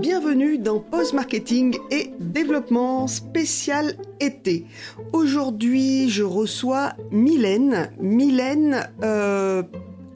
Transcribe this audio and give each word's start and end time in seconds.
bienvenue 0.00 0.56
dans 0.56 0.80
Post 0.80 1.12
Marketing 1.12 1.76
et 1.90 2.10
Développement 2.18 3.06
spécial 3.06 3.96
été. 4.18 4.64
Aujourd'hui, 5.12 6.08
je 6.08 6.22
reçois 6.22 6.94
Mylène. 7.10 7.90
Mylène 8.00 8.88
euh, 9.02 9.62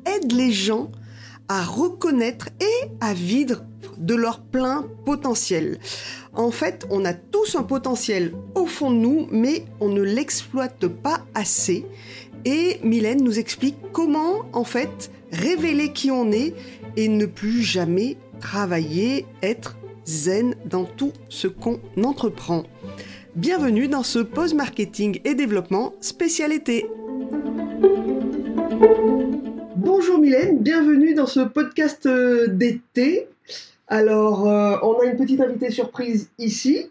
aide 0.06 0.32
les 0.32 0.52
gens 0.52 0.88
à 1.48 1.62
reconnaître 1.62 2.48
et 2.60 2.88
à 3.02 3.12
vivre 3.12 3.62
de 3.98 4.14
leur 4.14 4.40
plein 4.40 4.86
potentiel. 5.04 5.78
En 6.32 6.50
fait, 6.50 6.86
on 6.88 7.04
a 7.04 7.12
tous 7.12 7.54
un 7.54 7.62
potentiel 7.62 8.32
au 8.54 8.64
fond 8.64 8.90
de 8.90 8.96
nous, 8.96 9.28
mais 9.30 9.66
on 9.80 9.90
ne 9.90 10.02
l'exploite 10.02 10.86
pas 10.86 11.20
assez. 11.34 11.84
Et 12.46 12.80
Mylène 12.82 13.22
nous 13.22 13.38
explique 13.38 13.76
comment, 13.92 14.46
en 14.54 14.64
fait, 14.64 15.10
révéler 15.30 15.92
qui 15.92 16.10
on 16.10 16.32
est 16.32 16.54
et 16.96 17.08
ne 17.08 17.26
plus 17.26 17.62
jamais 17.62 18.16
travailler, 18.44 19.24
être 19.42 19.74
zen 20.04 20.54
dans 20.66 20.84
tout 20.84 21.12
ce 21.30 21.48
qu'on 21.48 21.80
entreprend. 22.04 22.64
Bienvenue 23.34 23.88
dans 23.88 24.02
ce 24.02 24.18
pause 24.18 24.52
marketing 24.52 25.18
et 25.24 25.34
développement 25.34 25.94
spécialité. 26.02 26.86
Bonjour 29.76 30.18
Mylène, 30.18 30.58
bienvenue 30.58 31.14
dans 31.14 31.26
ce 31.26 31.40
podcast 31.40 32.04
euh, 32.04 32.46
d'été. 32.46 33.28
Alors, 33.88 34.46
euh, 34.46 34.76
on 34.82 35.00
a 35.00 35.06
une 35.06 35.16
petite 35.16 35.40
invitée 35.40 35.70
surprise 35.70 36.28
ici, 36.38 36.90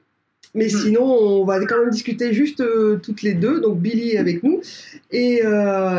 mais 0.56 0.66
hmm. 0.66 0.70
sinon, 0.70 1.04
on 1.04 1.46
va 1.46 1.64
quand 1.66 1.78
même 1.78 1.92
discuter 1.92 2.34
juste 2.34 2.62
euh, 2.62 3.00
toutes 3.02 3.22
les 3.22 3.36
deux. 3.36 3.62
Donc, 3.62 3.78
Billy 3.78 4.14
est 4.14 4.18
avec 4.18 4.42
nous. 4.42 4.62
Et, 5.12 5.44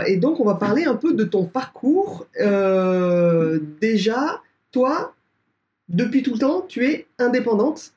et, 0.07 0.17
donc, 0.17 0.41
on 0.41 0.45
va 0.45 0.57
parler 0.57 0.85
un 0.85 0.97
peu 0.97 1.15
de 1.15 1.23
ton 1.23 1.45
parcours. 1.45 2.27
déjà, 3.81 4.43
toi, 4.73 5.15
depuis 5.89 6.23
tout 6.23 6.33
le 6.33 6.39
temps, 6.39 6.65
tu 6.69 6.85
es 6.87 7.07
indépendante. 7.19 7.93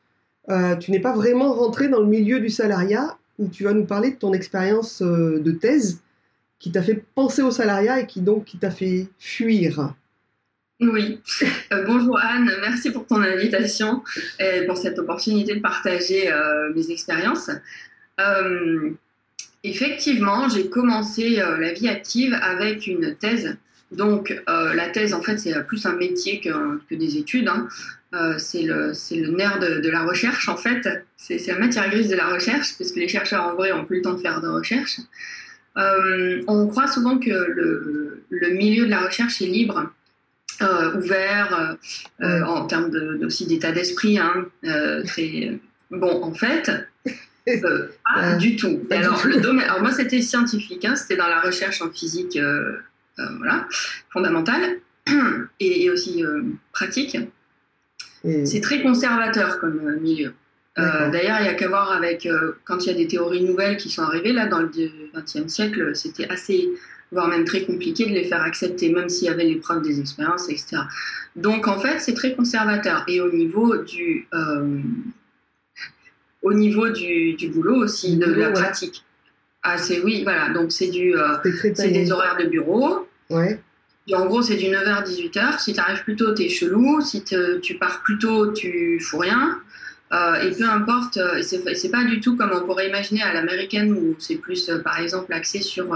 Euh, 0.50 0.76
tu 0.76 0.92
n'es 0.92 1.00
pas 1.00 1.14
vraiment 1.14 1.54
rentrée 1.54 1.90
dans 1.90 2.00
le 2.00 2.08
milieu 2.08 2.40
du 2.40 2.50
salariat 2.50 3.18
où 3.38 3.48
tu 3.50 3.64
vas 3.64 3.74
nous 3.74 3.86
parler 3.86 4.12
de 4.12 4.16
ton 4.16 4.34
expérience 4.34 5.02
euh, 5.02 5.40
de 5.40 5.52
thèse 5.52 6.02
qui 6.60 6.72
t'a 6.72 6.82
fait 6.82 7.04
penser 7.16 7.42
au 7.42 7.52
salariat 7.52 8.00
et 8.00 8.08
qui 8.08 8.22
donc 8.22 8.46
qui 8.46 8.58
t'a 8.58 8.72
fait 8.72 9.08
fuir. 9.20 9.94
Oui. 10.80 11.22
Euh, 11.74 11.84
bonjour 11.86 12.18
Anne, 12.18 12.50
merci 12.62 12.92
pour 12.92 13.06
ton 13.06 13.22
invitation 13.22 14.04
et 14.40 14.66
pour 14.66 14.78
cette 14.78 14.98
opportunité 15.00 15.56
de 15.56 15.60
partager 15.60 16.32
mes 16.74 16.92
expériences. 16.92 17.50
effectivement, 19.64 20.48
j'ai 20.48 20.70
commencé 20.70 21.32
la 21.32 21.74
vie 21.74 21.90
active 21.90 22.34
avec 22.42 22.88
une 22.88 23.16
thèse 23.16 23.58
donc 23.92 24.36
euh, 24.50 24.74
la 24.74 24.90
thèse, 24.90 25.14
en 25.14 25.22
fait, 25.22 25.38
c'est 25.38 25.54
plus 25.66 25.86
un 25.86 25.96
métier 25.96 26.42
que, 26.42 26.50
que 26.90 26.96
des 26.96 27.18
études. 27.18 27.48
Hein. 27.48 27.68
Euh, 28.14 28.38
c'est 28.38 28.64
le, 28.64 28.92
le, 29.12 29.32
nerf 29.32 29.60
de, 29.60 29.90
la 29.90 30.04
recherche, 30.04 30.50
en 30.50 30.58
fait. 30.58 30.88
C'est 31.16 31.46
la 31.48 31.60
matière 31.60 31.90
grise 31.90 32.10
de 32.10 32.16
la 32.16 32.28
recherche, 32.28 32.78
parce 32.78 32.92
que 32.92 33.00
les 33.00 33.08
chercheurs, 33.08 33.46
en 33.46 33.56
vrai, 33.56 33.72
n'ont 33.72 33.86
plus 33.86 33.98
le 33.98 34.02
temps 34.02 34.14
de 34.14 34.22
faire 34.22 34.42
de 34.42 34.48
recherche. 34.48 35.00
Euh, 35.78 36.42
on 36.48 36.68
croit 36.68 36.88
souvent 36.88 37.18
que 37.18 37.30
le, 37.30 38.24
le, 38.30 38.50
milieu 38.50 38.86
de 38.86 38.90
la 38.90 39.02
recherche 39.02 39.42
est 39.42 39.48
libre, 39.48 39.92
ouvert, 40.96 41.78
en 42.20 42.66
termes 42.66 42.90
de, 42.90 43.26
aussi 43.26 43.46
d'état 43.46 43.72
d'esprit. 43.72 44.20
Hein. 44.20 44.48
bon, 45.92 46.24
en 46.24 46.34
fait, 46.34 46.72
pas 47.46 48.36
du 48.38 48.56
tout. 48.58 48.82
alors, 48.90 49.26
Le 49.26 49.40
domaine, 49.40 49.66
alors 49.66 49.82
moi, 49.82 49.92
c'était 49.92 50.22
scientifique, 50.22 50.84
hein, 50.84 50.96
c'était 50.96 51.16
dans 51.16 51.28
la 51.28 51.42
recherche 51.42 51.82
en 51.82 51.92
physique 51.92 52.38
voilà, 53.38 53.68
fondamentale 54.10 54.80
et, 55.60 55.90
aussi 55.90 56.24
euh, 56.24 56.44
pratique. 56.74 57.18
C'est 58.44 58.62
très 58.62 58.82
conservateur 58.82 59.60
comme 59.60 59.80
euh, 59.88 60.00
milieu. 60.00 60.34
D'ailleurs, 60.76 61.38
il 61.40 61.44
n'y 61.44 61.50
a 61.50 61.56
qu'à 61.56 61.70
voir 61.70 61.92
avec 61.92 62.30
quand 62.64 62.86
il 62.86 62.88
y 62.88 62.92
a 62.92 62.94
des 62.94 63.08
théories 63.08 63.42
nouvelles 63.42 63.78
qui 63.78 63.90
sont 63.90 64.04
arrivées 64.04 64.32
là 64.32 64.46
dans 64.46 64.60
le 64.60 64.70
XXe 65.16 65.52
siècle, 65.52 65.96
c'était 65.96 66.30
assez, 66.30 66.70
voire 67.12 67.28
même 67.30 67.46
très 67.46 67.64
compliqué 67.64 68.06
de 68.06 68.12
les 68.12 68.26
faire 68.26 68.44
accepter, 68.44 68.90
même 68.94 69.10
s'il 69.10 69.28
y 69.28 69.32
avait 69.32 69.46
les 69.46 69.56
preuves 69.56 69.82
des 69.82 70.00
expériences, 70.00 70.50
etc. 70.50 70.84
Donc 71.36 71.68
en 71.68 71.80
fait, 71.80 71.98
c'est 71.98 72.14
très 72.14 72.36
conservateur. 72.36 73.04
Et 73.08 73.22
au 73.22 73.32
niveau 73.32 73.78
du, 73.78 74.28
au 76.44 76.54
niveau 76.54 76.90
du, 76.90 77.34
du 77.34 77.48
boulot 77.48 77.78
aussi, 77.78 78.18
de 78.18 78.32
la 78.32 78.52
pratique. 78.52 79.04
Ah, 79.64 79.80
c'est 79.80 80.04
oui, 80.04 80.22
voilà. 80.22 80.50
Donc 80.50 80.72
c'est 80.72 80.90
du, 80.90 81.16
c'est 81.74 81.90
des 81.90 82.12
horaires 82.12 82.38
de 82.38 82.46
bureau. 82.46 83.07
Ouais. 83.30 83.60
en 84.14 84.26
gros, 84.26 84.42
c'est 84.42 84.56
du 84.56 84.66
9h 84.66 84.88
à 84.88 85.02
18h. 85.04 85.60
Si 85.60 85.74
tu 85.74 85.80
arrives 85.80 86.04
plus 86.04 86.16
tôt, 86.16 86.34
tu 86.34 86.44
es 86.44 86.50
chelou. 86.50 87.02
Si 87.02 87.24
tu 87.24 87.76
pars 87.76 88.02
plus 88.04 88.18
tôt, 88.18 88.52
tu 88.52 89.00
fous 89.00 89.18
rien. 89.20 89.60
Euh, 90.14 90.42
et 90.42 90.52
peu 90.56 90.70
importe, 90.70 91.18
euh, 91.18 91.42
c'est 91.42 91.92
pas 91.92 92.06
du 92.06 92.22
tout 92.22 92.38
comme 92.38 92.52
on 92.54 92.66
pourrait 92.66 92.88
imaginer 92.88 93.24
à 93.24 93.34
l'américaine 93.34 93.92
où 93.92 94.16
c'est 94.20 94.38
plus, 94.38 94.70
euh, 94.70 94.80
par 94.80 95.00
exemple, 95.00 95.34
axé 95.34 95.62
sur 95.62 95.94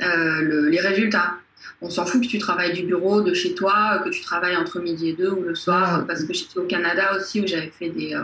les 0.00 0.80
résultats. 0.80 1.34
On 1.80 1.90
s'en 1.90 2.06
fout 2.06 2.22
que 2.22 2.26
tu 2.26 2.38
travailles 2.38 2.72
du 2.72 2.84
bureau, 2.84 3.20
de 3.20 3.34
chez 3.34 3.54
toi, 3.54 4.00
que 4.04 4.08
tu 4.08 4.22
travailles 4.22 4.56
entre 4.56 4.80
midi 4.80 5.10
et 5.10 5.12
deux 5.12 5.30
ou 5.30 5.42
le 5.42 5.54
soir, 5.54 6.06
parce 6.06 6.24
que 6.24 6.32
j'étais 6.32 6.58
au 6.58 6.64
Canada 6.64 7.16
aussi 7.16 7.40
où 7.40 7.46
j'avais 7.46 7.70
fait 7.70 7.90
des, 7.90 8.16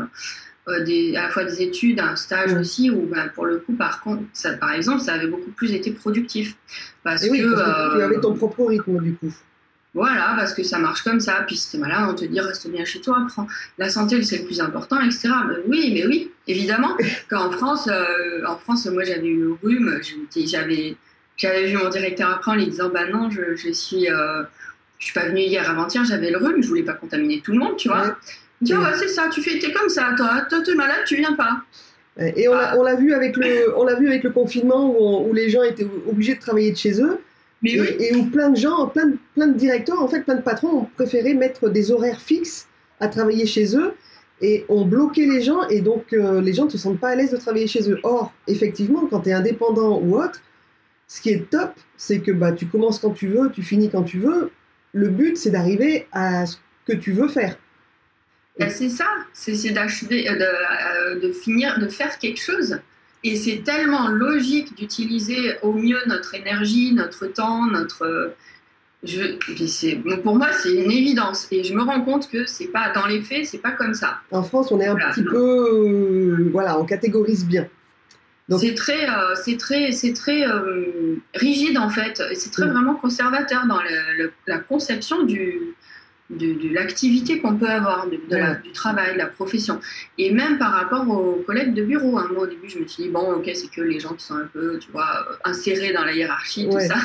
des, 0.85 1.15
à 1.17 1.25
la 1.25 1.29
fois 1.29 1.45
des 1.45 1.63
études, 1.63 2.01
un 2.01 2.17
stage 2.17 2.55
aussi, 2.55 2.91
où 2.91 3.07
bah, 3.07 3.29
pour 3.35 3.45
le 3.47 3.59
coup, 3.59 3.75
par 3.75 4.01
contre, 4.01 4.23
ça, 4.33 4.55
par 4.55 4.73
exemple, 4.73 5.01
ça 5.01 5.15
avait 5.15 5.27
beaucoup 5.27 5.51
plus 5.51 5.73
été 5.73 5.91
productif. 5.91 6.57
Parce 7.03 7.23
que, 7.23 7.97
tu 7.97 8.03
avais 8.03 8.21
ton 8.21 8.35
propre 8.35 8.65
rythme 8.65 9.01
du 9.01 9.15
coup. 9.15 9.33
Voilà, 9.95 10.35
parce 10.37 10.53
que 10.53 10.65
ça 10.65 10.79
marche 10.79 11.03
comme 11.03 11.21
ça. 11.21 11.45
Puis 11.47 11.57
c'était 11.57 11.79
malin, 11.79 12.09
on 12.11 12.15
te 12.15 12.25
dit 12.25 12.41
reste 12.41 12.69
bien 12.69 12.85
chez 12.85 13.01
toi, 13.01 13.25
prends 13.29 13.47
la 13.79 13.89
santé, 13.89 14.21
c'est 14.25 14.39
le 14.39 14.45
plus 14.45 14.61
important, 14.61 15.01
etc. 15.01 15.29
oui, 15.69 15.93
mais 15.95 16.07
oui, 16.07 16.33
évidemment. 16.49 16.97
Quand 17.31 17.47
en 17.47 17.51
France, 17.53 17.89
euh, 17.89 18.45
en 18.47 18.57
France, 18.57 18.87
moi 18.87 19.05
j'avais 19.05 19.29
eu 19.29 19.41
le 19.41 19.53
rhume, 19.63 20.01
j'avais, 20.35 20.97
j'avais 21.37 21.67
vu 21.67 21.77
mon 21.77 21.89
directeur 21.91 22.31
après 22.31 22.51
en 22.51 22.55
lui 22.57 22.67
disant 22.67 22.91
bah 22.93 23.07
non, 23.07 23.31
je, 23.31 23.55
je 23.55 23.71
suis, 23.71 24.11
euh, 24.11 24.43
je 24.99 25.05
suis 25.07 25.15
pas 25.15 25.29
venu 25.29 25.41
hier 25.43 25.71
avant-hier, 25.71 26.05
j'avais 26.05 26.31
le 26.31 26.39
rhume, 26.39 26.61
je 26.61 26.69
voulais 26.69 26.83
pas 26.83 26.95
contaminer 26.95 27.41
tout 27.41 27.53
le 27.53 27.59
monde, 27.59 27.77
tu 27.77 27.89
vois. 27.89 28.17
Tiens, 28.65 28.81
ouais, 28.83 28.97
c'est 28.99 29.09
ça, 29.09 29.29
tu 29.33 29.43
fais, 29.43 29.57
es 29.57 29.73
comme 29.73 29.89
ça, 29.89 30.13
toi, 30.17 30.43
toi, 30.49 30.61
es 30.67 30.75
malade, 30.75 31.01
tu 31.07 31.17
viens 31.17 31.35
pas. 31.35 31.63
Et 32.37 32.47
on 32.49 32.83
l'a 32.83 32.95
vu 32.95 33.13
avec 33.13 33.37
le, 33.37 33.77
on 33.77 33.85
l'a 33.85 33.97
vu 33.97 34.09
avec 34.09 34.23
le 34.23 34.31
confinement 34.31 34.89
où, 34.89 35.29
où, 35.29 35.33
les 35.33 35.51
gens 35.51 35.63
étaient 35.63 35.87
obligés 36.09 36.37
de 36.37 36.41
travailler 36.41 36.71
de 36.71 36.77
chez 36.77 37.03
eux. 37.03 37.19
Mais 37.63 37.73
et, 37.73 37.81
oui. 37.81 37.89
et, 37.99 38.15
où 38.15 38.27
plein 38.27 38.51
de 38.51 38.57
gens, 38.57 38.87
plein 38.87 39.07
de, 39.07 39.17
plein 39.35 39.49
de 39.49 39.59
directeurs, 39.59 40.01
en 40.01 40.07
fait, 40.07 40.21
plein 40.21 40.37
de 40.37 40.43
patrons 40.43 40.69
ont 40.69 40.89
préféré 40.95 41.35
mettre 41.35 41.69
des 41.69 41.91
horaires 41.91 42.21
fixes 42.21 42.69
à 43.01 43.09
travailler 43.09 43.47
chez 43.47 43.77
eux 43.77 43.95
et 44.41 44.65
ont 44.69 44.85
bloqué 44.85 45.27
les 45.27 45.41
gens 45.41 45.67
et 45.69 45.81
donc 45.81 46.13
euh, 46.13 46.41
les 46.41 46.53
gens 46.53 46.67
ne 46.67 46.71
se 46.71 46.79
sentent 46.79 47.01
pas 47.01 47.11
à 47.11 47.15
l'aise 47.17 47.31
de 47.31 47.37
travailler 47.37 47.67
chez 47.67 47.91
eux. 47.91 47.99
Or, 48.03 48.33
effectivement, 48.47 49.07
quand 49.07 49.21
tu 49.21 49.31
es 49.31 49.33
indépendant 49.33 50.01
ou 50.01 50.17
autre, 50.17 50.41
ce 51.09 51.21
qui 51.21 51.31
est 51.31 51.51
top, 51.51 51.73
c'est 51.97 52.21
que 52.21 52.33
bah, 52.33 52.53
tu 52.53 52.67
commences 52.67 52.99
quand 52.99 53.13
tu 53.13 53.29
veux, 53.29 53.51
tu 53.51 53.63
finis 53.63 53.91
quand 53.91 54.03
tu 54.03 54.19
veux. 54.19 54.51
Le 54.93 55.09
but, 55.09 55.37
c'est 55.37 55.51
d'arriver 55.51 56.07
à 56.13 56.47
ce 56.47 56.57
que 56.87 56.93
tu 56.93 57.13
veux 57.13 57.29
faire. 57.29 57.57
Ben, 58.59 58.71
c'est 58.71 58.89
ça, 58.89 59.07
c'est 59.33 59.71
d'achever, 59.71 60.29
euh, 60.29 60.37
de, 60.37 60.45
euh, 60.45 61.21
de, 61.21 61.33
finir, 61.33 61.79
de 61.81 61.89
faire 61.89 62.19
quelque 62.19 62.41
chose. 62.41 62.79
Et 63.25 63.37
c'est 63.37 63.63
tellement 63.65 64.09
logique 64.09 64.77
d'utiliser 64.77 65.57
au 65.63 65.73
mieux 65.73 65.99
notre 66.07 66.35
énergie, 66.35 66.93
notre 66.93 67.27
temps, 67.27 67.67
notre. 67.67 68.35
Je, 69.03 70.17
pour 70.23 70.37
moi, 70.37 70.49
c'est 70.53 70.73
une 70.73 70.91
évidence. 70.91 71.49
Et 71.51 71.65
je 71.65 71.75
me 71.75 71.83
rends 71.83 72.03
compte 72.03 72.31
que 72.31 72.47
c'est 72.47 72.69
pas 72.69 72.93
dans 72.95 73.07
les 73.07 73.23
faits, 73.23 73.47
c'est 73.47 73.59
pas 73.59 73.73
comme 73.73 73.95
ça. 73.95 74.19
En 74.31 74.43
France, 74.43 74.71
on 74.71 74.81
est 74.81 74.87
un 74.87 74.97
petit 74.97 75.25
peu, 75.25 75.37
euh, 75.37 76.49
voilà, 76.53 76.79
on 76.79 76.85
catégorise 76.85 77.45
bien. 77.45 77.67
C'est 78.59 78.75
très, 78.75 79.07
c'est 79.43 79.57
très, 79.57 79.91
c'est 79.93 80.13
très 80.13 80.45
rigide 81.35 81.79
en 81.79 81.89
fait. 81.89 82.23
C'est 82.35 82.53
très 82.53 82.67
mm. 82.67 82.73
vraiment 82.73 82.95
conservateur 82.95 83.67
dans 83.67 83.81
la 84.47 84.59
conception 84.59 85.25
du, 85.25 85.75
de, 86.31 86.73
l'activité 86.73 87.41
qu'on 87.41 87.57
peut 87.57 87.69
avoir, 87.69 88.09
de, 88.09 88.17
du 88.63 88.73
travail, 88.73 89.15
de 89.15 89.19
la 89.19 89.27
profession. 89.27 89.81
Et 90.19 90.33
même 90.33 90.59
par 90.59 90.73
rapport 90.73 91.09
aux 91.09 91.43
collègues 91.47 91.75
de 91.75 91.83
bureau. 91.83 92.19
Hein. 92.19 92.29
Moi, 92.33 92.45
au 92.45 92.47
début, 92.47 92.69
je 92.69 92.79
me 92.79 92.87
suis 92.87 93.05
dit, 93.05 93.09
bon, 93.11 93.33
ok, 93.35 93.51
c'est 93.55 93.71
que 93.71 93.83
les 93.83 94.01
gens 94.01 94.15
qui 94.15 94.25
sont 94.25 94.37
un 94.37 94.49
peu, 94.53 94.79
tu 94.79 94.91
vois, 94.91 95.27
insérés 95.45 95.93
dans 95.93 96.05
la 96.05 96.13
hiérarchie, 96.13 96.69
tout 96.69 96.81
ça. 96.81 96.97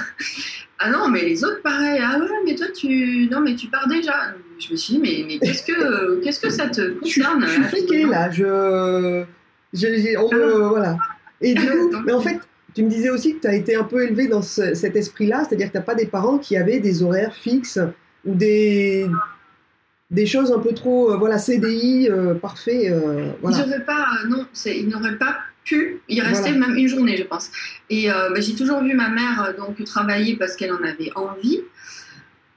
Ah 0.79 0.89
non, 0.89 1.09
mais 1.09 1.21
les 1.23 1.43
autres, 1.43 1.61
pareil. 1.61 1.99
Ah 2.01 2.17
ouais, 2.19 2.27
mais 2.45 2.55
toi, 2.55 2.67
tu, 2.73 3.27
non, 3.29 3.41
mais 3.41 3.55
tu 3.55 3.67
pars 3.67 3.87
déjà. 3.87 4.33
Je 4.57 4.71
me 4.71 4.77
suis 4.77 4.93
dit, 4.93 4.99
mais, 4.99 5.25
mais 5.27 5.39
qu'est-ce 5.39 5.63
que, 5.63 6.19
qu'est-ce 6.23 6.39
que 6.39 6.49
ça 6.49 6.69
te 6.69 6.99
concerne 6.99 7.45
Je, 7.45 7.51
suis 7.51 7.63
fliquée, 7.63 8.05
là. 8.05 8.31
Je, 8.31 9.25
je, 9.73 10.17
ah 10.17 10.69
voilà. 10.69 10.97
Et 11.41 11.53
du 11.53 11.65
coup, 11.65 11.91
mais 12.05 12.13
en 12.13 12.21
fait, 12.21 12.39
tu 12.73 12.83
me 12.83 12.89
disais 12.89 13.09
aussi 13.09 13.35
que 13.35 13.41
tu 13.41 13.47
as 13.47 13.55
été 13.55 13.75
un 13.75 13.83
peu 13.83 14.05
élevé 14.05 14.27
dans 14.27 14.41
cet 14.41 14.95
esprit-là, 14.95 15.43
c'est-à-dire 15.43 15.67
que 15.67 15.73
tu 15.73 15.77
n'as 15.77 15.83
pas 15.83 15.95
des 15.95 16.05
parents 16.05 16.37
qui 16.37 16.55
avaient 16.55 16.79
des 16.79 17.03
horaires 17.03 17.35
fixes 17.35 17.79
ou 18.25 18.35
des, 18.35 19.07
des 20.11 20.25
choses 20.25 20.51
un 20.51 20.59
peu 20.59 20.73
trop, 20.73 21.11
euh, 21.11 21.17
voilà, 21.17 21.37
CDI 21.37 22.09
euh, 22.09 22.33
parfait. 22.33 22.91
Euh, 22.91 23.31
voilà. 23.41 23.57
Ils 23.57 23.65
n'auraient 23.65 23.85
pas, 23.85 24.05
non, 24.27 24.45
ils 24.65 24.87
n'auraient 24.87 25.17
pas 25.17 25.37
pu 25.63 26.01
y 26.09 26.19
rester 26.19 26.51
même 26.51 26.75
une 26.75 26.87
journée, 26.87 27.15
je 27.17 27.23
pense. 27.23 27.51
Et 27.89 28.07
bah, 28.07 28.39
j'ai 28.39 28.55
toujours 28.55 28.81
vu 28.81 28.95
ma 28.95 29.09
mère 29.09 29.53
donc 29.55 29.83
travailler 29.83 30.35
parce 30.35 30.55
qu'elle 30.55 30.71
en 30.71 30.83
avait 30.83 31.11
envie. 31.15 31.61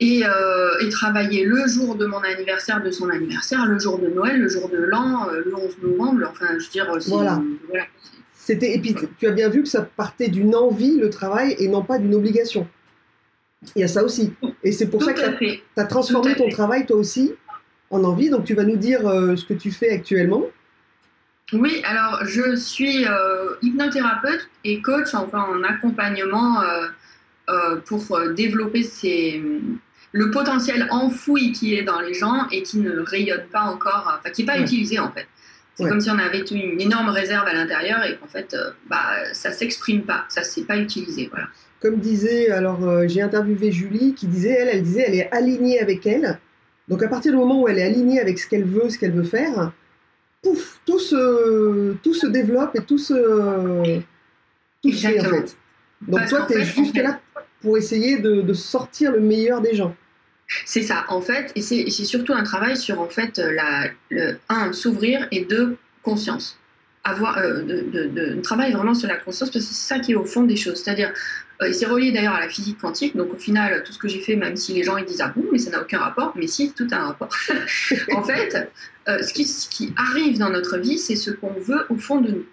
et, 0.01 0.21
et, 0.21 0.89
travailler 0.89 1.45
le 1.45 1.67
jour 1.69 1.97
de 1.97 2.07
mon 2.07 2.21
anniversaire, 2.21 2.83
de 2.83 2.91
son 2.91 3.11
anniversaire, 3.11 3.67
le 3.67 3.79
jour 3.79 3.99
de 3.99 4.09
Noël, 4.09 4.41
le 4.41 4.49
jour 4.49 4.71
de 4.71 4.79
l'an, 4.79 5.29
le 5.31 5.55
11 5.55 5.77
novembre. 5.83 6.23
Enfin, 6.31 6.59
je 6.59 6.65
veux 6.65 6.71
dire, 6.71 6.87
voilà. 7.09 7.43
voilà. 7.69 7.85
C'était, 8.33 8.75
et 8.75 8.81
puis 8.81 8.97
tu 9.19 9.27
as 9.27 9.31
bien 9.33 9.51
vu 9.51 9.63
que 9.63 9.69
ça 9.69 9.83
partait 9.83 10.29
d'une 10.29 10.57
envie, 10.57 10.97
le 10.97 11.11
travail, 11.11 11.55
et 11.59 11.69
non 11.69 11.83
pas 11.83 11.99
d'une 11.99 12.15
obligation. 12.15 12.67
Il 13.77 13.81
y 13.81 13.85
a 13.85 13.89
ça 13.89 14.03
aussi. 14.03 14.33
Et 14.65 14.73
c'est 14.73 14.89
pour 14.89 15.03
ça 15.03 15.13
que 15.13 15.21
tu 15.39 15.61
as, 15.77 15.85
transformé 15.85 16.35
ton 16.35 16.49
travail, 16.49 16.87
toi 16.87 16.97
aussi, 16.97 17.33
en 17.91 18.05
envie. 18.05 18.31
Donc 18.31 18.45
tu 18.45 18.55
vas 18.55 18.65
nous 18.65 18.77
dire 18.77 19.07
euh, 19.07 19.37
ce 19.37 19.45
que 19.45 19.55
tu 19.55 19.71
fais 19.71 19.91
actuellement. 19.91 20.45
Oui, 21.53 21.83
alors 21.85 22.25
je 22.25 22.57
suis 22.57 23.05
euh, 23.07 23.55
hypnothérapeute 23.61 24.49
et 24.65 24.81
coach 24.81 25.15
enfin, 25.15 25.43
en 25.43 25.63
accompagnement 25.65 26.63
euh, 26.63 27.77
pour 27.85 28.19
développer 28.35 28.89
le 30.13 30.31
potentiel 30.31 30.87
enfoui 30.91 31.53
qui 31.53 31.75
est 31.75 31.83
dans 31.83 32.01
les 32.01 32.15
gens 32.15 32.47
et 32.51 32.63
qui 32.63 32.79
ne 32.79 33.01
rayonne 33.01 33.47
pas 33.53 33.63
encore, 33.63 34.19
enfin 34.19 34.31
qui 34.31 34.43
n'est 34.43 34.47
pas 34.47 34.59
utilisé 34.59 34.99
en 34.99 35.11
fait. 35.11 35.27
C'est 35.75 35.89
comme 35.89 36.01
si 36.01 36.11
on 36.11 36.19
avait 36.19 36.41
une 36.41 36.81
énorme 36.81 37.09
réserve 37.09 37.47
à 37.47 37.55
l'intérieur 37.55 38.05
et 38.05 38.17
qu'en 38.17 38.27
fait, 38.27 38.55
bah, 38.91 39.33
ça 39.33 39.53
s'exprime 39.53 40.03
pas, 40.03 40.27
ça 40.29 40.43
ne 40.43 40.47
s'est 40.47 40.65
pas 40.65 40.77
utilisé. 40.77 41.29
Voilà 41.31 41.49
comme 41.83 41.97
disait, 41.97 42.51
alors 42.51 42.85
euh, 42.85 43.09
j'ai 43.09 43.21
interviewé 43.21 43.73
Julie 43.73 44.15
qui 44.15 44.29
disait, 44.29 44.51
elle, 44.51 44.69
elle 44.69 44.83
disait, 44.83 45.05
elle 45.09 45.15
est 45.17 45.31
alignée 45.33 45.81
avec 45.81 46.07
elle. 46.07 46.39
Donc 46.89 47.03
à 47.03 47.09
partir 47.09 47.33
du 47.33 47.39
moment 47.39 47.61
où 47.61 47.69
elle 47.69 47.79
est 47.79 47.83
alignée 47.83 48.21
avec 48.21 48.39
ce 48.39 48.49
qu'elle 48.49 48.65
veut, 48.65 48.89
ce 48.89 48.99
qu'elle 48.99 49.13
veut 49.13 49.25
faire, 49.25 49.73
pouf, 50.43 50.81
tout 50.87 51.01
se, 51.01 51.95
tout 51.95 52.15
se 52.15 52.29
développe 52.29 52.77
et 52.77 52.83
tout 52.83 52.99
se, 52.99 54.01
tout 54.81 54.93
se 54.93 55.07
fait 55.07 55.21
en 55.21 55.25
fait. 55.25 55.57
Donc 56.03 56.27
toi, 56.29 56.47
tu 56.49 56.57
es 56.57 56.65
juste 56.65 56.97
là 56.97 57.21
pour 57.61 57.77
essayer 57.77 58.19
de, 58.19 58.53
sortir 58.53 59.13
le 59.13 59.21
meilleur 59.21 59.61
des 59.61 59.75
gens. 59.75 59.95
C'est 60.67 60.83
ça, 60.83 61.05
en 61.09 61.21
fait, 61.21 61.51
et 61.55 61.63
c'est 61.63 61.91
surtout 62.05 62.35
un 62.35 62.43
travail 62.43 62.77
sur, 62.77 63.01
en 63.01 63.09
fait, 63.09 63.39
la, 63.39 63.89
le, 64.11 64.37
un, 64.49 64.73
s'ouvrir 64.73 65.27
et 65.31 65.45
deux, 65.45 65.77
conscience. 66.03 66.59
Avoir, 67.05 67.39
euh, 67.39 67.63
de, 67.63 68.07
de, 68.07 68.41
travail 68.43 68.73
vraiment 68.73 68.95
sur 68.95 69.09
la 69.09 69.17
conscience, 69.17 69.51
parce 69.51 69.65
que 69.65 69.73
c'est 69.73 69.95
ça 69.95 69.99
qui 69.99 70.13
est 70.13 70.15
au 70.15 70.25
fond 70.25 70.43
des 70.43 70.57
choses. 70.57 70.83
C'est-à-dire, 70.83 71.13
euh, 71.63 71.73
c'est 71.73 71.87
relié 71.87 72.13
d'ailleurs 72.13 72.35
à 72.35 72.41
la 72.41 72.49
physique 72.49 72.79
quantique. 72.79 73.17
Donc 73.17 73.33
au 73.33 73.39
final, 73.39 73.83
tout 73.85 73.93
ce 73.93 73.99
que 73.99 74.09
j'ai 74.09 74.21
fait, 74.21 74.37
même 74.37 74.57
si 74.57 74.73
les 74.73 74.85
gens 74.85 74.97
ils 74.97 75.05
disent 75.05 75.21
ah 75.21 75.33
bon, 75.35 75.45
mais 75.51 75.59
ça 75.59 75.71
n'a 75.71 75.81
aucun 75.81 75.99
rapport, 75.99 76.33
mais 76.37 76.47
si, 76.47 76.73
tout 76.73 76.87
a 76.93 76.97
un 76.97 77.07
rapport. 77.07 77.29
en 78.15 78.23
fait, 78.23 78.71
euh, 79.09 79.23
ce, 79.23 79.33
qui, 79.33 79.93
arrive 79.97 80.39
dans 80.39 80.51
notre 80.51 80.79
vie, 80.79 80.99
c'est 80.99 81.17
ce 81.17 81.31
qu'on 81.31 81.55
veut 81.55 81.87
au 81.89 81.97
fond 81.97 82.21
de 82.21 82.31
nous. 82.31 82.45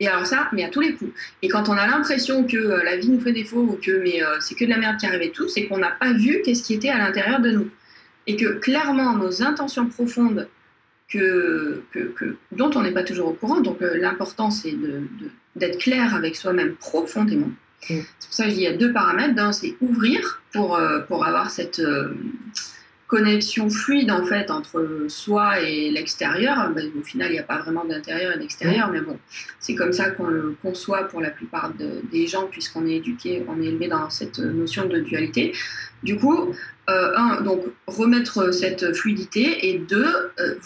Et 0.00 0.08
alors 0.08 0.26
ça, 0.26 0.48
mais 0.52 0.64
à 0.64 0.68
tous 0.68 0.80
les 0.80 0.94
coups. 0.94 1.12
Et 1.42 1.48
quand 1.48 1.68
on 1.68 1.72
a 1.72 1.86
l'impression 1.86 2.44
que 2.44 2.56
euh, 2.56 2.82
la 2.82 2.96
vie 2.96 3.08
nous 3.08 3.20
fait 3.20 3.32
défaut 3.32 3.60
ou 3.60 3.78
que 3.80 4.02
mais 4.02 4.20
c'est 4.40 4.54
que 4.54 4.64
de 4.64 4.70
la 4.70 4.78
merde 4.78 4.96
qui 4.98 5.06
arrive 5.06 5.22
et 5.22 5.30
tout, 5.30 5.48
c'est 5.48 5.66
qu'on 5.66 5.78
n'a 5.78 5.92
pas 5.92 6.12
vu 6.12 6.42
qu'est-ce 6.44 6.62
qui 6.62 6.74
était 6.74 6.88
à 6.88 6.98
l'intérieur 6.98 7.40
de 7.40 7.50
nous. 7.50 7.70
Et 8.26 8.36
que 8.36 8.58
clairement, 8.58 9.14
nos 9.16 9.42
intentions 9.42 9.86
profondes 9.86 10.48
que, 11.08 11.82
que, 11.92 12.36
dont 12.52 12.70
on 12.74 12.82
n'est 12.82 12.92
pas 12.92 13.04
toujours 13.04 13.28
au 13.28 13.32
courant. 13.34 13.60
Donc 13.60 13.78
l'important, 13.80 14.50
c'est 14.50 14.74
d'être 15.54 15.78
clair 15.78 16.14
avec 16.14 16.34
soi-même 16.34 16.74
profondément. 16.76 17.50
C'est 17.86 18.04
pour 18.28 18.32
ça 18.32 18.44
que 18.44 18.50
je 18.50 18.54
dis 18.54 18.60
il 18.62 18.64
y 18.64 18.68
a 18.68 18.76
deux 18.76 18.92
paramètres. 18.92 19.34
D'un, 19.34 19.52
c'est 19.52 19.76
ouvrir 19.80 20.42
pour, 20.52 20.76
euh, 20.76 21.00
pour 21.00 21.24
avoir 21.24 21.50
cette 21.50 21.80
euh, 21.80 22.14
connexion 23.14 23.70
fluide 23.70 24.10
en 24.10 24.24
fait 24.24 24.50
entre 24.50 25.06
soi 25.08 25.60
et 25.60 25.90
l'extérieur. 25.90 26.70
Ben, 26.74 26.90
au 26.98 27.02
final, 27.02 27.28
il 27.30 27.34
n'y 27.34 27.38
a 27.38 27.44
pas 27.44 27.58
vraiment 27.58 27.84
d'intérieur 27.84 28.34
et 28.34 28.38
d'extérieur, 28.38 28.90
mais 28.90 29.00
bon, 29.00 29.18
c'est 29.60 29.74
comme 29.74 29.92
ça 29.92 30.10
qu'on 30.10 30.26
le 30.26 30.56
conçoit 30.62 31.04
pour 31.04 31.20
la 31.20 31.30
plupart 31.30 31.72
des 32.12 32.26
gens, 32.26 32.46
puisqu'on 32.46 32.86
est 32.86 32.96
éduqué, 32.96 33.44
on 33.48 33.60
est 33.62 33.66
élevé 33.66 33.88
dans 33.88 34.10
cette 34.10 34.38
notion 34.38 34.86
de 34.86 34.98
dualité. 34.98 35.52
Du 36.02 36.16
coup, 36.16 36.54
euh, 36.90 37.12
un, 37.16 37.40
donc 37.40 37.62
remettre 37.86 38.52
cette 38.52 38.94
fluidité 38.94 39.68
et 39.68 39.78
deux, 39.78 40.12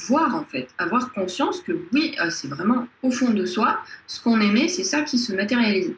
voir 0.08 0.34
en 0.34 0.44
fait, 0.44 0.68
avoir 0.78 1.12
conscience 1.12 1.60
que 1.60 1.72
oui, 1.92 2.16
c'est 2.30 2.48
vraiment 2.48 2.88
au 3.02 3.10
fond 3.10 3.30
de 3.30 3.44
soi, 3.44 3.78
ce 4.06 4.20
qu'on 4.22 4.40
aimait, 4.40 4.68
c'est 4.68 4.84
ça 4.84 5.02
qui 5.02 5.18
se 5.18 5.32
matérialise. 5.32 5.92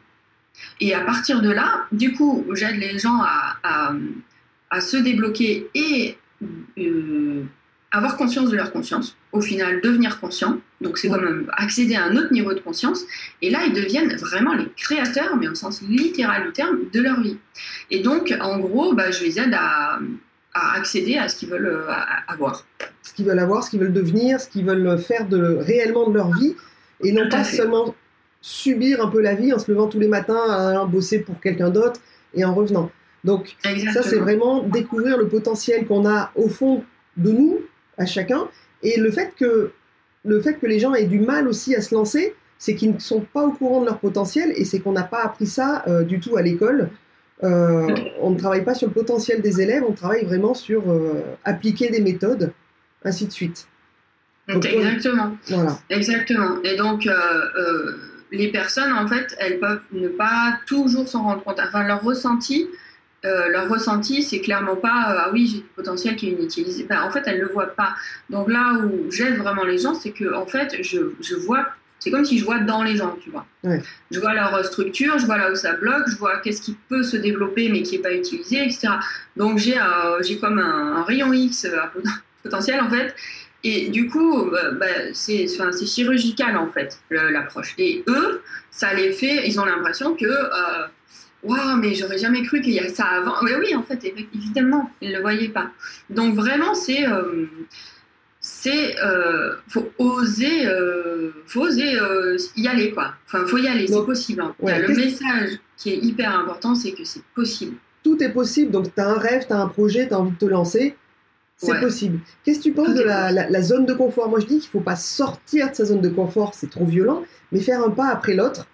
Et 0.79 0.93
à 0.93 1.01
partir 1.01 1.41
de 1.41 1.49
là, 1.49 1.85
du 1.91 2.13
coup, 2.13 2.45
j'aide 2.53 2.77
les 2.77 2.99
gens 2.99 3.21
à, 3.23 3.93
se 4.79 4.97
débloquer 4.97 5.69
et 5.75 6.17
euh, 6.77 7.43
avoir 7.91 8.17
conscience 8.17 8.49
de 8.49 8.55
leur 8.55 8.71
conscience. 8.71 9.17
Au 9.31 9.41
final, 9.41 9.81
devenir 9.81 10.19
conscient. 10.19 10.59
Donc, 10.79 10.97
c'est 10.97 11.09
comme 11.09 11.49
accéder 11.53 11.95
à 11.95 12.05
un 12.05 12.15
autre 12.15 12.31
niveau 12.31 12.53
de 12.53 12.59
conscience. 12.59 13.03
Et 13.41 13.49
là, 13.49 13.59
ils 13.67 13.73
deviennent 13.73 14.15
vraiment 14.15 14.53
les 14.53 14.67
créateurs, 14.77 15.35
mais 15.37 15.47
au 15.47 15.55
sens 15.55 15.81
littéral 15.81 16.45
du 16.45 16.51
terme, 16.51 16.79
de 16.91 17.01
leur 17.01 17.19
vie. 17.21 17.37
Et 17.89 17.99
donc, 18.01 18.33
en 18.41 18.59
gros, 18.59 18.93
bah, 18.93 19.11
je 19.11 19.23
les 19.23 19.39
aide 19.39 19.53
à, 19.53 19.99
accéder 20.53 21.17
à 21.17 21.27
ce 21.27 21.37
qu'ils 21.37 21.49
veulent 21.49 21.67
euh, 21.67 21.91
avoir. 22.27 22.65
Ce 23.03 23.13
qu'ils 23.13 23.25
veulent 23.25 23.39
avoir, 23.39 23.63
ce 23.63 23.69
qu'ils 23.69 23.79
veulent 23.79 23.93
devenir, 23.93 24.39
ce 24.39 24.49
qu'ils 24.49 24.65
veulent 24.65 24.97
faire 24.97 25.27
de, 25.27 25.57
réellement 25.59 26.09
de 26.09 26.15
leur 26.15 26.31
vie. 26.33 26.55
Et 27.03 27.11
non 27.11 27.29
pas 27.29 27.43
seulement 27.43 27.95
subir 28.41 29.03
un 29.03 29.07
peu 29.07 29.21
la 29.21 29.35
vie 29.35 29.53
en 29.53 29.59
se 29.59 29.71
levant 29.71 29.87
tous 29.87 29.99
les 29.99 30.07
matins 30.07 30.49
à 30.49 30.85
bosser 30.85 31.19
pour 31.19 31.39
quelqu'un 31.39 31.69
d'autre 31.69 31.99
et 32.33 32.43
en 32.43 32.53
revenant. 32.53 32.91
Donc 33.23 33.55
ça, 33.93 34.03
c'est 34.03 34.17
vraiment 34.17 34.63
découvrir 34.63 35.17
le 35.17 35.27
potentiel 35.27 35.85
qu'on 35.85 36.07
a 36.07 36.31
au 36.35 36.49
fond 36.49 36.83
de 37.17 37.31
nous, 37.31 37.59
à 37.97 38.05
chacun, 38.05 38.47
et 38.83 38.99
le 38.99 39.11
fait 39.11 39.33
que, 39.37 39.71
le 40.25 40.41
fait 40.41 40.55
que 40.55 40.65
les 40.65 40.79
gens 40.79 40.93
aient 40.93 41.05
du 41.05 41.19
mal 41.19 41.47
aussi 41.47 41.75
à 41.75 41.81
se 41.81 41.93
lancer, 41.93 42.35
c'est 42.57 42.75
qu'ils 42.75 42.93
ne 42.93 42.99
sont 42.99 43.21
pas 43.21 43.43
au 43.43 43.51
courant 43.51 43.81
de 43.81 43.85
leur 43.85 43.99
potentiel, 43.99 44.53
et 44.55 44.65
c'est 44.65 44.79
qu'on 44.79 44.91
n'a 44.91 45.03
pas 45.03 45.23
appris 45.23 45.47
ça 45.47 45.83
euh, 45.87 46.03
du 46.03 46.19
tout 46.19 46.37
à 46.37 46.41
l'école. 46.41 46.89
Euh, 47.43 47.87
on 48.21 48.29
ne 48.29 48.37
travaille 48.37 48.63
pas 48.63 48.75
sur 48.75 48.87
le 48.87 48.93
potentiel 48.93 49.41
des 49.41 49.61
élèves, 49.61 49.83
on 49.87 49.93
travaille 49.93 50.25
vraiment 50.25 50.53
sur 50.53 50.91
euh, 50.91 51.23
appliquer 51.43 51.89
des 51.89 52.01
méthodes, 52.01 52.53
ainsi 53.03 53.25
de 53.25 53.31
suite. 53.31 53.67
Exactement. 54.47 55.37
Voilà. 55.47 55.79
Exactement. 55.89 56.61
Et 56.63 56.75
donc, 56.75 57.07
les 58.31 58.51
personnes, 58.51 58.93
en 58.93 59.07
fait, 59.07 59.35
elles 59.39 59.59
peuvent 59.59 59.81
ne 59.91 60.07
pas 60.07 60.59
toujours 60.65 61.07
s'en 61.07 61.23
rendre 61.23 61.43
compte. 61.43 61.59
Enfin, 61.59 61.85
leur 61.85 62.01
ressenti, 62.01 62.67
euh, 63.25 63.49
leur 63.49 63.69
ressenti, 63.69 64.23
c'est 64.23 64.39
clairement 64.39 64.75
pas 64.75 64.87
euh, 65.11 65.19
ah 65.19 65.29
oui 65.31 65.47
j'ai 65.47 65.57
du 65.59 65.67
potentiel 65.75 66.15
qui 66.15 66.29
est 66.29 66.31
inutilisé. 66.31 66.83
Ben, 66.83 67.01
en 67.03 67.11
fait, 67.11 67.23
elles 67.25 67.39
le 67.39 67.47
voient 67.47 67.67
pas. 67.67 67.93
Donc 68.29 68.49
là 68.49 68.73
où 68.73 69.11
j'aide 69.11 69.37
vraiment 69.37 69.63
les 69.63 69.77
gens, 69.77 69.93
c'est 69.93 70.11
que 70.11 70.33
en 70.33 70.45
fait, 70.45 70.77
je, 70.81 70.99
je 71.21 71.35
vois, 71.35 71.67
c'est 71.99 72.09
comme 72.09 72.25
si 72.25 72.39
je 72.39 72.45
vois 72.45 72.59
dans 72.59 72.81
les 72.83 72.95
gens, 72.95 73.15
tu 73.21 73.29
vois. 73.29 73.45
Je 74.09 74.19
vois 74.19 74.33
leur 74.33 74.65
structure, 74.65 75.19
je 75.19 75.25
vois 75.25 75.37
là 75.37 75.51
où 75.51 75.55
ça 75.55 75.73
bloque, 75.73 76.07
je 76.07 76.17
vois 76.17 76.39
qu'est-ce 76.39 76.61
qui 76.61 76.75
peut 76.89 77.03
se 77.03 77.17
développer 77.17 77.69
mais 77.69 77.83
qui 77.83 77.95
est 77.95 77.99
pas 77.99 78.13
utilisé, 78.13 78.63
etc. 78.63 78.87
Donc 79.37 79.59
j'ai 79.59 79.77
euh, 79.77 80.21
j'ai 80.21 80.39
comme 80.39 80.57
un, 80.57 80.95
un, 80.97 81.03
rayon 81.03 81.31
X 81.31 81.65
à 81.65 81.91
potentiel 82.43 82.81
en 82.81 82.89
fait 82.89 83.13
et 83.63 83.89
du 83.89 84.09
coup, 84.09 84.49
euh, 84.49 84.71
bah, 84.71 85.13
c'est 85.13 85.47
chirurgical 85.85 86.57
en 86.57 86.67
fait, 86.67 86.99
l'approche. 87.09 87.75
Et 87.77 88.03
eux, 88.07 88.41
ça 88.71 88.93
les 88.93 89.11
fait, 89.11 89.47
ils 89.47 89.59
ont 89.59 89.65
l'impression 89.65 90.15
que, 90.15 90.25
euh, 90.25 90.87
waouh, 91.43 91.77
mais 91.77 91.93
j'aurais 91.93 92.17
jamais 92.17 92.43
cru 92.43 92.61
qu'il 92.61 92.73
y 92.73 92.79
a 92.79 92.89
ça 92.89 93.05
avant. 93.05 93.35
Mais 93.43 93.55
oui, 93.55 93.75
en 93.75 93.83
fait, 93.83 94.03
évidemment, 94.03 94.91
ils 95.01 95.09
ne 95.09 95.15
le 95.15 95.21
voyaient 95.21 95.49
pas. 95.49 95.71
Donc 96.09 96.35
vraiment, 96.35 96.73
c'est. 96.73 97.07
Euh, 97.07 97.45
c'est 98.43 98.95
faut 99.67 99.91
oser 99.99 100.67
faut 101.45 101.61
oser 101.61 101.95
y 102.55 102.67
aller 102.67 102.89
quoi 102.89 103.13
enfin 103.27 103.45
faut 103.45 103.59
y 103.59 103.67
aller 103.67 103.85
c'est 103.85 104.03
possible 104.03 104.41
hein. 104.41 104.55
le 104.63 104.95
message 104.95 105.59
qui 105.77 105.91
est 105.91 105.97
hyper 105.97 106.39
important 106.39 106.73
c'est 106.73 106.93
que 106.93 107.03
c'est 107.03 107.21
possible 107.35 107.75
tout 108.03 108.17
est 108.23 108.31
possible 108.31 108.71
donc 108.71 108.91
tu 108.95 108.99
as 108.99 109.07
un 109.07 109.19
rêve 109.19 109.45
tu 109.45 109.53
as 109.53 109.59
un 109.59 109.67
projet 109.67 110.07
tu 110.07 110.15
as 110.15 110.19
envie 110.19 110.31
de 110.31 110.37
te 110.37 110.45
lancer 110.45 110.95
c'est 111.63 111.79
possible. 111.79 112.19
Qu'est-ce 112.43 112.59
que 112.59 112.63
tu 112.63 112.71
penses 112.71 112.93
de 112.93 113.03
la, 113.03 113.61
zone 113.61 113.85
de 113.85 113.93
confort? 113.93 114.29
Moi, 114.29 114.39
je 114.39 114.45
dis 114.45 114.59
qu'il 114.59 114.67
ne 114.67 114.71
faut 114.71 114.79
pas 114.79 114.95
sortir 114.95 115.69
de 115.69 115.75
sa 115.75 115.85
zone 115.85 116.01
de 116.01 116.09
confort, 116.09 116.53
c'est 116.53 116.69
trop 116.69 116.85
violent, 116.85 117.23
mais 117.51 117.59
faire 117.59 117.83
un 117.83 117.91
pas 117.91 118.07
après 118.07 118.33
l'autre 118.33 118.67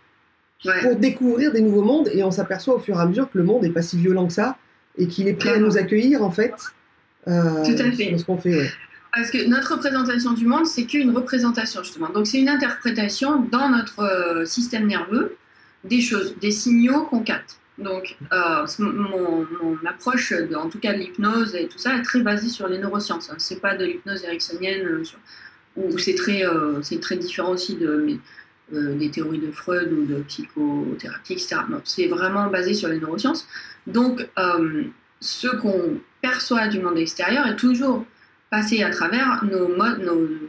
pour 0.64 0.96
découvrir 0.96 1.52
des 1.52 1.62
nouveaux 1.62 1.84
mondes. 1.84 2.10
Et 2.14 2.24
on 2.24 2.32
s'aperçoit 2.32 2.76
au 2.76 2.80
fur 2.80 2.98
et 2.98 3.02
à 3.02 3.06
mesure 3.06 3.30
que 3.30 3.38
le 3.38 3.44
monde 3.44 3.64
n'est 3.64 3.72
pas 3.72 3.82
si 3.82 3.98
violent 3.98 4.28
que 4.28 4.34
ça 4.34 4.58
et 4.98 5.08
qu'il 5.08 5.28
est 5.28 5.34
prêt 5.34 5.54
à 5.54 5.60
nous 5.60 5.78
accueillir, 5.78 6.24
en 6.24 6.32
fait. 6.32 6.54
Euh, 7.28 7.64
Tout 7.64 7.82
à 7.82 7.92
fait. 7.92 8.18
ce 8.18 8.26
qu'on 8.26 8.38
fait. 8.38 8.70
Parce 9.14 9.32
que 9.32 9.48
notre 9.48 9.74
représentation 9.74 10.34
du 10.34 10.46
monde, 10.46 10.66
c'est 10.66 10.86
qu'une 10.86 11.16
représentation, 11.16 11.84
justement. 11.84 12.10
Donc, 12.10 12.28
c'est 12.28 12.40
une 12.40 12.50
interprétation 12.50 13.42
dans 13.52 13.70
notre 13.70 14.00
euh, 14.02 14.46
système 14.46 14.88
nerveux 14.88 15.36
des 15.84 16.02
choses, 16.02 16.36
des 16.40 16.52
signaux 16.52 17.04
qu'on 17.04 17.22
capte. 17.22 17.60
Donc, 17.78 18.18
euh, 18.34 18.66
mon, 18.80 19.78
approche, 19.86 20.34
en 20.56 20.70
tout 20.70 20.80
cas 20.80 20.94
de 20.94 20.98
l'hypnose 21.00 21.56
et 21.56 21.68
tout 21.68 21.78
ça, 21.78 21.96
est 21.96 22.02
très 22.02 22.22
basée 22.22 22.50
sur 22.50 22.68
les 22.68 22.80
neurosciences. 22.80 23.30
Hein. 23.30 23.36
C'est 23.38 23.62
pas 23.62 23.76
de 23.76 23.86
l'hypnose 23.86 24.24
ericksonienne, 24.24 24.84
euh, 24.86 25.04
où 25.76 25.98
c'est 26.00 26.16
très, 26.16 26.44
euh, 26.44 26.82
c'est 26.82 27.00
très 27.00 27.18
différent 27.18 27.52
aussi 27.52 27.76
de, 27.76 28.18
des 28.72 29.10
théories 29.10 29.40
de 29.40 29.52
Freud 29.52 29.92
ou 29.94 30.06
de 30.06 30.22
psychothérapie, 30.24 31.34
etc. 31.34 31.58
Non, 31.70 31.82
c'est 31.84 32.08
vraiment 32.08 32.48
basé 32.48 32.74
sur 32.74 32.90
les 32.90 33.00
neurosciences. 33.00 33.48
Donc, 33.86 34.28
ce 35.20 35.48
qu'on 35.48 36.00
perçoit 36.22 36.68
du 36.68 36.80
monde 36.80 36.98
extérieur 36.98 37.48
est 37.48 37.56
toujours 37.56 38.06
passé 38.50 38.84
à 38.84 38.90
travers 38.90 39.44
nos 39.44 39.68
modes, 39.70 40.02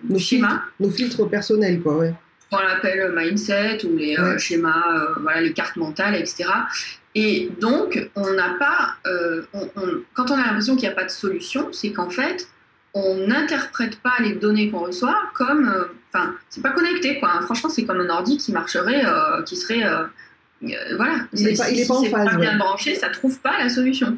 nos, 0.08 0.18
schémas. 0.18 0.62
nos 0.80 0.90
filtres 0.90 1.28
personnels, 1.28 1.80
quoi, 1.80 1.98
ouais. 1.98 2.14
qu'on 2.50 2.58
appelle 2.58 3.12
mindset 3.16 3.84
ou 3.84 3.96
les 3.96 4.16
schémas, 4.38 5.14
voilà, 5.20 5.40
les 5.40 5.52
cartes 5.52 5.76
mentales, 5.76 6.14
etc. 6.16 6.44
Et 7.14 7.50
donc, 7.60 8.10
on 8.16 8.32
n'a 8.34 8.56
pas, 8.58 8.96
quand 10.14 10.30
on 10.30 10.34
a 10.34 10.46
l'impression 10.46 10.74
qu'il 10.74 10.88
n'y 10.88 10.92
a 10.92 10.96
pas 10.96 11.04
de 11.04 11.10
solution, 11.10 11.68
c'est 11.72 11.92
qu'en 11.92 12.10
fait, 12.10 12.48
on 12.94 13.26
n'interprète 13.26 14.00
pas 14.00 14.14
les 14.20 14.34
données 14.34 14.70
qu'on 14.70 14.80
reçoit 14.80 15.18
comme, 15.34 15.70
enfin, 16.12 16.34
c'est 16.48 16.62
pas 16.62 16.70
connecté, 16.70 17.18
quoi. 17.18 17.40
Franchement, 17.42 17.70
c'est 17.70 17.84
comme 17.84 18.00
un 18.00 18.08
ordi 18.08 18.36
qui 18.36 18.52
marcherait, 18.52 19.02
qui 19.46 19.56
serait 19.56 19.82
euh, 20.62 20.96
voilà. 20.96 21.20
Il 21.32 21.46
n'est 21.46 21.54
pas, 21.54 21.70
il 21.70 21.80
est 21.80 21.86
pas 21.88 21.94
en 21.94 22.04
phase. 22.04 22.30
Pas 22.30 22.36
bien 22.36 22.56
branché, 22.56 22.94
ça 22.94 23.08
trouve 23.08 23.38
pas 23.38 23.58
la 23.58 23.68
solution. 23.68 24.16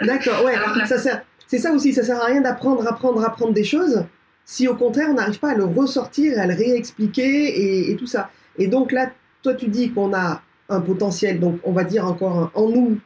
D'accord, 0.00 0.44
ouais. 0.44 0.54
ça 0.86 0.98
sert. 0.98 1.22
C'est 1.46 1.58
ça 1.58 1.72
aussi, 1.72 1.92
ça 1.92 2.02
sert 2.02 2.20
à 2.20 2.26
rien 2.26 2.40
d'apprendre, 2.40 2.86
apprendre, 2.86 3.22
apprendre 3.24 3.52
des 3.52 3.64
choses 3.64 4.04
si 4.44 4.66
au 4.68 4.74
contraire 4.74 5.08
on 5.10 5.14
n'arrive 5.14 5.38
pas 5.38 5.50
à 5.50 5.54
le 5.54 5.64
ressortir, 5.64 6.38
à 6.38 6.46
le 6.46 6.54
réexpliquer 6.54 7.90
et, 7.90 7.96
tout 7.96 8.06
ça. 8.06 8.30
Et 8.58 8.66
donc 8.66 8.90
là, 8.90 9.10
toi 9.42 9.54
tu 9.54 9.68
dis 9.68 9.92
qu'on 9.92 10.14
a 10.14 10.42
un 10.68 10.80
potentiel, 10.80 11.40
donc 11.40 11.60
on 11.64 11.72
va 11.72 11.84
dire 11.84 12.06
encore 12.06 12.50
en 12.54 12.68
nous 12.68 12.98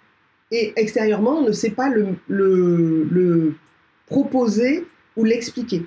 et 0.53 0.73
extérieurement, 0.77 1.39
on 1.39 1.43
ne 1.43 1.53
sait 1.53 1.71
pas 1.71 1.89
le, 1.89 2.07
le, 2.29 3.05
le 3.11 3.55
proposer 4.07 4.87
ou 5.17 5.25
l'expliquer. 5.25 5.85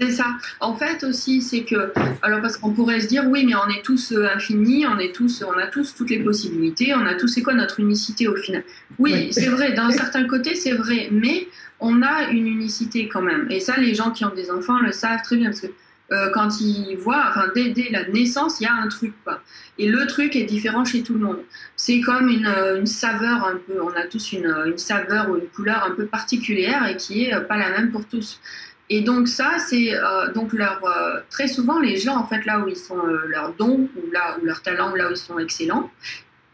C'est 0.00 0.12
ça. 0.12 0.36
En 0.60 0.76
fait 0.76 1.02
aussi, 1.02 1.42
c'est 1.42 1.64
que, 1.64 1.92
alors 2.22 2.40
parce 2.40 2.56
qu'on 2.56 2.70
pourrait 2.70 3.00
se 3.00 3.08
dire, 3.08 3.24
oui, 3.26 3.44
mais 3.44 3.54
on 3.56 3.68
est 3.68 3.82
tous 3.82 4.12
euh, 4.12 4.28
infinis, 4.32 4.86
on 4.86 4.96
est 4.98 5.12
tous, 5.12 5.42
on 5.42 5.58
a 5.58 5.66
tous 5.66 5.92
toutes 5.94 6.10
les 6.10 6.20
possibilités, 6.20 6.94
on 6.94 7.04
a 7.04 7.14
tous, 7.14 7.26
c'est 7.26 7.42
quoi 7.42 7.54
notre 7.54 7.80
unicité 7.80 8.28
au 8.28 8.36
final? 8.36 8.62
Oui, 9.00 9.32
c'est 9.32 9.48
vrai. 9.48 9.72
D'un 9.72 9.90
certain 10.02 10.24
côté, 10.28 10.54
c'est 10.54 10.74
vrai, 10.74 11.08
mais 11.10 11.48
on 11.80 12.02
a 12.02 12.28
une 12.30 12.46
unicité 12.46 13.08
quand 13.08 13.22
même. 13.22 13.48
Et 13.50 13.58
ça, 13.58 13.76
les 13.76 13.94
gens 13.94 14.12
qui 14.12 14.24
ont 14.24 14.34
des 14.34 14.52
enfants 14.52 14.78
le 14.78 14.92
savent 14.92 15.22
très 15.24 15.36
bien 15.36 15.50
parce 15.50 15.62
que 15.62 15.68
euh, 16.10 16.30
quand 16.32 16.60
ils 16.60 16.96
voient, 16.96 17.26
enfin 17.28 17.50
dès, 17.54 17.70
dès, 17.70 17.90
la 17.90 18.08
naissance, 18.08 18.60
il 18.60 18.64
y 18.64 18.66
a 18.66 18.72
un 18.72 18.88
truc 18.88 19.12
quoi. 19.24 19.42
Et 19.78 19.88
le 19.88 20.06
truc 20.06 20.36
est 20.36 20.44
différent 20.44 20.84
chez 20.84 21.02
tout 21.02 21.14
le 21.14 21.20
monde. 21.20 21.40
C'est 21.76 22.00
comme 22.00 22.28
une, 22.28 22.46
euh, 22.46 22.78
une, 22.78 22.86
saveur 22.86 23.44
un 23.44 23.56
peu. 23.66 23.82
On 23.82 23.90
a 23.90 24.06
tous 24.06 24.32
une, 24.32 24.46
une, 24.64 24.78
saveur 24.78 25.28
ou 25.28 25.36
une 25.36 25.48
couleur 25.48 25.84
un 25.84 25.90
peu 25.90 26.06
particulière 26.06 26.86
et 26.86 26.96
qui 26.96 27.24
est 27.24 27.40
pas 27.42 27.58
la 27.58 27.70
même 27.70 27.90
pour 27.90 28.06
tous. 28.06 28.40
Et 28.90 29.02
donc 29.02 29.28
ça, 29.28 29.56
c'est 29.58 29.94
euh, 29.94 30.32
donc 30.32 30.52
leur 30.52 30.80
euh, 30.84 31.20
très 31.28 31.46
souvent 31.46 31.78
les 31.78 31.96
gens 31.96 32.16
en 32.16 32.26
fait 32.26 32.44
là 32.46 32.60
où 32.60 32.68
ils 32.68 32.76
sont 32.76 32.98
euh, 32.98 33.26
leur 33.28 33.52
don 33.54 33.88
ou 33.96 34.10
là 34.10 34.38
où 34.40 34.44
leur 34.44 34.62
talent, 34.62 34.94
là 34.94 35.08
où 35.08 35.10
ils 35.10 35.16
sont 35.16 35.38
excellents, 35.38 35.90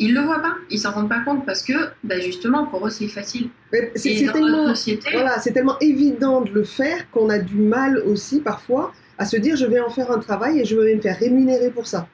ils 0.01 0.13
le 0.13 0.21
voient 0.21 0.43
pas, 0.43 0.55
ils 0.69 0.81
s'en 0.81 0.91
rendent 0.91 1.09
pas 1.09 1.21
compte 1.21 1.47
parce 1.47 1.63
que 1.63 1.75
ben 2.03 2.21
justement 2.21 2.67
pour 2.67 2.87
eux 2.87 2.91
c'est 2.91 3.07
facile. 3.07 3.51
C'est 3.95 4.31
tellement 4.33 4.75
voilà, 5.13 5.39
c'est 5.39 5.53
tellement 5.53 5.79
évident 5.79 6.41
de 6.41 6.51
le 6.51 6.65
faire 6.65 7.09
qu'on 7.13 7.29
a 7.29 7.39
du 7.39 7.57
mal 7.57 7.99
aussi 7.99 8.41
parfois 8.41 8.93
à 9.17 9.27
se 9.27 9.37
dire 9.37 9.55
je 9.57 9.67
vais 9.67 9.81
en 9.81 9.91
faire 9.91 10.11
un 10.11 10.19
travail 10.19 10.59
et 10.59 10.65
je 10.65 10.75
vais 10.75 10.97
me 10.97 11.01
faire 11.01 11.19
rémunérer 11.19 11.71
pour 11.71 11.87
ça. 11.87 12.09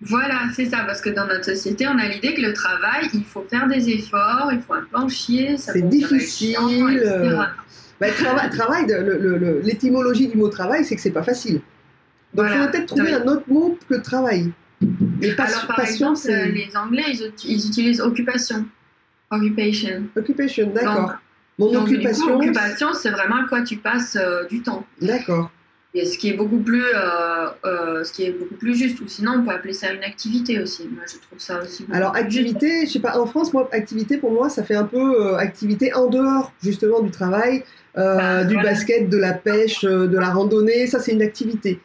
Voilà, 0.00 0.40
c'est 0.54 0.66
ça, 0.66 0.80
parce 0.86 1.00
que 1.00 1.08
dans 1.08 1.26
notre 1.26 1.44
société, 1.44 1.86
on 1.86 1.96
a 1.98 2.06
l'idée 2.06 2.34
que 2.34 2.42
le 2.42 2.52
travail, 2.52 3.08
il 3.14 3.24
faut 3.24 3.46
faire 3.48 3.66
des 3.68 3.88
efforts, 3.88 4.50
il 4.52 4.60
faut 4.60 4.74
un 4.74 4.82
peu 4.82 4.98
en 4.98 5.08
chier, 5.08 5.56
c'est 5.56 5.88
difficile. 5.88 6.56
etc. 6.92 7.36
Bah, 8.00 8.08
travail, 8.50 8.86
l'étymologie 9.62 10.28
du 10.28 10.36
mot 10.36 10.48
travail, 10.48 10.84
c'est 10.84 10.96
que 10.96 11.00
c'est 11.00 11.10
pas 11.10 11.22
facile. 11.22 11.60
Donc 12.34 12.46
il 12.50 12.58
faut 12.58 12.70
peut-être 12.70 12.86
trouver 12.86 13.14
un 13.14 13.26
autre 13.26 13.44
mot 13.48 13.78
que 13.88 13.94
travail. 13.94 14.52
Alors, 15.38 15.66
par 15.66 15.80
exemple, 15.80 16.20
les 16.26 16.76
Anglais, 16.76 17.04
ils, 17.44 17.66
utilisent 17.66 18.00
occupation. 18.00 18.66
Occupation. 19.30 20.04
Occupation, 20.16 20.70
d'accord. 20.70 21.14
Mon 21.58 21.74
occupation. 21.74 22.36
occupation, 22.36 22.92
c'est 22.94 23.10
vraiment 23.10 23.44
à 23.44 23.48
quoi 23.48 23.62
tu 23.62 23.76
passes 23.76 24.16
euh, 24.16 24.44
du 24.46 24.60
temps. 24.60 24.84
D'accord. 25.00 25.50
Et 25.96 26.06
ce 26.06 26.18
qui 26.18 26.28
est 26.30 26.32
beaucoup 26.32 26.58
plus, 26.58 26.82
euh, 26.82 27.46
euh, 27.64 28.02
ce 28.02 28.12
qui 28.12 28.24
est 28.24 28.32
beaucoup 28.32 28.56
plus 28.56 28.74
juste. 28.74 29.00
Ou 29.00 29.06
sinon, 29.06 29.34
on 29.38 29.44
peut 29.44 29.52
appeler 29.52 29.72
ça 29.72 29.92
une 29.92 30.02
activité 30.02 30.60
aussi. 30.60 30.88
Moi, 30.92 31.04
je 31.06 31.18
trouve 31.18 31.38
ça 31.38 31.62
aussi. 31.62 31.86
Alors, 31.92 32.16
activité, 32.16 32.84
je 32.84 32.92
sais 32.92 33.00
pas. 33.00 33.18
En 33.18 33.26
France, 33.26 33.52
moi, 33.52 33.68
activité 33.70 34.18
pour 34.18 34.32
moi, 34.32 34.48
ça 34.48 34.64
fait 34.64 34.74
un 34.74 34.84
peu 34.84 35.36
activité 35.36 35.94
en 35.94 36.08
dehors 36.08 36.52
justement 36.60 37.00
du 37.00 37.12
travail. 37.12 37.62
Euh, 37.96 38.16
bah, 38.16 38.44
du 38.44 38.56
basket, 38.56 39.08
de 39.08 39.16
la 39.16 39.34
pêche, 39.34 39.84
euh, 39.84 40.08
de 40.08 40.18
la 40.18 40.30
randonnée, 40.30 40.88
ça 40.88 40.98
c'est 40.98 41.12
une 41.12 41.22
activité. 41.22 41.80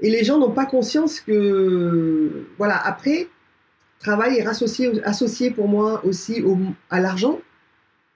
Et 0.00 0.08
les 0.08 0.24
gens 0.24 0.38
n'ont 0.38 0.50
pas 0.50 0.64
conscience 0.64 1.20
que, 1.20 2.46
voilà, 2.56 2.80
après, 2.86 3.28
travail 3.98 4.36
est 4.36 4.46
associé, 4.46 4.90
associé 5.04 5.50
pour 5.50 5.68
moi 5.68 6.00
aussi 6.06 6.40
au, 6.40 6.56
à 6.88 7.00
l'argent. 7.00 7.38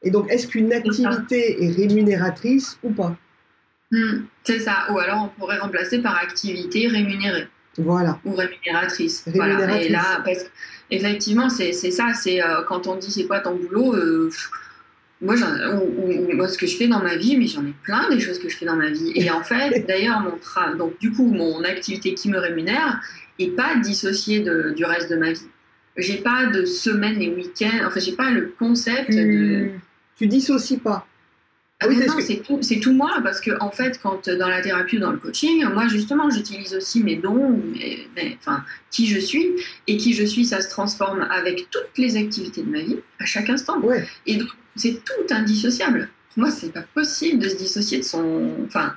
Et 0.02 0.10
donc, 0.10 0.30
est-ce 0.30 0.46
qu'une 0.46 0.72
activité 0.72 1.62
est 1.62 1.70
rémunératrice 1.70 2.78
ou 2.82 2.90
pas? 2.90 3.14
Hmm, 3.90 4.24
C'est 4.44 4.60
ça. 4.60 4.86
Ou 4.90 4.98
alors, 4.98 5.24
on 5.24 5.40
pourrait 5.40 5.58
remplacer 5.58 6.00
par 6.00 6.16
activité 6.16 6.88
rémunérée. 6.88 7.48
Voilà. 7.78 8.18
Ou 8.24 8.34
rémunératrice. 8.34 9.24
rémunératrice. 9.26 9.86
Et 9.86 9.90
là, 9.90 10.24
effectivement, 10.90 11.48
c'est 11.48 11.72
ça. 11.72 12.14
C'est 12.14 12.42
euh, 12.42 12.62
quand 12.66 12.86
on 12.86 12.96
dit 12.96 13.10
c'est 13.10 13.26
quoi 13.26 13.40
ton 13.40 13.54
boulot 13.54 13.94
moi, 15.20 15.34
moi, 16.34 16.48
ce 16.48 16.58
que 16.58 16.66
je 16.66 16.76
fais 16.76 16.88
dans 16.88 17.02
ma 17.02 17.16
vie, 17.16 17.36
mais 17.38 17.46
j'en 17.46 17.64
ai 17.64 17.74
plein 17.82 18.08
des 18.10 18.20
choses 18.20 18.38
que 18.38 18.48
je 18.48 18.56
fais 18.56 18.66
dans 18.66 18.76
ma 18.76 18.90
vie. 18.90 19.12
Et 19.14 19.30
en 19.30 19.42
fait, 19.42 19.80
d'ailleurs, 19.88 20.20
mon 20.20 20.76
donc 20.76 20.98
du 20.98 21.10
coup, 21.10 21.26
mon 21.26 21.64
activité 21.64 22.14
qui 22.14 22.28
me 22.28 22.38
rémunère 22.38 23.00
est 23.38 23.54
pas 23.56 23.76
dissociée 23.76 24.40
de, 24.40 24.72
du 24.76 24.84
reste 24.84 25.10
de 25.10 25.16
ma 25.16 25.32
vie. 25.32 25.48
J'ai 25.96 26.18
pas 26.18 26.46
de 26.46 26.66
semaine 26.66 27.20
et 27.22 27.30
week-end. 27.30 27.86
Enfin, 27.86 28.00
j'ai 28.00 28.12
pas 28.12 28.30
le 28.30 28.52
concept 28.58 29.10
tu, 29.10 29.16
de. 29.16 29.70
Tu 30.16 30.26
dissocies 30.26 30.78
pas. 30.78 31.06
Ah 31.80 31.88
oui, 31.88 31.96
non, 32.06 32.14
c'est 32.20 32.36
tout, 32.36 32.58
tout, 32.80 32.92
moi 32.94 33.10
parce 33.22 33.38
que 33.38 33.50
en 33.60 33.70
fait, 33.70 34.00
quand 34.02 34.30
dans 34.30 34.48
la 34.48 34.62
thérapie 34.62 34.96
ou 34.96 35.00
dans 35.00 35.12
le 35.12 35.18
coaching, 35.18 35.62
moi 35.74 35.86
justement, 35.88 36.30
j'utilise 36.30 36.74
aussi 36.74 37.02
mes 37.02 37.16
dons, 37.16 37.60
enfin, 38.38 38.64
qui 38.90 39.06
je 39.06 39.18
suis 39.18 39.46
et 39.86 39.98
qui 39.98 40.14
je 40.14 40.24
suis, 40.24 40.46
ça 40.46 40.62
se 40.62 40.70
transforme 40.70 41.28
avec 41.30 41.68
toutes 41.70 41.98
les 41.98 42.16
activités 42.16 42.62
de 42.62 42.70
ma 42.70 42.80
vie 42.80 42.96
à 43.20 43.26
chaque 43.26 43.50
instant. 43.50 43.78
Ouais. 43.80 44.06
Et 44.24 44.36
donc, 44.36 44.48
c'est 44.74 45.02
tout 45.04 45.34
indissociable. 45.34 46.08
Pour 46.32 46.44
moi, 46.44 46.50
c'est 46.50 46.72
pas 46.72 46.84
possible 46.94 47.42
de 47.42 47.48
se 47.50 47.56
dissocier 47.56 47.98
de 47.98 48.04
son. 48.04 48.52
Enfin, 48.64 48.94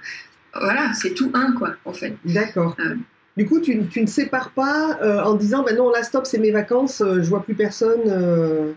voilà, 0.53 0.93
c'est 0.93 1.13
tout 1.13 1.31
un, 1.33 1.51
quoi, 1.51 1.75
en 1.83 1.93
fait. 1.93 2.15
D'accord. 2.23 2.77
Euh. 2.79 2.95
Du 3.35 3.45
coup, 3.45 3.59
tu, 3.59 3.85
tu, 3.87 4.01
ne 4.01 4.07
sépares 4.07 4.51
pas 4.51 4.99
euh, 5.01 5.21
en 5.23 5.35
disant, 5.35 5.63
ben 5.63 5.75
non, 5.75 5.89
là, 5.89 6.03
stop, 6.03 6.25
c'est 6.25 6.39
mes 6.39 6.51
vacances, 6.51 7.01
euh, 7.01 7.21
je 7.21 7.29
vois 7.29 7.43
plus 7.43 7.55
personne. 7.55 8.75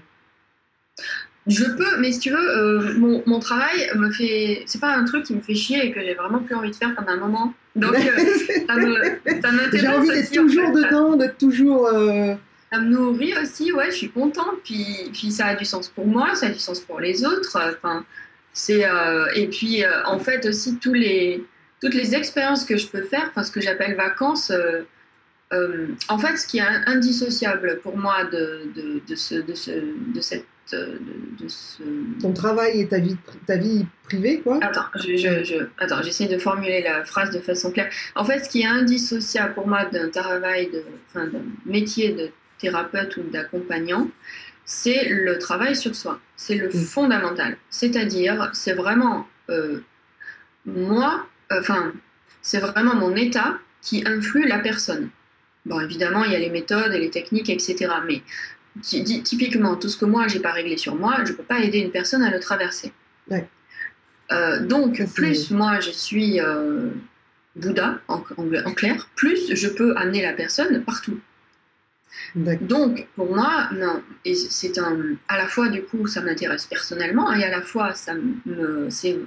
Je 1.47 1.65
peux, 1.65 1.99
mais 1.99 2.13
si 2.13 2.21
tu 2.21 2.31
veux, 2.31 2.99
mon, 2.99 3.23
mon, 3.27 3.41
travail 3.41 3.91
me 3.97 4.11
fait. 4.13 4.63
C'est 4.67 4.81
pas 4.81 4.95
un 4.95 5.05
truc 5.05 5.25
qui 5.25 5.35
me 5.35 5.41
fait 5.41 5.57
chier 5.57 5.85
et 5.85 5.91
que 5.91 6.01
j'ai 6.01 6.15
vraiment 6.15 6.39
plus 6.39 6.55
envie 6.55 6.71
de 6.71 6.77
faire 6.77 6.95
pendant 6.95 7.13
un 7.13 7.17
moment. 7.17 7.55
Donc, 7.75 7.97
ça 8.69 8.75
m'intéresse. 8.77 9.81
J'ai 9.81 9.89
envie 9.89 10.09
d'être 10.09 10.33
toujours 10.33 10.71
dedans, 10.71 11.17
d'être 11.17 11.39
toujours 11.39 11.89
ça 12.73 12.81
me 12.81 12.89
nourrit 12.89 13.35
aussi, 13.37 13.71
ouais, 13.73 13.91
je 13.91 13.97
suis 13.97 14.11
contente. 14.11 14.63
Puis, 14.65 15.11
puis 15.13 15.31
ça 15.31 15.47
a 15.49 15.55
du 15.55 15.65
sens 15.65 15.89
pour 15.89 16.07
moi, 16.07 16.35
ça 16.35 16.47
a 16.47 16.49
du 16.49 16.59
sens 16.59 16.81
pour 16.81 17.01
les 17.01 17.25
autres. 17.25 17.59
Enfin, 17.77 18.05
c'est 18.55 18.87
euh, 18.87 19.27
et 19.35 19.47
puis 19.49 19.85
euh, 19.85 20.05
en 20.07 20.19
fait 20.19 20.47
aussi 20.47 20.79
tous 20.79 20.95
les 20.95 21.45
toutes 21.83 21.95
les 21.95 22.15
expériences 22.15 22.65
que 22.65 22.77
je 22.77 22.87
peux 22.87 23.03
faire, 23.03 23.29
enfin 23.31 23.43
ce 23.43 23.51
que 23.51 23.61
j'appelle 23.61 23.95
vacances. 23.95 24.51
Euh, 24.51 24.83
en 26.09 26.17
fait, 26.17 26.39
ce 26.39 26.47
qui 26.47 26.59
est 26.59 26.63
indissociable 26.87 27.81
pour 27.83 27.99
moi 27.99 28.25
de, 28.25 28.73
de, 28.75 29.03
de, 29.07 29.15
ce, 29.15 29.35
de, 29.35 29.53
ce, 29.53 29.71
de 29.71 30.21
cette 30.23 30.47
de, 30.71 31.49
ce... 31.49 31.83
Ton 32.21 32.33
travail 32.33 32.81
et 32.81 32.89
ta 32.89 32.99
vie, 32.99 33.17
ta 33.47 33.57
vie 33.57 33.85
privée, 34.05 34.41
quoi 34.41 34.59
Attends, 34.63 34.87
je, 34.95 35.17
je, 35.17 35.67
attends, 35.79 36.03
j'essaie 36.03 36.27
de 36.27 36.39
formuler 36.39 36.83
la 36.83 37.05
phrase 37.05 37.31
de 37.31 37.41
façon 37.41 37.71
claire. 37.71 37.91
En 38.15 38.25
fait, 38.25 38.45
ce 38.45 38.49
qui 38.49 38.63
est 38.63 38.67
indissociable 38.67 39.55
pour 39.55 39.67
moi 39.67 39.85
d'un 39.87 40.09
travail, 40.09 40.71
de, 40.71 40.83
enfin, 41.09 41.27
d'un 41.27 41.43
métier 41.67 42.13
de 42.13 42.31
thérapeute 42.59 43.17
ou 43.17 43.23
d'accompagnant, 43.23 44.09
c'est 44.65 45.09
le 45.09 45.39
travail 45.39 45.77
sur 45.77 45.95
soi. 45.95 46.21
C'est 46.37 46.55
le 46.55 46.69
mm. 46.69 46.73
fondamental. 46.73 47.57
C'est-à-dire, 47.69 48.51
c'est 48.53 48.75
vraiment 48.75 49.27
euh, 49.51 49.81
moi, 50.67 51.27
euh, 51.51 51.61
enfin, 51.61 51.93
c'est 52.41 52.59
vraiment 52.59 52.95
mon 52.95 53.15
état 53.17 53.59
qui 53.81 54.05
influe 54.07 54.47
la 54.47 54.59
personne. 54.59 55.11
Bon, 55.67 55.81
évidemment, 55.81 56.25
il 56.25 56.33
y 56.33 56.37
a 56.37 56.39
les 56.39 56.51
méthodes 56.51 56.93
et 56.93 56.99
les 56.99 57.11
techniques, 57.11 57.51
etc. 57.51 57.89
Mais 58.07 58.23
typiquement, 58.81 59.77
tout 59.77 59.89
ce 59.89 59.97
que 59.97 60.05
moi, 60.05 60.29
j'ai 60.29 60.41
pas 60.41 60.53
réglé 60.53 60.77
sur 60.77 60.95
moi, 60.95 61.25
je 61.25 61.33
peux 61.33 61.43
pas 61.43 61.61
aider 61.61 61.79
une 61.79 61.91
personne 61.91 62.23
à 62.23 62.31
le 62.31 62.41
traverser. 62.41 62.93
Euh, 64.31 64.65
donc, 64.65 65.05
plus 65.15 65.51
moi, 65.51 65.81
je 65.81 65.91
suis 65.91 66.41
Bouddha, 67.57 68.01
en, 68.09 68.23
en, 68.37 68.73
clair, 68.73 69.09
plus 69.15 69.55
je 69.55 69.69
peux 69.69 69.95
amener 69.97 70.23
la 70.23 70.33
personne 70.33 70.83
partout. 70.85 71.21
Donc, 72.35 73.07
pour 73.15 73.35
moi, 73.35 73.69
non. 73.73 74.03
Et 74.25 74.35
c'est 74.35 74.79
un, 74.79 75.17
à 75.29 75.37
la 75.37 75.47
fois, 75.47 75.69
du 75.69 75.83
coup, 75.83 76.07
ça 76.07 76.21
m'intéresse 76.21 76.67
personnellement 76.67 77.33
et 77.33 77.45
à 77.45 77.51
la 77.51 77.63
fois, 77.63 77.95
ça 77.95 78.15
me, 78.47 78.89
c'est, 78.91 79.19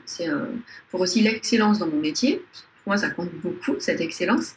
pour 0.89 1.01
aussi 1.01 1.21
l'excellence 1.21 1.79
dans 1.79 1.87
mon 1.87 1.99
métier. 1.99 2.43
Pour 2.83 2.93
moi, 2.93 2.97
ça 2.97 3.09
compte 3.09 3.33
beaucoup, 3.35 3.75
cette 3.79 4.01
excellence. 4.01 4.55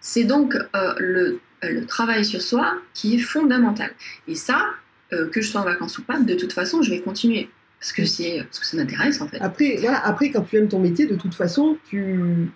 C'est 0.00 0.24
donc 0.24 0.54
euh, 0.54 0.94
le, 0.98 1.40
le, 1.62 1.84
travail 1.86 2.24
sur 2.24 2.42
soi 2.42 2.74
qui 2.94 3.16
est 3.16 3.18
fondamental. 3.18 3.90
Et 4.28 4.34
ça, 4.34 4.66
euh, 5.12 5.28
que 5.28 5.40
je 5.40 5.48
sois 5.48 5.60
en 5.60 5.64
vacances 5.64 5.98
ou 5.98 6.02
pas, 6.02 6.18
de 6.18 6.34
toute 6.34 6.52
façon, 6.52 6.82
je 6.82 6.90
vais 6.90 7.00
continuer. 7.00 7.48
Parce 7.80 7.92
que, 7.92 8.04
c'est, 8.04 8.42
parce 8.44 8.58
que 8.58 8.66
ça 8.66 8.76
m'intéresse, 8.76 9.20
en 9.20 9.28
fait. 9.28 9.38
Après, 9.40 9.76
voilà, 9.80 10.04
après, 10.04 10.30
quand 10.30 10.42
tu 10.42 10.56
aimes 10.56 10.68
ton 10.68 10.80
métier, 10.80 11.06
de 11.06 11.16
toute 11.16 11.34
façon, 11.34 11.76
tu 11.88 12.50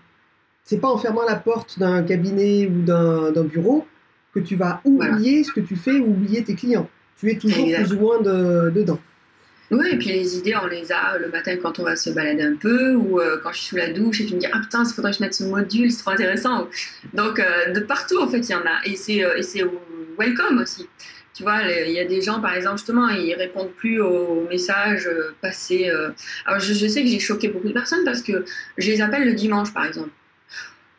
c'est 0.64 0.78
pas 0.78 0.88
en 0.88 0.99
fermant 0.99 1.25
la 1.26 1.35
porte 1.35 1.78
d'un 1.80 2.02
cabinet 2.02 2.69
ou 2.69 2.83
d'un 2.83 3.42
bureau 3.42 3.87
que 4.33 4.38
tu 4.38 4.54
vas 4.54 4.80
oublier 4.85 5.42
ce 5.42 5.52
que 5.52 5.61
tu 5.61 5.75
fais 5.75 5.99
ou 5.99 6.11
oublier 6.11 6.45
tes 6.45 6.54
clients. 6.54 6.88
Tu 7.19 7.28
es 7.30 7.37
toujours 7.37 7.66
plus 7.66 7.92
ou 7.92 7.99
moins 7.99 8.21
dedans. 8.21 9.00
Oui, 9.71 9.87
et 9.93 9.97
puis 9.99 10.09
les 10.09 10.37
idées, 10.37 10.57
on 10.61 10.67
les 10.67 10.91
a 10.91 11.17
le 11.19 11.29
matin 11.29 11.57
quand 11.57 11.79
on 11.79 11.85
va 11.85 11.95
se 11.95 12.11
balader 12.11 12.43
un 12.43 12.57
peu, 12.57 12.95
ou 12.95 13.21
euh, 13.21 13.39
quand 13.41 13.53
je 13.53 13.59
suis 13.59 13.67
sous 13.69 13.77
la 13.77 13.93
douche 13.93 14.21
et 14.21 14.27
tu 14.27 14.35
me 14.35 14.41
dis 14.41 14.47
Ah 14.53 14.59
putain, 14.59 14.83
il 14.85 14.93
faudrait 14.93 15.12
que 15.12 15.19
je 15.19 15.23
mette 15.23 15.35
ce 15.35 15.45
module, 15.45 15.93
c'est 15.93 16.03
trop 16.03 16.11
intéressant. 16.11 16.69
Donc, 17.15 17.39
euh, 17.39 17.71
de 17.73 17.79
partout, 17.81 18.19
en 18.19 18.27
fait, 18.27 18.41
il 18.41 18.50
y 18.50 18.55
en 18.55 18.67
a. 18.67 18.85
Et 18.85 18.97
c'est, 18.97 19.23
euh, 19.23 19.69
welcome 20.19 20.59
aussi. 20.59 20.89
Tu 21.35 21.45
vois, 21.45 21.62
il 21.62 21.93
y 21.93 22.00
a 22.00 22.05
des 22.05 22.21
gens, 22.21 22.41
par 22.41 22.55
exemple, 22.55 22.79
justement, 22.79 23.09
ils 23.11 23.35
répondent 23.35 23.71
plus 23.71 24.00
aux 24.00 24.47
messages 24.50 25.09
passés. 25.41 25.89
Alors, 26.45 26.61
je, 26.61 26.75
sais 26.75 27.03
que 27.03 27.09
j'ai 27.09 27.21
choqué 27.21 27.49
beaucoup 27.49 27.69
de 27.69 27.73
personnes 27.73 28.05
parce 28.05 28.21
que 28.21 28.45
je 28.77 28.91
les 28.91 29.00
appelle 29.00 29.25
le 29.25 29.35
dimanche, 29.35 29.73
par 29.73 29.87
exemple. 29.87 30.11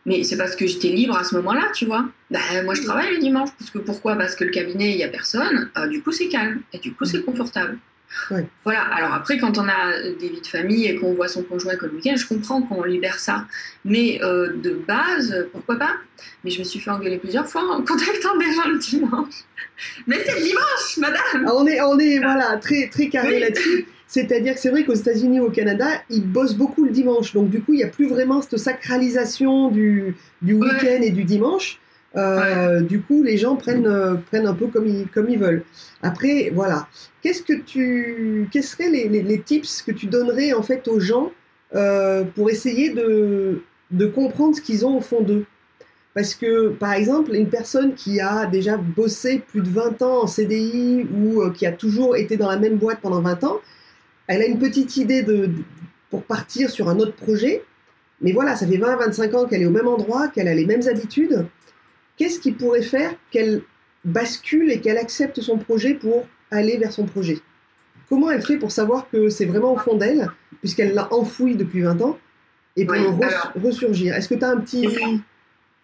Mais 0.05 0.23
c'est 0.23 0.37
parce 0.37 0.55
que 0.55 0.65
j'étais 0.65 0.87
libre 0.87 1.15
à 1.17 1.23
ce 1.23 1.35
moment-là, 1.35 1.69
tu 1.75 1.85
vois. 1.85 2.05
Ben, 2.31 2.39
moi, 2.63 2.73
je 2.73 2.81
travaille 2.81 3.13
le 3.13 3.19
dimanche. 3.19 3.49
Parce 3.59 3.69
que 3.69 3.79
pourquoi? 3.79 4.15
Parce 4.15 4.33
que 4.33 4.45
le 4.45 4.51
cabinet, 4.51 4.91
il 4.91 4.97
n'y 4.97 5.03
a 5.03 5.09
personne. 5.09 5.69
du 5.89 6.01
coup, 6.01 6.11
c'est 6.11 6.29
calme. 6.29 6.61
Et 6.73 6.79
du 6.79 6.93
coup, 6.93 7.05
c'est 7.05 7.21
confortable. 7.23 7.77
Voilà, 8.63 8.81
alors 8.81 9.13
après, 9.13 9.37
quand 9.37 9.57
on 9.57 9.67
a 9.67 10.01
des 10.19 10.29
vies 10.29 10.41
de 10.41 10.47
famille 10.47 10.85
et 10.85 10.95
qu'on 10.95 11.13
voit 11.13 11.27
son 11.27 11.43
conjoint 11.43 11.75
comme 11.75 11.95
week-end, 11.95 12.15
je 12.15 12.27
comprends 12.27 12.61
qu'on 12.61 12.83
libère 12.83 13.19
ça. 13.19 13.45
Mais 13.85 14.19
euh, 14.23 14.53
de 14.55 14.81
base, 14.87 15.47
pourquoi 15.51 15.77
pas? 15.77 15.95
Mais 16.43 16.51
je 16.51 16.59
me 16.59 16.63
suis 16.63 16.79
fait 16.79 16.91
engueuler 16.91 17.17
plusieurs 17.17 17.47
fois 17.47 17.63
en 17.63 17.81
contactant 17.81 18.37
des 18.37 18.51
gens 18.53 18.67
le 18.67 18.77
dimanche. 18.79 19.33
Mais 20.07 20.21
c'est 20.25 20.39
le 20.39 20.45
dimanche, 20.45 20.97
madame 20.97 21.45
ah, 21.47 21.51
On 21.55 21.65
est, 21.65 21.81
on 21.81 21.97
est 21.99 22.19
voilà, 22.19 22.57
très, 22.57 22.89
très 22.89 23.09
carré 23.09 23.39
là-dessus. 23.39 23.85
C'est-à-dire 24.07 24.55
que 24.55 24.59
c'est 24.59 24.69
vrai 24.69 24.83
qu'aux 24.83 24.93
États-Unis 24.93 25.39
ou 25.39 25.45
au 25.45 25.51
Canada, 25.51 25.85
ils 26.09 26.29
bossent 26.29 26.55
beaucoup 26.55 26.83
le 26.83 26.91
dimanche. 26.91 27.33
Donc, 27.33 27.49
du 27.49 27.61
coup, 27.61 27.73
il 27.73 27.77
n'y 27.77 27.83
a 27.83 27.87
plus 27.87 28.07
vraiment 28.07 28.41
cette 28.41 28.57
sacralisation 28.57 29.69
du, 29.69 30.15
du 30.41 30.53
week-end 30.53 31.01
et 31.01 31.11
du 31.11 31.23
dimanche. 31.23 31.79
Euh, 32.17 32.81
du 32.81 33.01
coup, 33.01 33.23
les 33.23 33.37
gens 33.37 33.55
prennent, 33.55 33.87
euh, 33.87 34.15
prennent 34.15 34.47
un 34.47 34.53
peu 34.53 34.67
comme 34.67 34.85
ils, 34.85 35.07
comme 35.07 35.29
ils 35.29 35.39
veulent. 35.39 35.63
Après, 36.01 36.51
voilà. 36.53 36.87
Qu'est-ce 37.21 37.41
que 37.41 37.53
tu, 37.53 38.49
quels 38.51 38.63
seraient 38.63 38.89
les, 38.89 39.07
les, 39.07 39.41
tips 39.41 39.81
que 39.81 39.91
tu 39.91 40.07
donnerais 40.07 40.53
en 40.53 40.63
fait 40.63 40.87
aux 40.87 40.99
gens 40.99 41.31
euh, 41.75 42.23
pour 42.23 42.49
essayer 42.49 42.89
de, 42.89 43.61
de 43.91 44.05
comprendre 44.07 44.55
ce 44.55 44.61
qu'ils 44.61 44.85
ont 44.85 44.97
au 44.97 45.01
fond 45.01 45.21
d'eux? 45.21 45.45
Parce 46.13 46.35
que, 46.35 46.69
par 46.69 46.93
exemple, 46.93 47.33
une 47.33 47.47
personne 47.47 47.93
qui 47.93 48.19
a 48.19 48.45
déjà 48.45 48.75
bossé 48.75 49.41
plus 49.47 49.61
de 49.61 49.69
20 49.69 50.01
ans 50.01 50.23
en 50.23 50.27
CDI 50.27 51.07
ou 51.15 51.49
qui 51.51 51.65
a 51.65 51.71
toujours 51.71 52.17
été 52.17 52.35
dans 52.35 52.49
la 52.49 52.57
même 52.57 52.75
boîte 52.75 52.99
pendant 53.01 53.21
20 53.21 53.45
ans, 53.45 53.61
elle 54.27 54.41
a 54.41 54.45
une 54.45 54.59
petite 54.59 54.97
idée 54.97 55.23
de, 55.23 55.49
pour 56.09 56.23
partir 56.23 56.69
sur 56.69 56.89
un 56.89 56.99
autre 56.99 57.13
projet. 57.13 57.63
Mais 58.19 58.33
voilà, 58.33 58.57
ça 58.57 58.67
fait 58.67 58.77
20-25 58.77 59.35
ans 59.35 59.45
qu'elle 59.45 59.61
est 59.61 59.65
au 59.65 59.71
même 59.71 59.87
endroit, 59.87 60.27
qu'elle 60.27 60.49
a 60.49 60.53
les 60.53 60.65
mêmes 60.65 60.85
habitudes 60.89 61.45
qu'est-ce 62.21 62.39
qui 62.39 62.51
pourrait 62.51 62.83
faire 62.83 63.15
qu'elle 63.31 63.63
bascule 64.05 64.71
et 64.71 64.79
qu'elle 64.79 64.99
accepte 64.99 65.41
son 65.41 65.57
projet 65.57 65.95
pour 65.95 66.27
aller 66.51 66.77
vers 66.77 66.91
son 66.91 67.05
projet? 67.05 67.39
Comment 68.09 68.29
elle 68.29 68.43
fait 68.43 68.57
pour 68.57 68.71
savoir 68.71 69.09
que 69.09 69.29
c'est 69.29 69.45
vraiment 69.45 69.73
au 69.73 69.77
fond 69.77 69.95
d'elle, 69.95 70.29
puisqu'elle 70.59 70.93
l'a 70.93 71.11
enfoui 71.11 71.55
depuis 71.55 71.81
20 71.81 71.99
ans, 72.03 72.19
et 72.75 72.85
pour 72.85 72.95
ressurgir? 73.55 74.13
Est-ce 74.13 74.29
que 74.29 74.35
tu 74.35 74.45
as 74.45 74.49
un 74.49 74.59
petit... 74.59 74.87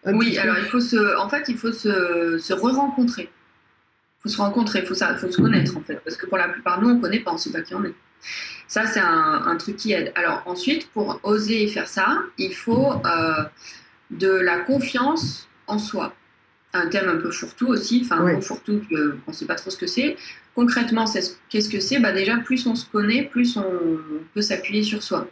oui, 0.06 0.38
alors 0.38 0.56
il 0.58 0.66
faut 0.66 0.78
se, 0.78 1.18
en 1.18 1.28
fait, 1.28 1.48
il 1.48 1.56
faut 1.56 1.72
se, 1.72 2.38
se 2.38 2.52
re-rencontrer. 2.52 3.24
Il 3.24 4.22
faut 4.22 4.28
se 4.28 4.40
rencontrer, 4.40 4.78
il 4.80 4.86
faut, 4.86 4.94
ça, 4.94 5.16
faut 5.16 5.30
se 5.32 5.42
connaître 5.42 5.76
en 5.76 5.80
fait, 5.80 5.96
parce 6.04 6.16
que 6.16 6.26
pour 6.26 6.38
la 6.38 6.48
plupart 6.48 6.78
de 6.78 6.84
nous, 6.84 6.90
on 6.90 6.94
ne 6.94 7.00
connaît 7.00 7.18
pas, 7.18 7.32
on 7.32 7.34
ne 7.34 7.40
sait 7.40 7.50
pas 7.50 7.62
qui 7.62 7.74
on 7.74 7.84
est. 7.84 7.94
Ça, 8.68 8.86
c'est 8.86 9.00
un, 9.00 9.56
truc 9.56 9.74
qui 9.74 9.92
aide. 9.92 10.12
Alors 10.14 10.42
ensuite, 10.46 10.88
pour 10.90 11.18
oser 11.24 11.66
faire 11.66 11.88
ça, 11.88 12.20
il 12.36 12.54
faut 12.54 12.92
euh, 12.92 13.42
de 14.12 14.30
la 14.30 14.58
confiance 14.58 15.48
en 15.66 15.78
soi 15.78 16.14
un 16.74 16.88
thème 16.88 17.08
un 17.08 17.16
peu 17.16 17.30
fourre-tout 17.30 17.68
aussi, 17.68 18.02
enfin 18.04 18.24
un 18.24 18.34
peu 18.34 18.40
fourre-tout, 18.40 18.82
on 18.90 19.30
ne 19.30 19.34
sait 19.34 19.46
pas 19.46 19.54
trop 19.54 19.70
ce 19.70 19.76
que 19.76 19.86
c'est. 19.86 20.16
Concrètement, 20.54 21.04
qu'est-ce 21.48 21.68
que 21.68 21.80
c'est? 21.80 21.98
Bah 21.98 22.12
Déjà, 22.12 22.36
plus 22.38 22.66
on 22.66 22.74
se 22.74 22.84
connaît, 22.86 23.22
plus 23.22 23.56
on 23.56 23.98
peut 24.34 24.42
s'appuyer 24.42 24.82
sur 24.82 25.02
soi. 25.02 25.28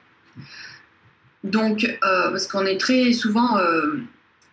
Donc, 1.45 1.85
euh, 1.85 2.31
parce 2.31 2.47
qu'on 2.47 2.65
est 2.67 2.79
très 2.79 3.13
souvent 3.13 3.59
euh, 3.59 3.99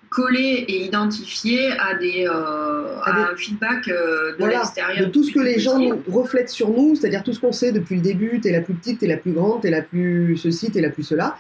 collé 0.10 0.65
et 0.67 0.86
identifié 0.86 1.72
à, 1.80 1.96
des, 1.96 2.28
euh, 2.28 3.00
un 3.06 3.36
feedback 3.36 3.88
de 3.88 4.46
l'extérieur. 4.46 5.08
De 5.08 5.12
tout 5.12 5.24
ce 5.24 5.32
que 5.32 5.39
les 5.39 5.60
gens 5.60 5.80
reflètent 6.08 6.50
sur 6.50 6.69
nous, 6.69 6.96
c'est-à-dire 6.96 7.24
tout 7.24 7.34
ce 7.34 7.39
qu'on 7.39 7.52
sait 7.52 7.72
depuis 7.72 7.96
le 7.96 8.02
début, 8.02 8.39
t'es 8.41 8.52
la 8.52 8.62
plus 8.62 8.74
petite, 8.74 9.00
t'es 9.00 9.08
la 9.08 9.17
plus 9.17 9.32
grande, 9.32 9.62
t'es 9.62 9.72
la 9.72 9.82
plus 9.82 10.38
ceci, 10.38 10.72
t'es 10.72 10.82
la 10.82 10.89
plus 10.89 11.04
cela. 11.04 11.38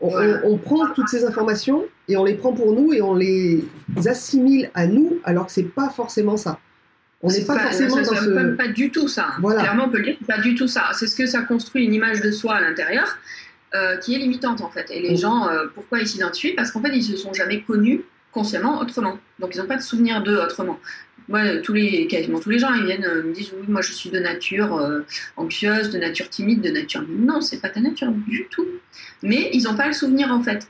On, 0.00 0.56
prend 0.58 0.86
toutes 0.94 1.08
ces 1.08 1.24
informations 1.24 1.84
et 2.06 2.16
on 2.16 2.24
les 2.24 2.34
prend 2.34 2.52
pour 2.52 2.72
nous 2.72 2.92
et 2.92 3.02
on 3.02 3.14
les 3.14 3.64
assimile 4.06 4.70
à 4.74 4.86
nous 4.86 5.18
alors 5.24 5.46
que 5.46 5.52
c'est 5.52 5.64
pas 5.64 5.90
forcément 5.90 6.36
ça. 6.36 6.58
On 7.20 7.28
n'est 7.28 7.44
pas, 7.44 7.58
forcément 7.58 7.96
dans 7.96 8.04
ce... 8.04 8.54
pas 8.54 8.68
du 8.68 8.90
tout 8.90 9.08
ça. 9.08 9.30
Clairement, 9.42 9.86
on 9.86 9.90
peut 9.90 9.98
le 9.98 10.04
dire, 10.04 10.16
pas 10.26 10.38
du 10.38 10.54
tout 10.54 10.68
ça. 10.68 10.90
C'est 10.92 11.08
ce 11.08 11.16
que 11.16 11.26
ça 11.26 11.42
construit 11.42 11.84
une 11.84 11.94
image 11.94 12.20
de 12.20 12.30
soi 12.30 12.54
à 12.54 12.60
l'intérieur 12.60 13.18
euh, 13.74 13.96
qui 13.96 14.14
est 14.14 14.18
limitante 14.18 14.60
en 14.60 14.70
fait. 14.70 14.88
Et 14.90 15.02
les 15.02 15.16
gens, 15.16 15.48
euh, 15.48 15.66
pourquoi 15.74 15.98
ils 15.98 16.06
s'identifient? 16.06 16.54
Parce 16.54 16.70
qu'en 16.70 16.80
fait, 16.80 16.94
ils 16.94 17.02
se 17.02 17.16
sont 17.16 17.32
jamais 17.32 17.62
connus 17.62 18.02
consciemment 18.30 18.80
autrement. 18.80 19.18
Donc, 19.40 19.54
ils 19.54 19.58
n'ont 19.58 19.66
pas 19.66 19.76
de 19.76 19.82
souvenir 19.82 20.22
d'eux 20.22 20.38
autrement. 20.38 20.78
Moi, 21.28 21.58
tous 21.58 21.74
les, 21.74 22.06
quasiment 22.06 22.40
tous 22.40 22.50
les 22.50 22.58
gens, 22.58 22.72
ils 22.74 22.84
viennent 22.84 23.04
euh, 23.04 23.22
me 23.22 23.32
disent 23.32 23.52
oui, 23.58 23.66
moi 23.68 23.82
je 23.82 23.92
suis 23.92 24.10
de 24.10 24.18
nature 24.18 25.04
anxieuse, 25.36 25.90
de 25.90 25.98
nature 25.98 26.28
timide, 26.28 26.60
de 26.60 26.70
nature. 26.70 27.04
Non, 27.08 27.40
c'est 27.40 27.60
pas 27.60 27.68
ta 27.68 27.80
nature 27.80 28.10
du 28.10 28.46
tout 28.50 28.66
mais 29.22 29.50
ils 29.52 29.64
n'ont 29.64 29.76
pas 29.76 29.86
le 29.86 29.92
souvenir 29.92 30.32
en 30.32 30.42
fait. 30.42 30.68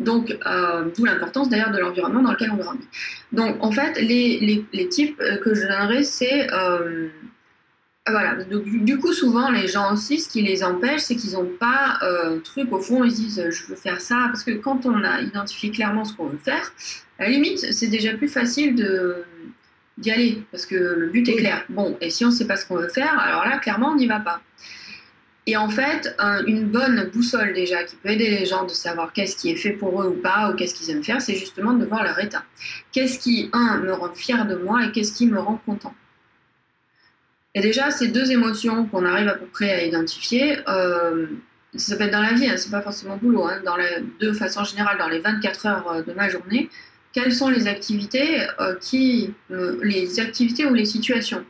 Donc, 0.00 0.36
euh, 0.44 0.88
d'où 0.96 1.04
l'importance 1.04 1.48
d'ailleurs 1.48 1.70
de 1.70 1.78
l'environnement 1.78 2.22
dans 2.22 2.32
lequel 2.32 2.50
on 2.50 2.56
grandit. 2.56 2.88
Donc, 3.30 3.56
en 3.60 3.70
fait, 3.70 4.00
les, 4.00 4.64
les, 4.72 4.88
types 4.88 5.20
euh, 5.20 5.36
que 5.36 5.54
je 5.54 5.62
donnerais, 5.62 6.02
c'est. 6.02 6.52
Euh, 6.52 7.08
voilà, 8.08 8.42
du 8.42 8.98
coup, 8.98 9.12
souvent, 9.12 9.50
les 9.50 9.68
gens 9.68 9.92
aussi, 9.92 10.18
ce 10.18 10.30
qui 10.30 10.40
les 10.42 10.64
empêche, 10.64 11.02
c'est 11.02 11.14
qu'ils 11.14 11.34
n'ont 11.34 11.50
pas 11.60 11.98
un 12.00 12.38
truc 12.38 12.72
au 12.72 12.80
fond, 12.80 13.04
ils 13.04 13.12
disent 13.12 13.50
je 13.50 13.66
veux 13.66 13.76
faire 13.76 14.00
ça, 14.00 14.28
parce 14.28 14.44
que 14.44 14.52
quand 14.52 14.86
on 14.86 15.04
a 15.04 15.20
identifié 15.20 15.70
clairement 15.70 16.06
ce 16.06 16.14
qu'on 16.14 16.26
veut 16.26 16.38
faire, 16.38 16.72
à 17.18 17.24
la 17.24 17.28
limite, 17.28 17.70
c'est 17.70 17.88
déjà 17.88 18.14
plus 18.14 18.28
facile 18.28 18.74
de 18.74 19.16
d'y 19.98 20.10
aller, 20.10 20.42
parce 20.50 20.64
que 20.64 20.74
le 20.74 21.08
but 21.08 21.28
est 21.28 21.36
clair. 21.36 21.64
Bon, 21.68 21.96
et 22.00 22.10
si 22.10 22.24
on 22.24 22.28
ne 22.28 22.32
sait 22.32 22.46
pas 22.46 22.56
ce 22.56 22.66
qu'on 22.66 22.76
veut 22.76 22.88
faire, 22.88 23.18
alors 23.18 23.44
là, 23.44 23.58
clairement, 23.58 23.90
on 23.90 23.96
n'y 23.96 24.06
va 24.06 24.20
pas. 24.20 24.40
Et 25.46 25.56
en 25.56 25.70
fait, 25.70 26.14
une 26.46 26.66
bonne 26.66 27.10
boussole 27.10 27.54
déjà 27.54 27.82
qui 27.82 27.96
peut 27.96 28.10
aider 28.10 28.28
les 28.28 28.44
gens 28.44 28.64
de 28.64 28.70
savoir 28.70 29.14
qu'est-ce 29.14 29.34
qui 29.34 29.50
est 29.50 29.56
fait 29.56 29.72
pour 29.72 30.02
eux 30.02 30.08
ou 30.08 30.20
pas, 30.20 30.50
ou 30.50 30.54
qu'est-ce 30.54 30.74
qu'ils 30.74 30.90
aiment 30.90 31.02
faire, 31.02 31.22
c'est 31.22 31.36
justement 31.36 31.72
de 31.72 31.86
voir 31.86 32.04
leur 32.04 32.18
état. 32.22 32.44
Qu'est-ce 32.92 33.18
qui, 33.18 33.48
un, 33.54 33.78
me 33.78 33.92
rend 33.94 34.12
fier 34.12 34.46
de 34.46 34.56
moi 34.56 34.84
et 34.84 34.92
qu'est-ce 34.92 35.12
qui 35.12 35.26
me 35.26 35.40
rend 35.40 35.56
content. 35.64 35.94
Et 37.54 37.62
déjà, 37.62 37.90
ces 37.90 38.08
deux 38.08 38.30
émotions 38.30 38.84
qu'on 38.84 39.06
arrive 39.06 39.28
à 39.28 39.34
peu 39.36 39.46
près 39.46 39.70
à 39.70 39.84
identifier, 39.84 40.58
euh, 40.68 41.26
ça 41.74 41.96
peut 41.96 42.04
être 42.04 42.12
dans 42.12 42.20
la 42.20 42.34
vie, 42.34 42.46
hein, 42.46 42.56
c'est 42.58 42.70
pas 42.70 42.82
forcément 42.82 43.16
boulot, 43.16 43.46
hein, 43.46 43.60
dans 43.64 43.76
la, 43.76 44.00
de 44.20 44.32
façon 44.32 44.64
générale, 44.64 44.98
dans 44.98 45.08
les 45.08 45.20
24 45.20 45.66
heures 45.66 45.88
euh, 45.90 46.02
de 46.02 46.12
ma 46.12 46.28
journée, 46.28 46.68
quelles 47.18 47.34
sont 47.34 47.48
les 47.48 47.66
activités 47.66 48.42
euh, 48.60 48.76
qui, 48.80 49.34
les 49.82 50.20
activités 50.20 50.66
ou 50.66 50.74
les 50.74 50.84
situations 50.84 51.44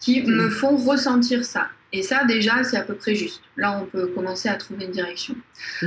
qui 0.00 0.22
me 0.22 0.50
font 0.50 0.76
ressentir 0.76 1.44
ça 1.44 1.68
et 1.96 2.02
ça, 2.02 2.24
déjà, 2.24 2.64
c'est 2.64 2.76
à 2.76 2.82
peu 2.82 2.94
près 2.94 3.14
juste. 3.14 3.40
Là, 3.56 3.78
on 3.80 3.86
peut 3.86 4.08
commencer 4.08 4.48
à 4.48 4.56
trouver 4.56 4.86
une 4.86 4.90
direction. 4.90 5.36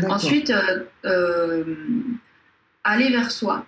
Ensuite, 0.08 0.52
euh, 0.52 0.86
euh, 1.04 1.76
aller 2.86 3.10
vers 3.10 3.30
soi. 3.30 3.66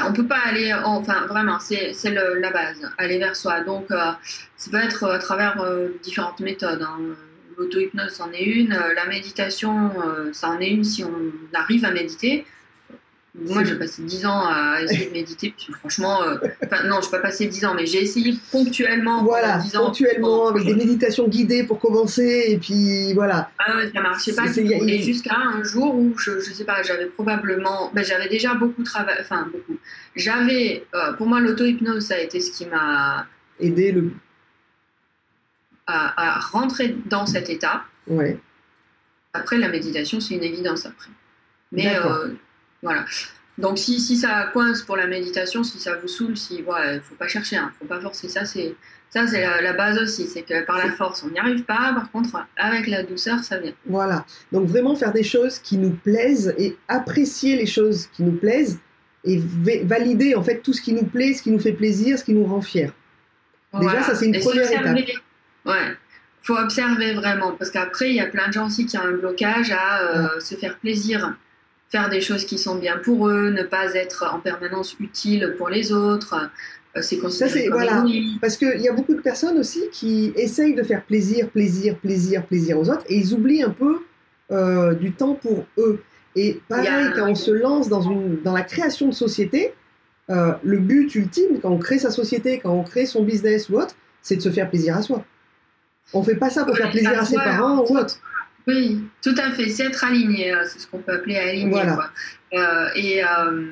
On 0.00 0.10
ne 0.10 0.14
peut 0.16 0.26
pas 0.26 0.40
aller, 0.44 0.74
enfin 0.74 1.26
vraiment, 1.28 1.60
c'est 1.60 1.92
la 2.04 2.50
base, 2.50 2.90
aller 2.98 3.18
vers 3.18 3.36
soi. 3.36 3.60
Donc, 3.60 3.86
ça 3.90 4.70
peut 4.72 4.78
être 4.78 5.04
à 5.04 5.18
travers 5.20 5.64
différentes 6.02 6.40
méthodes. 6.40 6.82
Hein. 6.82 6.98
L'auto-hypnose 7.56 8.20
en 8.20 8.32
est 8.32 8.42
une, 8.42 8.70
la 8.70 9.06
méditation, 9.06 9.92
ça 10.32 10.48
en 10.48 10.58
est 10.58 10.70
une 10.70 10.82
si 10.82 11.04
on 11.04 11.32
arrive 11.54 11.84
à 11.84 11.92
méditer. 11.92 12.44
Moi, 13.34 13.62
j'ai 13.62 13.76
passé 13.76 14.02
10 14.02 14.26
ans 14.26 14.46
à 14.46 14.82
essayer 14.82 15.06
de 15.06 15.12
méditer, 15.12 15.54
puis 15.56 15.72
franchement, 15.72 16.22
euh, 16.22 16.38
non, 16.86 17.00
je 17.00 17.06
n'ai 17.06 17.10
pas 17.10 17.18
passé 17.18 17.46
10 17.46 17.66
ans, 17.66 17.74
mais 17.74 17.86
j'ai 17.86 18.02
essayé 18.02 18.34
ponctuellement. 18.50 19.22
Voilà, 19.22 19.62
ponctuellement, 19.72 20.48
avec 20.48 20.64
des 20.64 20.74
méditations 20.74 21.28
guidées 21.28 21.64
pour 21.64 21.78
commencer, 21.78 22.46
et 22.48 22.58
puis 22.58 23.12
voilà. 23.12 23.50
Ah 23.58 23.76
ouais, 23.76 23.90
ça 23.92 24.00
marchait 24.00 24.34
pas. 24.34 24.46
Et 24.56 25.02
jusqu'à 25.02 25.36
un 25.36 25.62
jour 25.62 25.94
où, 25.94 26.18
je, 26.18 26.32
ne 26.32 26.40
sais 26.40 26.64
pas, 26.64 26.82
j'avais 26.82 27.06
probablement. 27.06 27.90
Ben, 27.94 28.02
j'avais 28.02 28.28
déjà 28.28 28.54
beaucoup 28.54 28.82
travaillé, 28.82 29.20
enfin, 29.20 29.48
beaucoup. 29.52 29.78
J'avais. 30.16 30.86
Euh, 30.94 31.12
pour 31.12 31.26
moi, 31.26 31.40
l'auto-hypnose, 31.40 32.06
ça 32.06 32.14
a 32.14 32.18
été 32.18 32.40
ce 32.40 32.50
qui 32.50 32.66
m'a. 32.66 33.26
Aidé 33.60 33.92
le. 33.92 34.12
À, 35.86 36.36
à, 36.36 36.40
rentrer 36.40 36.96
dans 37.06 37.26
cet 37.26 37.50
état. 37.50 37.84
Ouais. 38.06 38.38
Après, 39.32 39.58
la 39.58 39.68
méditation, 39.68 40.18
c'est 40.18 40.34
une 40.34 40.44
évidence 40.44 40.86
après. 40.86 41.10
Mais. 41.72 41.94
Voilà. 42.82 43.04
Donc 43.58 43.76
si, 43.76 43.98
si 43.98 44.16
ça 44.16 44.50
coince 44.52 44.82
pour 44.82 44.96
la 44.96 45.06
méditation, 45.06 45.64
si 45.64 45.80
ça 45.80 45.96
vous 45.96 46.06
saoule, 46.06 46.36
si 46.36 46.62
voilà, 46.62 46.94
il 46.94 47.00
faut 47.00 47.16
pas 47.16 47.26
chercher, 47.26 47.56
il 47.56 47.58
hein, 47.58 47.72
faut 47.78 47.86
pas 47.86 48.00
forcer. 48.00 48.28
Ça 48.28 48.44
c'est 48.44 48.76
ça 49.10 49.26
c'est 49.26 49.40
la, 49.40 49.72
base 49.72 49.98
aussi, 49.98 50.26
c'est 50.26 50.42
que 50.42 50.64
par 50.64 50.78
la 50.78 50.92
force 50.92 51.24
on 51.24 51.30
n'y 51.30 51.38
arrive 51.38 51.64
pas. 51.64 51.92
Par 51.92 52.10
contre 52.12 52.46
avec 52.56 52.86
la 52.86 53.02
douceur 53.02 53.40
ça 53.40 53.58
vient. 53.58 53.72
Voilà. 53.86 54.24
Donc 54.52 54.68
vraiment 54.68 54.94
faire 54.94 55.12
des 55.12 55.24
choses 55.24 55.58
qui 55.58 55.76
nous 55.76 55.90
plaisent 55.90 56.54
et 56.56 56.76
apprécier 56.86 57.56
les 57.56 57.66
choses 57.66 58.06
qui 58.12 58.22
nous 58.22 58.36
plaisent 58.36 58.78
et 59.24 59.42
valider 59.84 60.36
en 60.36 60.42
fait 60.42 60.60
tout 60.60 60.72
ce 60.72 60.80
qui 60.80 60.92
nous 60.92 61.04
plaît, 61.04 61.34
ce 61.34 61.42
qui 61.42 61.50
nous 61.50 61.58
fait 61.58 61.72
plaisir, 61.72 62.16
ce 62.16 62.24
qui 62.24 62.34
nous 62.34 62.44
rend 62.44 62.60
fiers. 62.60 62.92
Déjà 63.74 64.02
ça 64.02 64.14
c'est 64.14 64.26
une 64.26 64.38
première 64.38 64.70
étape. 64.70 64.96
Ouais 65.66 65.96
faut 66.48 66.56
observer 66.56 67.12
vraiment 67.12 67.52
parce 67.52 67.70
qu'après 67.70 68.08
il 68.08 68.16
y 68.16 68.20
a 68.20 68.26
plein 68.26 68.48
de 68.48 68.54
gens 68.54 68.66
aussi 68.66 68.86
qui 68.86 68.96
ont 68.96 69.02
un 69.02 69.12
blocage 69.12 69.70
à 69.70 70.00
euh, 70.00 70.40
se 70.40 70.54
faire 70.54 70.78
plaisir 70.78 71.34
faire 71.88 72.08
des 72.08 72.20
choses 72.20 72.44
qui 72.44 72.58
sont 72.58 72.76
bien 72.76 72.98
pour 72.98 73.28
eux, 73.28 73.50
ne 73.50 73.62
pas 73.62 73.94
être 73.94 74.30
en 74.32 74.40
permanence 74.40 74.96
utile 75.00 75.54
pour 75.56 75.68
les 75.68 75.92
autres. 75.92 76.50
Euh, 76.96 77.02
c'est 77.02 77.20
ça, 77.30 77.48
c'est 77.48 77.68
voilà. 77.68 78.04
Parce 78.40 78.56
qu'il 78.56 78.80
y 78.80 78.88
a 78.88 78.92
beaucoup 78.92 79.14
de 79.14 79.20
personnes 79.20 79.58
aussi 79.58 79.82
qui 79.92 80.32
essayent 80.36 80.74
de 80.74 80.82
faire 80.82 81.02
plaisir, 81.04 81.48
plaisir, 81.48 81.96
plaisir, 81.96 82.44
plaisir 82.46 82.78
aux 82.78 82.90
autres, 82.90 83.04
et 83.08 83.16
ils 83.16 83.34
oublient 83.34 83.62
un 83.62 83.70
peu 83.70 84.00
euh, 84.50 84.94
du 84.94 85.12
temps 85.12 85.34
pour 85.34 85.66
eux. 85.78 86.02
Et 86.36 86.60
pareil, 86.68 87.10
quand 87.14 87.30
on 87.30 87.34
se 87.34 87.50
lance 87.50 87.88
dans, 87.88 88.02
une, 88.02 88.40
dans 88.42 88.52
la 88.52 88.62
création 88.62 89.08
de 89.08 89.14
société, 89.14 89.72
euh, 90.30 90.52
le 90.62 90.78
but 90.78 91.14
ultime, 91.14 91.58
quand 91.60 91.70
on 91.70 91.78
crée 91.78 91.98
sa 91.98 92.10
société, 92.10 92.60
quand 92.62 92.72
on 92.72 92.82
crée 92.82 93.06
son 93.06 93.22
business 93.22 93.68
ou 93.70 93.78
autre, 93.78 93.94
c'est 94.22 94.36
de 94.36 94.42
se 94.42 94.50
faire 94.50 94.68
plaisir 94.68 94.96
à 94.96 95.02
soi. 95.02 95.24
On 96.12 96.22
fait 96.22 96.36
pas 96.36 96.50
ça 96.50 96.64
pour 96.64 96.76
faire 96.76 96.90
plaisir 96.90 97.18
à 97.18 97.24
ses 97.24 97.36
parents 97.36 97.78
ou 97.78 97.96
autre. 97.96 98.20
Oui, 98.68 99.00
tout 99.22 99.34
à 99.38 99.50
fait. 99.50 99.70
C'est 99.70 99.86
être 99.86 100.04
aligné, 100.04 100.52
euh, 100.52 100.62
c'est 100.66 100.78
ce 100.78 100.86
qu'on 100.86 100.98
peut 100.98 101.12
appeler 101.12 101.36
aligné. 101.36 101.80
Euh, 102.52 102.88
et 102.94 103.24
euh, 103.24 103.66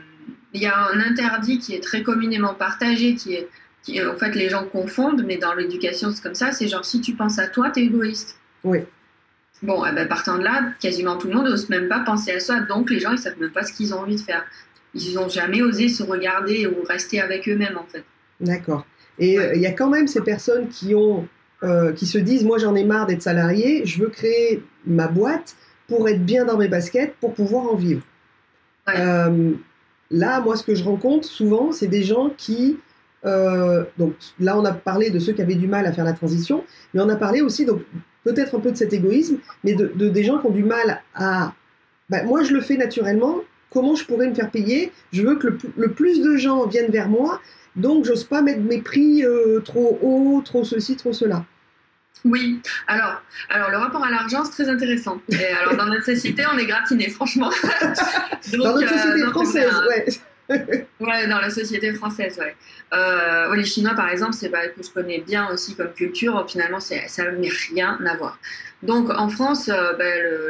il 0.55 0.63
y 0.63 0.67
a 0.67 0.89
un 0.89 1.01
interdit 1.01 1.59
qui 1.59 1.75
est 1.75 1.83
très 1.83 2.03
communément 2.03 2.55
partagé, 2.55 3.15
qui 3.15 3.35
est, 3.35 3.49
qui, 3.83 4.03
en 4.03 4.17
fait, 4.17 4.35
les 4.35 4.49
gens 4.49 4.65
confondent, 4.65 5.23
mais 5.27 5.37
dans 5.37 5.53
l'éducation, 5.53 6.11
c'est 6.11 6.23
comme 6.23 6.35
ça. 6.35 6.51
C'est 6.53 6.67
genre, 6.67 6.85
si 6.85 7.03
tu 7.03 7.13
penses 7.13 7.39
à 7.39 7.47
toi, 7.47 7.71
tu 7.71 7.81
es 7.81 7.85
égoïste. 7.85 8.39
Oui. 8.65 8.79
Bon, 9.63 9.85
eh 9.85 9.93
ben, 9.95 10.09
partant 10.09 10.39
de 10.39 10.45
là, 10.45 10.73
quasiment 10.81 11.19
tout 11.19 11.29
le 11.29 11.35
monde 11.35 11.49
n'ose 11.49 11.69
même 11.69 11.89
pas 11.89 12.01
penser 12.01 12.33
à 12.33 12.41
soi. 12.41 12.61
Donc, 12.61 12.91
les 12.91 12.99
gens, 12.99 13.13
ils 13.13 13.19
savent 13.19 13.39
même 13.39 13.53
pas 13.53 13.65
ce 13.65 13.75
qu'ils 13.75 13.93
ont 13.93 13.99
envie 13.99 14.17
de 14.17 14.21
faire. 14.21 14.47
Ils 14.95 15.15
n'ont 15.15 15.29
jamais 15.29 15.61
osé 15.61 15.89
se 15.89 16.03
regarder 16.03 16.67
ou 16.67 16.83
rester 16.89 17.21
avec 17.21 17.47
eux-mêmes, 17.51 17.77
en 17.77 17.85
fait. 17.85 18.05
D'accord. 18.41 18.87
Et 19.19 19.39
il 19.55 19.61
y 19.61 19.67
a 19.67 19.73
quand 19.73 19.91
même 19.91 20.07
ces 20.07 20.23
personnes 20.23 20.69
qui 20.69 20.95
ont 20.95 21.27
euh, 21.63 21.93
qui 21.93 22.05
se 22.05 22.19
disent 22.19 22.45
moi 22.45 22.59
j'en 22.59 22.75
ai 22.75 22.85
marre 22.85 23.07
d'être 23.07 23.23
salarié, 23.23 23.87
je 23.87 24.03
veux 24.03 24.11
créer 24.11 24.63
ma 24.87 25.09
boîte 25.09 25.57
pour 25.89 26.09
être 26.09 26.25
bien 26.25 26.45
dans 26.45 26.57
mes 26.57 26.69
baskets, 26.69 27.15
pour 27.21 27.35
pouvoir 27.35 27.73
en 27.73 27.77
vivre. 27.77 28.03
Euh, 28.89 29.53
là, 30.11 30.41
moi, 30.41 30.57
ce 30.57 30.65
que 30.65 30.75
je 30.75 30.85
rencontre 30.85 31.27
souvent, 31.27 31.73
c'est 31.73 31.87
des 31.87 32.03
gens 32.03 32.31
qui 32.37 32.79
euh, 33.25 33.85
donc 33.99 34.15
là, 34.39 34.57
on 34.57 34.65
a 34.65 34.73
parlé 34.73 35.11
de 35.11 35.19
ceux 35.19 35.33
qui 35.33 35.43
avaient 35.43 35.57
du 35.57 35.67
mal 35.67 35.87
à 35.87 35.93
faire 35.93 36.05
la 36.05 36.13
transition, 36.13 36.63
mais 36.95 37.01
on 37.01 37.09
a 37.09 37.17
parlé 37.17 37.41
aussi, 37.41 37.65
donc 37.65 37.81
peut-être 38.23 38.55
un 38.57 38.61
peu 38.61 38.71
de 38.71 38.77
cet 38.77 38.93
égoïsme, 38.93 39.39
mais 39.65 39.75
de, 39.75 39.87
des 40.09 40.23
gens 40.23 40.39
qui 40.39 40.47
ont 40.47 40.51
du 40.51 40.63
mal 40.63 41.03
à. 41.15 41.53
Ben, 42.09 42.25
moi, 42.25 42.45
je 42.45 42.53
le 42.53 42.61
fais 42.61 42.77
naturellement. 42.77 43.41
Comment 43.71 43.97
je 43.97 44.05
pourrais 44.05 44.29
me 44.29 44.35
faire 44.35 44.51
payer? 44.51 44.93
Je 45.13 45.23
veux 45.23 45.37
que 45.37 45.49
le, 45.49 45.59
le, 45.77 45.91
plus 45.91 46.23
de 46.23 46.37
gens 46.37 46.67
viennent 46.67 46.91
vers 46.91 47.09
moi 47.09 47.41
donc, 47.77 48.07
j'ose 48.07 48.25
pas 48.25 48.41
mettre 48.41 48.61
mes 48.61 48.81
prix 48.81 49.23
euh, 49.23 49.61
trop 49.61 49.99
haut, 50.03 50.43
trop 50.45 50.65
ceci, 50.65 50.97
trop 50.97 51.13
cela. 51.13 51.45
Oui, 52.27 52.61
alors, 52.89 53.23
alors 53.51 53.71
le 53.71 53.77
rapport 53.77 54.05
à 54.05 54.11
l'argent, 54.11 54.45
c'est 54.45 54.51
très 54.51 54.69
intéressant. 54.69 55.21
Et 55.29 55.47
alors, 55.47 55.77
dans 55.77 55.87
notre 55.87 56.05
société, 56.05 56.43
on 56.53 56.59
est 56.59 56.67
gratiné, 56.67 57.09
franchement. 57.09 57.51
dans 58.53 58.75
notre 58.75 58.89
société 58.89 59.23
euh, 59.23 59.31
française, 59.31 59.73
ouais. 59.89 60.07
ouais, 61.01 61.27
dans 61.29 61.41
la 61.41 61.51
société 61.51 61.93
française, 61.95 62.37
ouais. 62.39 62.57
Euh, 62.93 63.55
les 63.55 63.65
Chinois, 63.65 63.95
par 63.95 64.09
exemple, 64.09 64.33
c'est 64.33 64.49
bah, 64.49 64.67
que 64.69 64.83
je 64.83 64.91
connais 64.91 65.21
bien 65.21 65.49
aussi 65.51 65.77
comme 65.77 65.93
culture. 65.93 66.45
Finalement, 66.49 66.81
ça 66.81 66.97
n'a 66.97 67.31
rien 67.71 67.99
à 68.05 68.17
voir. 68.17 68.39
Donc, 68.83 69.09
en 69.11 69.29
France, 69.29 69.69
euh, 69.69 69.93
bah, 69.95 70.05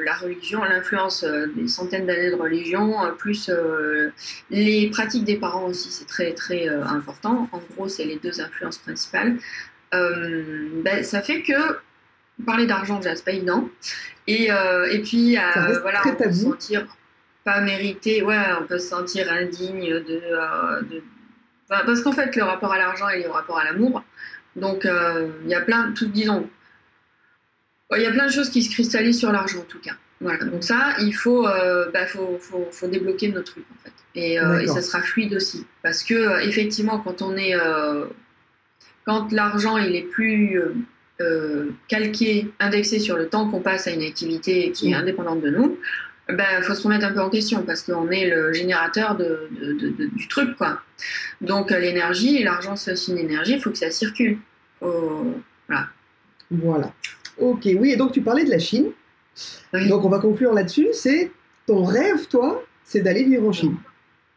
la 0.04 0.14
religion, 0.14 0.64
l'influence 0.64 1.24
euh, 1.24 1.46
des 1.54 1.68
centaines 1.68 2.06
d'années 2.06 2.30
de 2.30 2.36
religion, 2.36 2.96
plus 3.18 3.50
les 4.50 4.88
pratiques 4.90 5.24
des 5.24 5.36
parents 5.36 5.66
aussi, 5.66 5.90
c'est 5.90 6.06
très 6.06 6.32
très 6.32 6.68
important. 6.68 7.48
En 7.52 7.60
gros, 7.74 7.88
c'est 7.88 8.04
les 8.04 8.16
deux 8.16 8.40
influences 8.40 8.78
principales. 8.78 9.36
Bah, 10.84 11.02
ça 11.02 11.22
fait 11.22 11.42
que 11.42 11.52
parler 12.44 12.66
d'argent, 12.66 12.96
déjà, 12.96 13.16
c'est 13.16 13.24
pas 13.24 13.32
évident. 13.32 13.68
Et, 14.26 14.48
et 14.48 15.02
puis, 15.02 15.36
voilà, 15.82 16.02
on 16.06 16.14
peut 16.14 16.32
se 16.32 16.42
sentir 16.42 16.86
pas 17.46 17.60
mérité, 17.60 18.22
ouais, 18.22 18.42
on 18.60 18.66
peut 18.66 18.78
se 18.78 18.88
sentir 18.88 19.32
indigne 19.32 19.88
de. 19.88 20.20
Euh, 20.24 20.82
parce 21.68 22.02
qu'en 22.02 22.12
fait, 22.12 22.34
le 22.34 22.42
rapport 22.42 22.72
à 22.72 22.78
l'argent 22.78 23.08
et 23.08 23.22
le 23.22 23.30
rapport 23.30 23.58
à 23.58 23.64
l'amour. 23.64 24.02
Donc, 24.56 24.84
euh, 24.84 25.28
il 25.44 25.50
y 25.50 25.54
a 25.54 25.60
plein, 25.60 25.92
tout, 25.92 26.06
disons, 26.06 26.50
il 27.94 28.02
y 28.02 28.06
a 28.06 28.10
plein 28.10 28.26
de 28.26 28.32
choses 28.32 28.50
qui 28.50 28.62
se 28.62 28.70
cristallisent 28.70 29.20
sur 29.20 29.30
l'argent 29.30 29.60
en 29.60 29.64
tout 29.64 29.78
cas. 29.78 29.94
Voilà. 30.20 30.44
Donc 30.44 30.64
ça, 30.64 30.94
il 31.00 31.12
faut, 31.12 31.46
euh, 31.46 31.88
bah, 31.92 32.06
faut, 32.06 32.36
faut, 32.40 32.66
faut, 32.72 32.88
débloquer 32.88 33.28
notre 33.28 33.52
truc 33.52 33.64
en 33.72 33.84
fait. 33.84 33.92
Et, 34.16 34.34
et, 34.34 34.66
ça 34.66 34.80
sera 34.80 35.00
fluide 35.02 35.34
aussi, 35.34 35.66
parce 35.82 36.02
que 36.02 36.40
effectivement, 36.48 36.98
quand 36.98 37.20
on 37.22 37.36
est, 37.36 37.54
quand 39.06 39.32
l'argent 39.32 39.76
il 39.78 39.94
est 39.96 40.02
plus 40.02 40.60
calqué, 41.88 42.50
indexé 42.60 42.98
sur 42.98 43.16
le 43.16 43.28
temps 43.28 43.48
qu'on 43.48 43.60
passe 43.60 43.86
à 43.86 43.90
une 43.90 44.02
activité 44.02 44.70
qui 44.72 44.90
est 44.90 44.94
mmh. 44.94 45.00
indépendante 45.00 45.40
de 45.40 45.50
nous, 45.50 45.78
il 46.28 46.36
ben, 46.36 46.62
faut 46.62 46.74
se 46.74 46.82
remettre 46.82 47.06
un 47.06 47.12
peu 47.12 47.20
en 47.20 47.30
question 47.30 47.62
parce 47.62 47.82
qu'on 47.82 48.10
est 48.10 48.28
le 48.28 48.52
générateur 48.52 49.16
de, 49.16 49.48
du 50.14 50.28
truc. 50.28 50.56
quoi. 50.56 50.80
Donc 51.40 51.70
euh, 51.70 51.78
l'énergie, 51.78 52.42
l'argent 52.42 52.74
c'est 52.74 52.92
aussi 52.92 53.12
une 53.12 53.18
énergie, 53.18 53.52
il 53.52 53.60
faut 53.60 53.70
que 53.70 53.78
ça 53.78 53.90
circule. 53.90 54.38
voilà. 54.80 55.88
Voilà. 56.50 56.92
Ok, 57.38 57.68
oui, 57.78 57.92
et 57.92 57.96
donc 57.96 58.12
tu 58.12 58.22
parlais 58.22 58.44
de 58.44 58.50
la 58.50 58.58
Chine. 58.58 58.90
Donc 59.88 60.04
on 60.04 60.08
va 60.08 60.18
conclure 60.18 60.52
là-dessus. 60.52 60.88
C'est 60.92 61.30
ton 61.66 61.84
rêve, 61.84 62.26
toi, 62.28 62.64
c'est 62.84 63.00
d'aller 63.00 63.24
vivre 63.24 63.46
en 63.46 63.52
Chine. 63.52 63.76
Oui, 63.76 63.78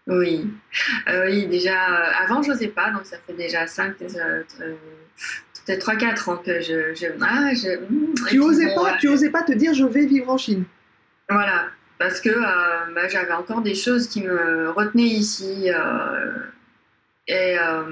euh, 0.10 1.26
oui 1.28 1.46
déjà, 1.48 1.72
euh, 1.72 2.12
avant 2.24 2.42
je 2.42 2.50
n'osais 2.50 2.68
pas, 2.68 2.92
donc 2.92 3.06
ça 3.06 3.18
fait 3.26 3.34
déjà 3.34 3.68
5, 3.68 3.98
peut-être 3.98 5.88
3-4 5.88 6.30
ans 6.30 6.38
que 6.38 6.62
je... 6.62 6.96
ah, 7.22 7.54
je 7.54 7.80
hmm, 7.80 8.14
tu 8.28 8.40
osais 8.40 8.74
pas, 8.74 8.98
tu 9.00 9.08
osais 9.08 9.30
pas 9.30 9.44
te 9.44 9.52
dire 9.52 9.74
je 9.74 9.86
vais 9.86 10.06
vivre 10.06 10.30
en 10.30 10.38
Chine 10.38 10.66
voilà, 11.30 11.68
parce 12.00 12.20
que 12.20 12.30
euh, 12.30 12.94
bah, 12.96 13.08
j'avais 13.08 13.34
encore 13.34 13.62
des 13.62 13.76
choses 13.76 14.08
qui 14.08 14.24
me 14.24 14.72
retenaient 14.72 15.04
ici. 15.04 15.70
Euh, 15.72 16.40
et 17.28 17.56
euh, 17.60 17.84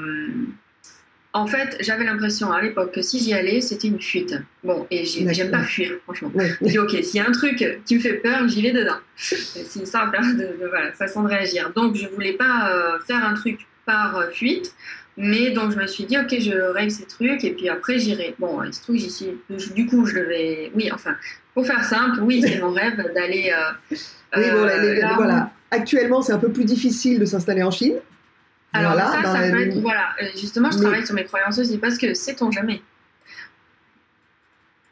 en 1.37 1.47
fait, 1.47 1.77
j'avais 1.79 2.03
l'impression 2.03 2.51
à 2.51 2.61
l'époque 2.61 2.93
que 2.93 3.01
si 3.01 3.19
j'y 3.19 3.33
allais, 3.33 3.61
c'était 3.61 3.87
une 3.87 4.01
fuite. 4.01 4.35
Bon, 4.63 4.85
et 4.91 5.05
j'aime 5.05 5.51
pas 5.51 5.63
fuir, 5.63 5.93
franchement. 6.03 6.31
Je 6.35 6.65
dis, 6.65 6.79
ok, 6.79 6.91
s'il 7.03 7.15
y 7.15 7.19
a 7.19 7.27
un 7.27 7.31
truc 7.31 7.81
qui 7.85 7.95
me 7.95 7.99
fait 7.99 8.15
peur, 8.15 8.47
j'y 8.47 8.61
vais 8.61 8.71
dedans. 8.71 8.97
C'est 9.15 9.79
une 9.79 9.85
simple 9.85 10.17
de, 10.37 10.67
voilà, 10.67 10.91
façon 10.93 11.23
de 11.23 11.29
réagir. 11.29 11.71
Donc, 11.75 11.95
je 11.95 12.07
voulais 12.07 12.33
pas 12.33 12.99
faire 13.05 13.25
un 13.25 13.33
truc 13.33 13.67
par 13.85 14.29
fuite. 14.31 14.73
Mais 15.17 15.49
donc 15.49 15.71
je 15.71 15.77
me 15.77 15.87
suis 15.87 16.05
dit, 16.05 16.15
ok, 16.15 16.29
je 16.39 16.51
règle 16.73 16.91
ces 16.91 17.05
trucs 17.05 17.43
et 17.43 17.51
puis 17.51 17.69
après 17.69 17.97
j'irai. 17.97 18.35
Bon, 18.37 18.61
il 18.61 18.71
se 18.71 18.83
trouve, 18.83 18.97
j'y 18.97 19.09
suis. 19.09 19.31
Du 19.75 19.87
coup, 19.87 20.05
je 20.05 20.19
devais. 20.19 20.71
Oui, 20.75 20.91
enfin, 20.93 21.15
pour 21.55 21.65
faire 21.65 21.83
simple, 21.83 22.19
oui, 22.21 22.43
c'est 22.45 22.59
mon 22.59 22.71
rêve 22.71 23.03
d'aller. 23.15 23.51
Euh, 23.51 23.95
oui, 24.37 24.43
euh, 24.45 25.01
voilà. 25.15 25.49
Actuellement, 25.71 26.21
c'est 26.21 26.33
un 26.33 26.37
peu 26.37 26.51
plus 26.51 26.65
difficile 26.65 27.19
de 27.19 27.25
s'installer 27.25 27.63
en 27.63 27.71
Chine. 27.71 27.95
Alors, 28.73 28.95
ça, 28.95 29.23
ça 29.23 29.51
peut 29.51 29.61
être. 29.61 29.79
Voilà, 29.79 30.15
euh, 30.21 30.25
justement, 30.35 30.71
je 30.71 30.77
travaille 30.77 31.05
sur 31.05 31.15
mes 31.15 31.23
croyances 31.23 31.57
aussi 31.57 31.77
parce 31.77 31.97
que 31.97 32.13
sait-on 32.13 32.51
jamais? 32.51 32.81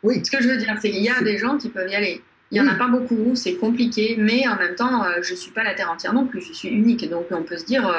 Oui. 0.04 0.24
Ce 0.24 0.32
que 0.32 0.42
je 0.42 0.48
veux 0.48 0.58
dire, 0.58 0.76
c'est 0.82 0.92
qu'il 0.92 1.04
y 1.04 1.10
a 1.10 1.22
des 1.22 1.38
gens 1.38 1.58
qui 1.58 1.70
peuvent 1.70 1.90
y 1.90 1.96
aller. 1.96 2.22
Il 2.52 2.62
n'y 2.62 2.68
en 2.68 2.72
a 2.72 2.76
pas 2.76 2.88
beaucoup, 2.88 3.36
c'est 3.36 3.56
compliqué, 3.56 4.16
mais 4.20 4.48
en 4.48 4.56
même 4.56 4.76
temps, 4.76 5.04
je 5.22 5.32
ne 5.32 5.36
suis 5.36 5.52
pas 5.52 5.64
la 5.64 5.74
Terre 5.74 5.90
entière 5.92 6.14
non 6.14 6.28
plus, 6.28 6.42
je 6.42 6.54
suis 6.54 6.70
unique. 6.70 7.10
Donc 7.10 7.26
on 7.32 7.42
peut 7.42 7.58
se 7.58 7.66
dire, 7.66 7.92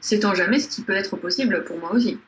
sait-on 0.00 0.34
jamais 0.34 0.58
ce 0.58 0.68
qui 0.68 0.82
peut 0.82 0.94
être 0.94 1.16
possible 1.16 1.64
pour 1.64 1.78
moi 1.78 1.92
aussi. 1.92 2.18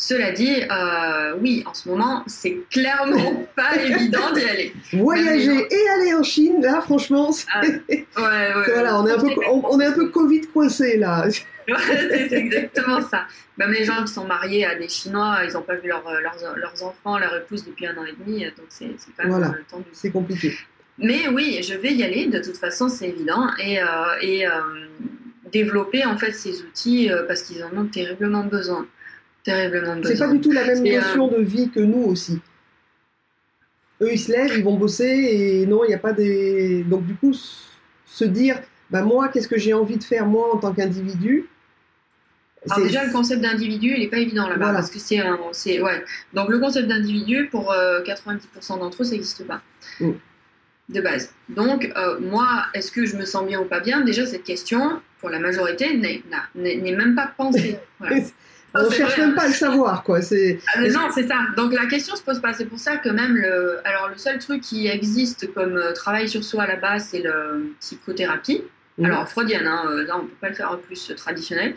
Cela 0.00 0.30
dit, 0.30 0.62
euh, 0.70 1.34
oui, 1.40 1.64
en 1.66 1.74
ce 1.74 1.88
moment, 1.88 2.22
c'est 2.28 2.58
clairement 2.70 3.44
pas 3.56 3.74
évident 3.82 4.32
d'y 4.32 4.44
aller. 4.44 4.72
Voyager 4.92 5.66
et 5.68 5.88
aller 5.88 6.14
en 6.14 6.22
Chine, 6.22 6.62
là, 6.62 6.80
franchement, 6.80 7.30
ah, 7.52 7.62
ouais, 7.62 7.74
ouais, 7.76 8.04
voilà, 8.74 9.00
on 9.00 9.06
est, 9.08 9.12
un 9.12 9.18
peu, 9.18 9.30
on, 9.50 9.80
est 9.80 9.86
un 9.86 9.92
peu 9.92 10.08
Covid 10.10 10.42
coincé, 10.42 10.98
là. 10.98 11.26
c'est 11.68 12.32
exactement 12.32 13.00
ça. 13.00 13.26
Même 13.56 13.72
les 13.72 13.84
gens 13.84 14.04
qui 14.04 14.12
sont 14.12 14.24
mariés 14.24 14.64
à 14.64 14.76
des 14.76 14.88
Chinois, 14.88 15.40
ils 15.44 15.54
n'ont 15.54 15.62
pas 15.62 15.74
vu 15.74 15.88
leurs, 15.88 16.04
leurs, 16.20 16.84
enfants, 16.84 17.18
leur 17.18 17.36
épouse 17.36 17.64
depuis 17.64 17.88
un 17.88 17.96
an 17.96 18.04
et 18.04 18.14
demi, 18.24 18.44
donc 18.44 18.66
c'est 18.68 18.94
quand 19.16 19.24
même 19.24 19.32
voilà, 19.32 19.54
tendu. 19.68 19.86
C'est 19.92 20.12
compliqué. 20.12 20.56
Mais 20.98 21.26
oui, 21.26 21.60
je 21.68 21.74
vais 21.74 21.92
y 21.92 22.04
aller, 22.04 22.26
de 22.26 22.38
toute 22.38 22.56
façon, 22.56 22.88
c'est 22.88 23.08
évident. 23.08 23.48
Et, 23.58 23.80
euh, 23.80 23.84
et 24.22 24.46
euh, 24.46 24.50
développer 25.50 26.04
en 26.04 26.16
fait 26.16 26.30
ces 26.30 26.62
outils 26.62 27.10
parce 27.26 27.42
qu'ils 27.42 27.64
en 27.64 27.76
ont 27.76 27.86
terriblement 27.86 28.44
besoin. 28.44 28.86
C'est 30.04 30.18
pas 30.18 30.28
du 30.28 30.40
tout 30.40 30.52
la 30.52 30.64
même 30.64 30.82
notion 30.82 31.28
de 31.28 31.42
vie 31.42 31.70
que 31.70 31.80
nous 31.80 32.04
aussi. 32.04 32.40
Eux, 34.00 34.12
ils 34.12 34.18
se 34.18 34.30
lèvent, 34.30 34.56
ils 34.56 34.64
vont 34.64 34.76
bosser 34.76 35.06
et 35.06 35.66
non, 35.66 35.84
il 35.84 35.88
n'y 35.88 35.94
a 35.94 35.98
pas 35.98 36.12
des. 36.12 36.84
Donc, 36.84 37.04
du 37.04 37.14
coup, 37.14 37.34
se 38.04 38.24
dire 38.24 38.60
bah 38.90 39.02
moi, 39.02 39.28
qu'est-ce 39.28 39.48
que 39.48 39.58
j'ai 39.58 39.74
envie 39.74 39.98
de 39.98 40.04
faire 40.04 40.26
moi 40.26 40.54
en 40.54 40.58
tant 40.58 40.72
qu'individu? 40.72 41.48
Alors 42.70 42.86
déjà, 42.86 43.04
le 43.04 43.12
concept 43.12 43.40
d'individu, 43.40 43.92
il 43.94 44.00
n'est 44.00 44.08
pas 44.08 44.18
évident 44.18 44.48
là-bas, 44.48 44.72
parce 44.72 44.90
que 44.90 44.98
c'est 44.98 45.20
un... 45.20 45.38
Ouais. 45.38 46.04
Donc 46.34 46.48
le 46.48 46.58
concept 46.58 46.88
d'individu, 46.88 47.48
pour 47.50 47.72
90% 47.72 48.80
d'entre 48.80 49.02
eux, 49.02 49.04
ça 49.04 49.12
n'existe 49.12 49.46
pas. 49.46 49.62
Mm. 50.00 50.12
De 50.88 51.00
base. 51.02 51.34
Donc, 51.50 51.92
euh, 51.96 52.18
moi, 52.18 52.64
est-ce 52.72 52.90
que 52.90 53.04
je 53.04 53.16
me 53.16 53.26
sens 53.26 53.46
bien 53.46 53.60
ou 53.60 53.66
pas 53.66 53.80
bien? 53.80 54.00
Déjà, 54.00 54.24
cette 54.24 54.42
question, 54.42 55.00
pour 55.20 55.28
la 55.28 55.38
majorité, 55.38 55.96
n'est 55.96 56.92
même 56.92 57.14
pas 57.14 57.30
pensée. 57.36 57.78
On 58.74 58.84
ne 58.84 58.90
cherche 58.90 59.16
même 59.18 59.34
pas 59.34 59.42
à 59.42 59.48
le 59.48 59.54
savoir, 59.54 60.02
quoi. 60.02 60.20
Ah, 60.20 60.80
non, 60.80 61.08
c'est 61.14 61.26
ça. 61.26 61.38
Donc 61.56 61.72
la 61.72 61.86
question 61.86 62.14
se 62.16 62.22
pose 62.22 62.40
pas. 62.40 62.52
C'est 62.52 62.66
pour 62.66 62.78
ça 62.78 62.96
que 62.98 63.08
même 63.08 63.36
le, 63.36 63.78
alors 63.84 64.08
le 64.08 64.18
seul 64.18 64.38
truc 64.38 64.60
qui 64.60 64.86
existe 64.88 65.52
comme 65.54 65.76
euh, 65.76 65.92
travail 65.92 66.28
sur 66.28 66.44
soi 66.44 66.64
à 66.64 66.66
la 66.66 66.76
base, 66.76 67.08
c'est 67.10 67.22
le 67.22 67.74
psychothérapie. 67.80 68.62
Alors 69.02 69.28
freudienne, 69.28 69.66
hein, 69.68 69.84
euh, 69.90 70.04
là 70.06 70.16
on 70.16 70.22
peut 70.22 70.34
pas 70.40 70.48
le 70.48 70.54
faire 70.54 70.76
plus 70.78 71.12
traditionnel. 71.16 71.74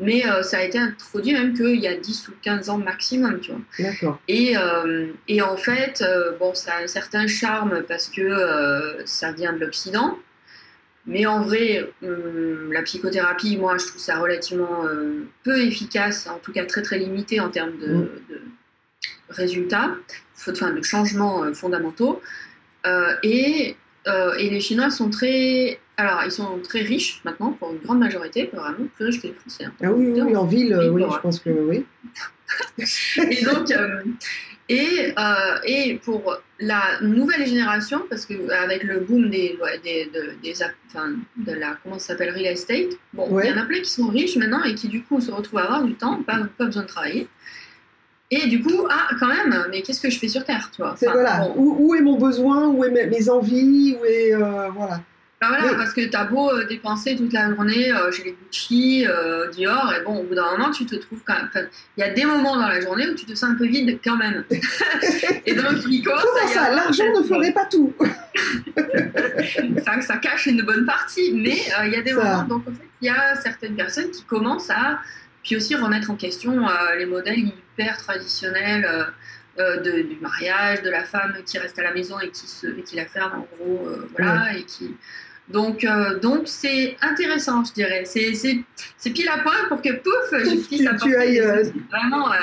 Mais 0.00 0.26
euh, 0.26 0.42
ça 0.42 0.58
a 0.58 0.62
été 0.62 0.78
introduit 0.78 1.32
même 1.32 1.54
qu'il 1.54 1.80
y 1.80 1.86
a 1.86 1.96
10 1.96 2.28
ou 2.28 2.32
15 2.42 2.68
ans 2.68 2.78
maximum, 2.78 3.38
tu 3.40 3.52
vois. 3.52 3.60
D'accord. 3.78 4.18
Et, 4.26 4.56
euh, 4.56 5.06
et, 5.28 5.40
en 5.40 5.56
fait, 5.56 6.02
euh, 6.02 6.32
bon, 6.38 6.52
ça 6.54 6.74
a 6.74 6.82
un 6.82 6.86
certain 6.88 7.26
charme 7.28 7.82
parce 7.86 8.08
que 8.08 9.02
ça 9.04 9.32
vient 9.32 9.52
de 9.52 9.60
l'Occident. 9.60 10.18
Mais 11.06 11.26
en 11.26 11.42
vrai, 11.42 11.90
hum, 12.02 12.72
la 12.72 12.82
psychothérapie, 12.82 13.56
moi, 13.56 13.76
je 13.78 13.86
trouve 13.86 14.00
ça 14.00 14.18
relativement 14.18 14.84
peu 15.42 15.60
efficace, 15.60 16.26
en 16.26 16.38
tout 16.38 16.52
cas 16.52 16.64
très 16.64 16.82
très 16.82 16.98
limité 16.98 17.40
en 17.40 17.50
termes 17.50 17.76
de, 17.78 17.86
mm. 17.86 18.08
de 18.30 18.40
résultats, 19.28 19.94
enfin 20.48 20.72
de 20.72 20.82
changements 20.82 21.52
fondamentaux. 21.54 22.22
et, 23.22 23.76
et 24.06 24.50
les 24.50 24.60
Chinois 24.60 24.90
sont 24.90 25.10
très 25.10 25.78
alors, 25.96 26.22
ils 26.24 26.32
sont 26.32 26.58
très 26.62 26.80
riches 26.80 27.20
maintenant, 27.24 27.52
pour 27.52 27.72
une 27.72 27.78
grande 27.78 28.00
majorité, 28.00 28.50
vraiment 28.52 28.88
plus 28.96 29.06
riches 29.06 29.22
que 29.22 29.28
les 29.28 29.34
Français. 29.34 29.64
Hein. 29.64 29.72
Ah 29.82 29.92
oui, 29.92 30.20
oui, 30.20 30.36
en 30.36 30.44
ville, 30.44 30.76
oui, 30.92 31.04
je 31.08 31.18
pense 31.20 31.38
que 31.38 31.50
oui. 31.50 31.86
et 32.78 33.44
donc, 33.44 33.70
euh, 33.70 34.02
et, 34.68 35.12
euh, 35.18 35.58
et 35.64 36.00
pour 36.02 36.38
la 36.58 37.00
nouvelle 37.02 37.46
génération, 37.46 38.02
parce 38.08 38.24
qu'avec 38.24 38.82
le 38.82 39.00
boom 39.00 39.28
des, 39.28 39.58
des, 39.82 40.10
des, 40.42 40.54
enfin, 40.86 41.12
de 41.36 41.52
la, 41.52 41.76
comment 41.82 41.98
ça 41.98 42.08
s'appelle, 42.08 42.30
real 42.30 42.46
estate, 42.46 42.96
bon, 43.12 43.40
il 43.40 43.50
y 43.50 43.52
en 43.52 43.58
a 43.58 43.66
plein 43.66 43.80
qui 43.80 43.90
sont 43.90 44.08
riches 44.08 44.36
maintenant 44.36 44.62
et 44.64 44.74
qui 44.74 44.88
du 44.88 45.02
coup 45.02 45.20
se 45.20 45.30
retrouvent 45.30 45.58
à 45.58 45.64
avoir 45.64 45.84
du 45.84 45.94
temps, 45.94 46.22
pas, 46.22 46.38
pas 46.56 46.66
besoin 46.66 46.82
de 46.82 46.88
travailler. 46.88 47.28
Et 48.30 48.46
du 48.46 48.62
coup, 48.62 48.86
ah, 48.88 49.08
quand 49.20 49.28
même, 49.28 49.66
mais 49.70 49.82
qu'est-ce 49.82 50.00
que 50.00 50.10
je 50.10 50.18
fais 50.18 50.28
sur 50.28 50.44
Terre, 50.44 50.70
tu 50.74 50.80
vois? 50.80 50.96
Voilà. 51.00 51.50
où, 51.56 51.76
où, 51.78 51.94
est 51.94 52.00
mon 52.00 52.18
besoin, 52.18 52.68
où 52.68 52.82
est 52.84 52.90
mes, 52.90 53.28
envies, 53.28 53.96
où 54.00 54.04
est, 54.04 54.34
euh, 54.34 54.70
voilà. 54.70 55.00
Voilà, 55.48 55.74
parce 55.74 55.92
que 55.92 56.06
t'as 56.06 56.24
beau 56.24 56.50
euh, 56.50 56.64
dépenser 56.66 57.16
toute 57.16 57.32
la 57.32 57.50
journée 57.50 57.92
euh, 57.92 58.10
chez 58.10 58.24
les 58.24 58.32
Gucci, 58.32 59.06
euh, 59.06 59.48
Dior, 59.50 59.92
et 59.92 60.04
bon, 60.04 60.18
au 60.18 60.22
bout 60.24 60.34
d'un 60.34 60.50
moment, 60.52 60.70
tu 60.70 60.86
te 60.86 60.96
trouves 60.96 61.20
quand 61.24 61.34
même. 61.34 61.68
Il 61.96 62.00
y 62.00 62.02
a 62.02 62.10
des 62.10 62.24
moments 62.24 62.56
dans 62.56 62.68
la 62.68 62.80
journée 62.80 63.08
où 63.08 63.14
tu 63.14 63.24
te 63.24 63.34
sens 63.34 63.50
un 63.50 63.54
peu 63.54 63.66
vide 63.66 63.98
quand 64.04 64.16
même. 64.16 64.44
et 65.46 65.54
donc, 65.54 65.86
Nico. 65.86 66.10
Comment 66.10 66.52
ça, 66.52 66.70
L'argent 66.70 67.04
ne 67.16 67.22
ferait 67.22 67.52
pas 67.52 67.66
tout? 67.66 67.92
Ça, 69.84 70.00
ça, 70.00 70.16
cache 70.16 70.46
une 70.46 70.62
bonne 70.62 70.84
partie, 70.86 71.32
mais 71.32 71.56
il 71.84 71.92
y 71.92 71.96
a 71.96 72.02
des 72.02 72.12
moments. 72.12 72.42
Donc, 72.42 72.68
en 72.68 72.72
fait, 72.72 72.86
il 73.00 73.06
y 73.06 73.10
a 73.10 73.36
certaines 73.36 73.76
personnes 73.76 74.10
qui 74.10 74.24
commencent 74.24 74.70
à. 74.70 75.00
Puis 75.42 75.56
aussi 75.56 75.74
remettre 75.74 76.10
en 76.10 76.16
question 76.16 76.66
les 76.96 77.06
modèles 77.06 77.38
hyper 77.38 77.96
traditionnels. 77.98 78.88
de, 79.56 80.02
du 80.02 80.16
mariage, 80.20 80.82
de 80.82 80.90
la 80.90 81.04
femme 81.04 81.36
qui 81.46 81.58
reste 81.58 81.78
à 81.78 81.82
la 81.84 81.92
maison 81.92 82.18
et 82.18 82.30
qui, 82.30 82.48
se, 82.48 82.66
et 82.66 82.82
qui 82.82 82.96
la 82.96 83.06
ferme 83.06 83.34
en 83.38 83.46
gros, 83.56 83.88
voilà, 84.16 84.56
et 84.56 84.64
qui, 84.64 84.96
donc, 85.48 85.84
euh, 85.84 86.18
donc 86.20 86.42
c'est 86.46 86.96
intéressant, 87.02 87.64
je 87.64 87.72
dirais. 87.74 88.04
C'est 88.06 89.10
pile 89.10 89.28
à 89.28 89.38
point 89.38 89.52
pour 89.68 89.82
que 89.82 89.92
pouf, 89.92 90.30
je 90.32 90.66
puisse 90.66 90.86
apporter 90.86 91.40
euh, 91.40 91.64
vraiment. 91.90 92.32
Euh, 92.32 92.36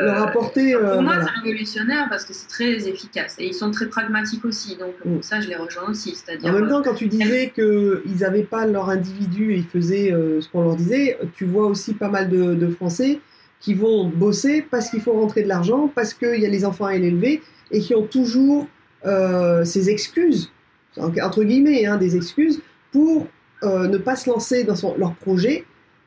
le 0.00 0.10
rapporter. 0.12 0.74
pour 0.74 1.02
moi, 1.02 1.16
c'est 1.22 1.40
révolutionnaire 1.42 2.06
parce 2.08 2.24
que 2.24 2.32
c'est 2.32 2.48
très 2.48 2.88
efficace 2.88 3.36
et 3.38 3.48
ils 3.48 3.54
sont 3.54 3.70
très 3.70 3.86
pragmatiques 3.86 4.44
aussi. 4.46 4.76
Donc 4.76 4.94
mm. 5.04 5.20
ça, 5.22 5.40
je 5.40 5.48
les 5.48 5.56
rejoins 5.56 5.90
aussi. 5.90 6.16
En 6.42 6.52
même 6.52 6.68
temps, 6.68 6.82
quand 6.82 6.94
tu 6.94 7.08
disais 7.08 7.52
qu'ils 7.54 8.16
n'avaient 8.20 8.44
pas 8.44 8.64
leur 8.64 8.88
individu 8.88 9.52
et 9.52 9.56
ils 9.56 9.66
faisaient 9.66 10.10
ce 10.40 10.48
qu'on 10.48 10.62
leur 10.62 10.76
disait, 10.76 11.18
tu 11.34 11.44
vois 11.44 11.66
aussi 11.66 11.94
pas 11.94 12.08
mal 12.08 12.30
de, 12.30 12.54
de 12.54 12.68
Français 12.70 13.20
qui 13.60 13.74
vont 13.74 14.08
bosser 14.08 14.64
parce 14.70 14.88
qu'il 14.88 15.00
faut 15.00 15.12
rentrer 15.12 15.42
de 15.42 15.48
l'argent, 15.48 15.90
parce 15.94 16.14
qu'il 16.14 16.40
y 16.40 16.46
a 16.46 16.48
les 16.48 16.64
enfants 16.64 16.86
à 16.86 16.94
élever 16.94 17.42
et 17.72 17.80
qui 17.80 17.94
ont 17.94 18.06
toujours 18.06 18.68
ces 19.04 19.90
excuses 19.90 20.50
entre 20.98 21.44
guillemets, 21.44 21.86
hein, 21.86 21.96
des 21.96 22.16
excuses 22.16 22.60
pour 22.92 23.26
euh, 23.64 23.88
ne 23.88 23.98
pas 23.98 24.14
se 24.14 24.30
lancer 24.30 24.62
dans 24.62 24.74
leur 24.96 25.14
projet 25.16 25.64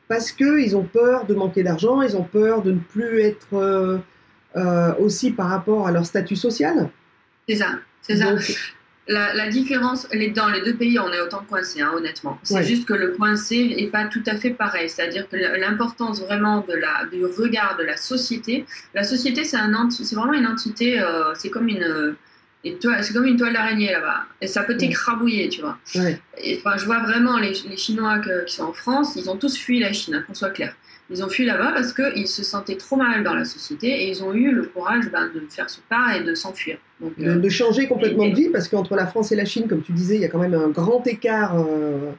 parce 0.08 0.32
qu'ils 0.32 0.74
ont 0.74 0.84
peur 0.84 1.26
de 1.26 1.34
manquer 1.34 1.62
d'argent, 1.62 2.00
ils 2.00 2.16
ont 2.16 2.24
peur 2.24 2.62
de 2.62 2.72
ne 2.72 2.78
plus 2.78 3.20
être 3.20 3.54
euh, 3.54 3.98
euh, 4.56 4.94
aussi 4.98 5.30
par 5.32 5.48
rapport 5.48 5.86
à 5.86 5.92
leur 5.92 6.06
statut 6.06 6.36
social. 6.36 6.88
C'est 7.46 7.56
ça, 7.56 7.78
c'est 8.00 8.16
ça. 8.16 8.34
La, 9.08 9.48
différence, 9.48 10.08
dans 10.34 10.48
les 10.48 10.62
deux 10.62 10.74
pays, 10.76 10.98
on 10.98 11.12
est 11.12 11.20
autant 11.20 11.44
coincé, 11.46 11.82
hein, 11.82 11.90
honnêtement. 11.94 12.38
C'est 12.42 12.62
juste 12.62 12.86
que 12.86 12.94
le 12.94 13.08
coincé 13.08 13.74
n'est 13.76 13.88
pas 13.88 14.06
tout 14.06 14.22
à 14.26 14.36
fait 14.36 14.50
pareil. 14.50 14.88
C'est-à-dire 14.88 15.28
que 15.28 15.36
l'importance 15.36 16.22
vraiment 16.22 16.60
de 16.60 16.74
la, 16.74 17.04
du 17.10 17.24
regard 17.26 17.76
de 17.76 17.82
la 17.82 17.96
société, 17.96 18.64
la 18.94 19.02
société, 19.02 19.44
c'est 19.44 19.56
un 19.56 19.90
c'est 19.90 20.14
vraiment 20.14 20.32
une 20.32 20.46
entité, 20.46 21.02
c'est 21.34 21.50
comme 21.50 21.68
une 21.68 22.16
et 22.64 22.78
c'est 23.02 23.12
comme 23.12 23.26
une 23.26 23.36
toile 23.36 23.52
d'araignée 23.52 23.90
là-bas. 23.90 24.24
Et 24.40 24.46
ça 24.46 24.62
peut 24.62 24.76
t'écrabouiller, 24.76 25.48
tu 25.48 25.62
vois. 25.62 25.78
Et, 26.38 26.58
enfin, 26.58 26.76
je 26.76 26.84
vois 26.84 27.00
vraiment 27.00 27.38
les, 27.38 27.54
les 27.68 27.76
Chinois 27.76 28.20
qui 28.20 28.52
sont 28.52 28.64
en 28.64 28.72
France, 28.72 29.14
ils 29.16 29.28
ont 29.28 29.36
tous 29.36 29.56
fui 29.56 29.80
la 29.80 29.92
Chine, 29.92 30.14
hein, 30.14 30.24
qu'on 30.26 30.34
soit 30.34 30.50
clair. 30.50 30.74
Ils 31.10 31.24
ont 31.24 31.28
fui 31.28 31.44
là-bas 31.44 31.72
parce 31.74 31.92
qu'ils 31.92 32.28
se 32.28 32.44
sentaient 32.44 32.76
trop 32.76 32.96
mal 32.96 33.24
dans 33.24 33.34
la 33.34 33.44
société 33.44 33.88
et 33.88 34.10
ils 34.10 34.22
ont 34.22 34.32
eu 34.32 34.52
le 34.52 34.62
courage 34.62 35.10
ben, 35.10 35.28
de 35.34 35.42
faire 35.50 35.68
ce 35.68 35.80
pas 35.88 36.16
et 36.16 36.22
de 36.22 36.34
s'enfuir. 36.34 36.78
De, 37.00 37.26
euh, 37.26 37.36
de, 37.36 37.48
changer 37.48 37.88
complètement 37.88 38.28
de 38.28 38.34
vie 38.34 38.48
parce 38.48 38.68
qu'entre 38.68 38.94
la 38.94 39.06
France 39.06 39.32
et 39.32 39.36
la 39.36 39.44
Chine, 39.44 39.66
comme 39.68 39.82
tu 39.82 39.92
disais, 39.92 40.14
il 40.14 40.22
y 40.22 40.24
a 40.24 40.28
quand 40.28 40.38
même 40.38 40.54
un 40.54 40.68
grand 40.68 41.04
écart 41.06 41.58
euh, 41.58 42.12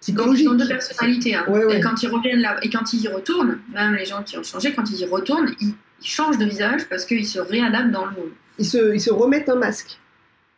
psychologique. 0.00 0.46
Donc, 0.46 0.54
ils 0.56 0.62
ont 0.62 0.64
deux 0.64 0.68
personnalités. 0.68 1.34
Hein. 1.36 1.46
Et 1.70 1.80
quand 1.80 2.02
ils 2.02 2.08
reviennent 2.08 2.40
là, 2.40 2.56
et 2.62 2.68
quand 2.68 2.92
ils 2.92 3.02
y 3.02 3.08
retournent, 3.08 3.58
même 3.72 3.94
les 3.94 4.04
gens 4.04 4.22
qui 4.24 4.36
ont 4.36 4.42
changé, 4.42 4.72
quand 4.74 4.90
ils 4.90 5.00
y 5.00 5.06
retournent, 5.06 5.54
ils, 5.60 5.74
ils 6.02 6.06
changent 6.06 6.38
de 6.38 6.44
visage 6.44 6.88
parce 6.90 7.04
qu'ils 7.04 7.26
se 7.26 7.38
réadaptent 7.38 7.92
dans 7.92 8.06
le 8.06 8.12
monde 8.12 8.30
ils 8.58 8.66
se, 8.66 8.94
ils 8.94 9.00
se 9.00 9.10
remettent 9.10 9.48
un 9.48 9.56
masque. 9.56 9.98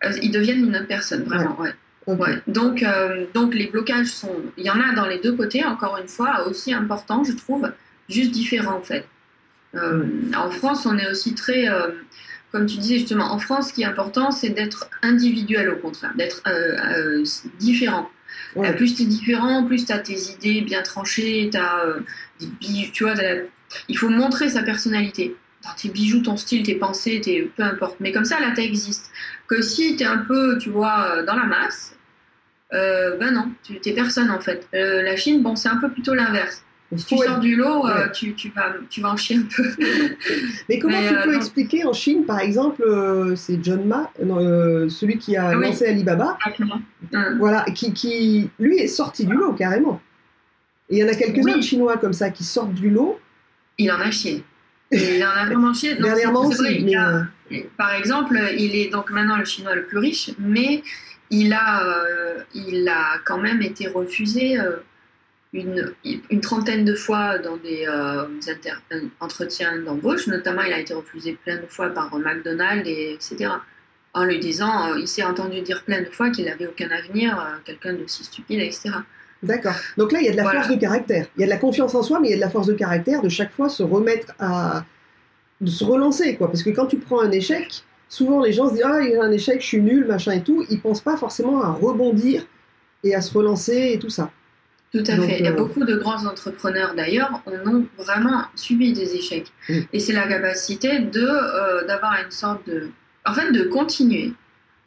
Euh, 0.05 0.11
ils 0.23 0.31
deviennent 0.31 0.67
une 0.67 0.77
autre 0.77 0.89
personne, 0.89 1.25
vraiment, 1.25 1.59
ouais. 1.61 1.73
ouais. 2.07 2.39
Donc, 2.47 2.83
euh, 2.83 3.27
donc 3.35 3.55
les 3.55 3.67
blocages 3.67 4.09
sont. 4.09 4.35
Il 4.57 4.65
y 4.65 4.71
en 4.71 4.81
a 4.81 4.95
dans 4.95 5.07
les 5.07 5.19
deux 5.19 5.33
côtés, 5.33 5.65
encore 5.65 5.99
une 5.99 6.09
fois, 6.09 6.47
aussi 6.49 6.73
important, 6.73 7.23
je 7.25 7.33
trouve, 7.33 7.71
juste 8.09 8.33
différents 8.33 8.77
en 8.77 8.83
fait. 8.83 9.07
Euh, 9.75 10.05
en 10.37 10.51
France, 10.51 10.87
on 10.87 10.99
est 10.99 11.09
aussi 11.09 11.35
très. 11.35 11.67
comme 12.51 12.67
tu 12.67 12.79
disais 12.79 12.99
justement, 12.99 13.33
en 13.33 13.39
France, 13.39 13.69
ce 13.69 13.73
qui 13.73 13.83
est 13.83 13.87
important, 13.87 14.31
c'est 14.31 14.51
d'être 14.51 14.91
individuel 15.03 15.71
au 15.71 15.77
contraire, 15.77 16.13
d'être 16.17 16.43
différent. 17.59 18.11
plus 18.77 18.95
tu 18.95 19.03
es 19.03 19.07
différent, 19.07 19.65
plus 19.65 19.87
tu 19.87 19.93
as 19.93 19.99
tes 19.99 20.19
idées 20.33 20.61
bien 20.63 20.83
tranchées, 20.83 21.51
as, 21.55 21.85
tu 22.93 23.05
vois, 23.05 23.15
il 23.89 23.97
faut 23.97 24.09
montrer 24.09 24.51
sa 24.51 24.63
personnalité 24.63 25.37
tes 25.77 25.89
bijoux, 25.89 26.21
ton 26.21 26.37
style, 26.37 26.63
tes 26.63 26.75
pensées, 26.75 27.21
tes, 27.21 27.43
peu 27.43 27.63
importe. 27.63 27.97
Mais 28.01 28.13
comme 28.13 28.25
ça, 28.25 28.41
là, 28.41 28.53
tu 28.55 28.63
existes. 28.63 29.11
Que 29.47 29.63
si 29.63 29.97
tu 29.97 30.03
es 30.03 30.07
un 30.07 30.19
peu, 30.19 30.59
tu 30.59 30.71
vois, 30.71 31.07
euh, 31.11 31.25
dans 31.25 31.37
la 31.37 31.47
masse, 31.47 31.97
euh, 32.73 33.17
ben 33.19 33.33
non, 33.33 33.53
tu 33.63 33.79
n'es 33.85 33.93
personne 33.93 34.31
en 34.31 34.41
fait. 34.41 34.67
Euh, 34.75 35.03
la 35.03 35.17
Chine, 35.17 35.43
bon, 35.43 35.57
c'est 35.57 35.69
un 35.69 35.77
peu 35.77 35.91
plutôt 35.91 36.15
l'inverse. 36.15 36.65
Si 36.95 37.07
tu 37.07 37.17
sors 37.17 37.39
du 37.39 37.57
lot, 37.57 37.87
tu, 38.13 38.35
tu, 38.35 38.51
vas, 38.51 38.75
tu 38.91 39.01
vas 39.01 39.13
en 39.13 39.17
chier 39.17 39.37
un 39.37 39.47
peu. 39.57 39.63
Mais 40.69 40.79
comment 40.79 40.99
tu 41.01 41.15
peux 41.25 41.35
expliquer 41.37 41.87
en 41.87 41.95
Chine, 41.95 42.27
par 42.27 42.39
exemple, 42.41 42.85
c'est 43.35 43.65
John 43.65 43.87
Ma, 43.87 44.11
celui 44.19 45.17
qui 45.17 45.35
a 45.35 45.49
ah 45.49 45.55
lancé 45.55 45.87
Alibaba, 45.87 46.37
voilà, 47.39 47.65
qui, 47.75 47.95
qui, 47.95 48.51
lui 48.59 48.77
est 48.77 48.89
sorti 48.89 49.25
du 49.25 49.33
lot 49.33 49.55
carrément. 49.55 50.03
Et 50.91 50.97
il 50.97 50.99
y 50.99 51.05
en 51.05 51.09
a 51.09 51.15
quelques-uns 51.15 51.63
Chinois 51.63 51.97
comme 51.97 52.13
ça 52.13 52.29
qui 52.29 52.45
sortent 52.45 52.75
du 52.75 52.91
lot. 52.91 53.19
Il 53.79 53.91
en 53.91 53.99
a 53.99 54.11
chié 54.11 54.45
il 54.93 55.25
en 55.25 55.31
a 55.31 55.47
vraiment 55.47 55.75
chié. 55.75 55.95
Dernièrement 55.95 56.47
aussi. 56.47 56.97
Euh, 56.97 57.23
par 57.77 57.93
exemple, 57.95 58.39
il 58.57 58.77
est 58.77 58.89
donc 58.91 59.11
maintenant 59.11 59.37
le 59.37 59.45
chinois 59.45 59.75
le 59.75 59.85
plus 59.85 59.99
riche, 59.99 60.31
mais 60.39 60.83
il 61.31 61.53
a, 61.53 61.85
euh, 61.85 62.43
il 62.55 62.89
a 62.89 63.19
quand 63.25 63.39
même 63.39 63.63
été 63.63 63.89
refusé 63.89 64.59
euh, 64.61 64.77
une, 65.53 65.93
une, 66.05 66.41
trentaine 66.41 66.85
de 66.85 66.95
fois 66.95 67.39
dans 67.39 67.57
des 67.57 67.87
entretiens 69.21 69.79
d'embauche. 69.79 70.27
Notamment, 70.27 70.63
il 70.63 70.73
a 70.73 70.79
été 70.79 70.95
refusé 70.95 71.39
plein 71.45 71.57
de 71.57 71.67
fois 71.67 71.91
par 71.91 72.15
McDonald's, 72.19 72.89
et, 72.89 73.15
etc. 73.15 73.51
En 74.15 74.25
lui 74.25 74.39
disant, 74.39 74.95
il 74.97 75.09
s'est 75.09 75.23
entendu 75.23 75.63
dire 75.63 75.83
plein 75.85 76.03
de 76.03 76.11
fois 76.11 76.31
qu'il 76.31 76.45
n'avait 76.45 76.67
aucun 76.67 76.91
avenir, 76.91 77.61
quelqu'un 77.65 77.95
d'aussi 77.95 78.25
stupide, 78.25 78.61
etc. 78.61 78.91
D'accord. 79.43 79.75
Donc 79.97 80.13
là, 80.13 80.21
il 80.21 80.27
y 80.27 80.29
a 80.29 80.33
de 80.33 80.37
la 80.37 80.49
force 80.49 80.69
de 80.69 80.77
caractère. 80.77 81.27
Il 81.37 81.41
y 81.41 81.45
a 81.45 81.47
de 81.47 81.51
la 81.51 81.59
confiance 81.59 81.95
en 81.95 82.03
soi, 82.03 82.21
mais 82.21 82.29
il 82.29 82.31
y 82.31 82.35
a 82.35 82.37
de 82.37 82.43
la 82.43 82.51
force 82.51 82.67
de 82.67 82.75
caractère 82.75 83.23
de 83.23 83.29
chaque 83.29 83.53
fois 83.53 83.69
se 83.69 83.83
remettre 83.83 84.33
à. 84.39 84.85
de 85.61 85.69
se 85.69 85.85
relancer, 85.85 86.37
quoi. 86.37 86.47
Parce 86.49 86.63
que 86.63 86.71
quand 86.71 86.87
tu 86.87 86.99
prends 86.99 87.21
un 87.21 87.31
échec, 87.31 87.83
souvent 88.09 88.41
les 88.41 88.53
gens 88.53 88.69
se 88.69 88.75
disent 88.75 88.85
Ah, 88.85 89.01
il 89.03 89.11
y 89.11 89.17
a 89.17 89.23
un 89.23 89.33
échec, 89.33 89.61
je 89.61 89.67
suis 89.67 89.81
nul, 89.81 90.07
machin 90.07 90.33
et 90.33 90.43
tout. 90.43 90.65
Ils 90.71 90.81
pensent 90.81 91.01
pas 91.01 91.17
forcément 91.17 91.63
à 91.63 91.73
rebondir 91.73 92.47
et 93.03 93.15
à 93.15 93.21
se 93.21 93.37
relancer 93.37 93.93
et 93.95 93.99
tout 93.99 94.11
ça. 94.11 94.31
Tout 94.93 95.03
à 95.07 95.17
fait. 95.17 95.43
Et 95.43 95.49
euh, 95.49 95.53
beaucoup 95.53 95.85
de 95.85 95.97
grands 95.97 96.27
entrepreneurs 96.27 96.95
d'ailleurs 96.95 97.43
en 97.47 97.69
ont 97.69 97.87
vraiment 97.97 98.45
subi 98.55 98.93
des 98.93 99.15
échecs. 99.15 99.51
Et 99.93 99.99
c'est 99.99 100.13
la 100.13 100.29
capacité 100.29 100.99
de 100.99 101.27
euh, 101.27 101.87
d'avoir 101.87 102.15
une 102.23 102.31
sorte 102.31 102.67
de, 102.67 102.91
en 103.25 103.33
fait, 103.33 103.51
de 103.53 103.65
continuer, 103.65 104.35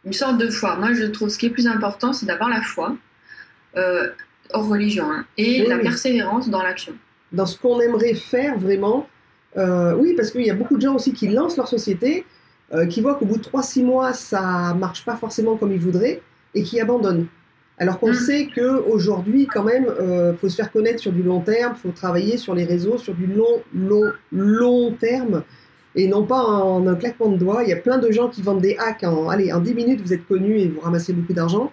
une 0.05 0.13
sorte 0.13 0.37
de 0.37 0.49
foi. 0.49 0.75
Moi, 0.75 0.93
je 0.93 1.05
trouve 1.05 1.29
ce 1.29 1.39
qui 1.39 1.47
est 1.47 1.49
plus 1.49 1.67
important, 1.67 2.13
c'est 2.13 2.27
d'avoir 2.27 2.49
la 2.49 2.61
foi 2.61 2.95
euh, 3.77 4.09
hors 4.53 4.67
religion 4.67 5.05
hein, 5.09 5.25
et 5.37 5.65
la 5.65 5.79
persévérance 5.79 6.49
dans 6.49 6.61
l'action. 6.61 6.93
Dans 7.31 7.45
ce 7.45 7.57
qu'on 7.59 7.79
aimerait 7.79 8.13
faire 8.13 8.57
vraiment. 8.57 9.07
oui, 9.55 10.13
parce 10.15 10.31
qu'il 10.31 10.45
y 10.45 10.51
a 10.51 10.55
beaucoup 10.55 10.75
de 10.75 10.81
gens 10.81 10.95
aussi 10.95 11.13
qui 11.13 11.27
lancent 11.27 11.57
leur 11.57 11.67
société, 11.67 12.25
qui 12.89 13.01
voient 13.01 13.15
qu'au 13.15 13.25
bout 13.25 13.37
de 13.37 13.43
3-6 13.43 13.83
mois, 13.83 14.13
ça 14.13 14.73
marche 14.73 15.05
pas 15.05 15.15
forcément 15.15 15.57
comme 15.57 15.71
ils 15.71 15.79
voudraient 15.79 16.21
et 16.53 16.63
qui 16.63 16.79
abandonnent. 16.79 17.27
Alors 17.77 17.99
qu'on 17.99 18.11
mm. 18.11 18.15
sait 18.15 18.47
qu'aujourd'hui, 18.53 19.47
quand 19.47 19.63
même, 19.63 19.83
il 19.83 20.05
euh, 20.05 20.33
faut 20.33 20.47
se 20.47 20.55
faire 20.55 20.71
connaître 20.71 20.99
sur 20.99 21.11
du 21.11 21.23
long 21.23 21.41
terme, 21.41 21.73
il 21.75 21.81
faut 21.81 21.93
travailler 21.93 22.37
sur 22.37 22.55
les 22.55 22.63
réseaux 22.63 22.97
sur 22.97 23.13
du 23.13 23.27
long, 23.27 23.61
long, 23.73 24.11
long 24.31 24.91
terme, 24.93 25.43
et 25.95 26.07
non 26.07 26.25
pas 26.25 26.41
en 26.41 26.87
un 26.87 26.95
claquement 26.95 27.29
de 27.29 27.37
doigts. 27.37 27.63
Il 27.63 27.69
y 27.69 27.73
a 27.73 27.77
plein 27.77 27.97
de 27.97 28.11
gens 28.11 28.29
qui 28.29 28.41
vendent 28.41 28.61
des 28.61 28.77
hacks 28.77 29.03
en, 29.03 29.29
allez, 29.29 29.51
en 29.51 29.59
10 29.59 29.73
minutes, 29.73 30.01
vous 30.01 30.13
êtes 30.13 30.25
connu 30.25 30.57
et 30.57 30.67
vous 30.67 30.79
ramassez 30.79 31.13
beaucoup 31.13 31.33
d'argent. 31.33 31.71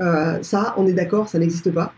Euh, 0.00 0.42
ça, 0.42 0.74
on 0.76 0.86
est 0.86 0.92
d'accord, 0.92 1.28
ça 1.28 1.38
n'existe 1.38 1.72
pas. 1.72 1.92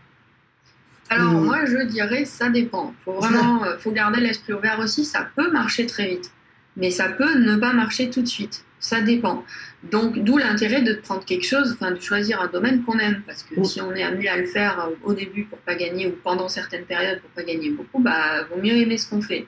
Alors, 1.09 1.33
moi, 1.33 1.65
je 1.65 1.85
dirais, 1.87 2.23
ça 2.25 2.49
dépend. 2.49 2.93
Il 3.01 3.03
faut 3.03 3.13
vraiment 3.19 3.63
euh, 3.65 3.77
faut 3.77 3.91
garder 3.91 4.21
l'esprit 4.21 4.53
ouvert 4.53 4.79
aussi. 4.79 5.03
Ça 5.03 5.27
peut 5.35 5.51
marcher 5.51 5.85
très 5.85 6.07
vite, 6.07 6.31
mais 6.77 6.89
ça 6.89 7.09
peut 7.09 7.37
ne 7.37 7.57
pas 7.57 7.73
marcher 7.73 8.09
tout 8.09 8.21
de 8.21 8.27
suite. 8.27 8.63
Ça 8.79 9.01
dépend. 9.01 9.43
Donc, 9.89 10.19
d'où 10.19 10.37
l'intérêt 10.37 10.83
de 10.83 10.93
prendre 10.93 11.25
quelque 11.25 11.45
chose, 11.45 11.73
enfin, 11.73 11.91
de 11.91 11.99
choisir 11.99 12.39
un 12.39 12.47
domaine 12.47 12.83
qu'on 12.83 12.99
aime. 12.99 13.23
Parce 13.25 13.41
que 13.41 13.63
si 13.63 13.81
on 13.81 13.93
est 13.95 14.03
amené 14.03 14.29
à 14.29 14.37
le 14.37 14.45
faire 14.45 14.79
euh, 14.79 14.93
au 15.03 15.13
début 15.13 15.45
pour 15.45 15.57
pas 15.59 15.73
gagner 15.73 16.07
ou 16.07 16.11
pendant 16.23 16.47
certaines 16.47 16.85
périodes 16.85 17.19
pour 17.19 17.31
pas 17.31 17.43
gagner 17.43 17.71
beaucoup, 17.71 17.99
bah, 17.99 18.43
vaut 18.49 18.61
mieux 18.61 18.75
aimer 18.75 18.97
ce 18.97 19.09
qu'on 19.09 19.21
fait. 19.21 19.47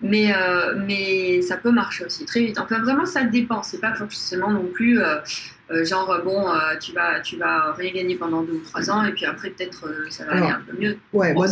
Mais, 0.00 0.34
euh, 0.34 0.74
mais 0.86 1.42
ça 1.42 1.58
peut 1.58 1.70
marcher 1.70 2.06
aussi 2.06 2.24
très 2.24 2.40
vite. 2.40 2.58
Enfin, 2.58 2.78
vraiment, 2.80 3.04
ça 3.04 3.24
dépend. 3.24 3.62
C'est 3.62 3.80
pas 3.80 3.94
forcément 3.94 4.50
non 4.50 4.66
plus. 4.72 5.02
Euh, 5.02 5.16
euh, 5.70 5.84
genre, 5.84 6.14
bon, 6.24 6.44
tu, 6.78 6.92
vas, 6.92 7.20
tu 7.20 7.36
vas 7.36 7.72
rien 7.72 7.90
gagner 7.90 8.16
pendant 8.16 8.42
deux 8.42 8.52
ou 8.52 8.60
trois 8.60 8.90
ans, 8.90 9.02
et 9.02 9.12
puis 9.12 9.24
après, 9.24 9.48
peut-être, 9.48 9.88
ça 10.10 10.26
va 10.26 10.32
aller 10.32 10.46
un 10.46 10.60
peu 10.60 10.76
mieux. 10.78 10.98
Ouais, 11.14 11.32
moi, 11.32 11.46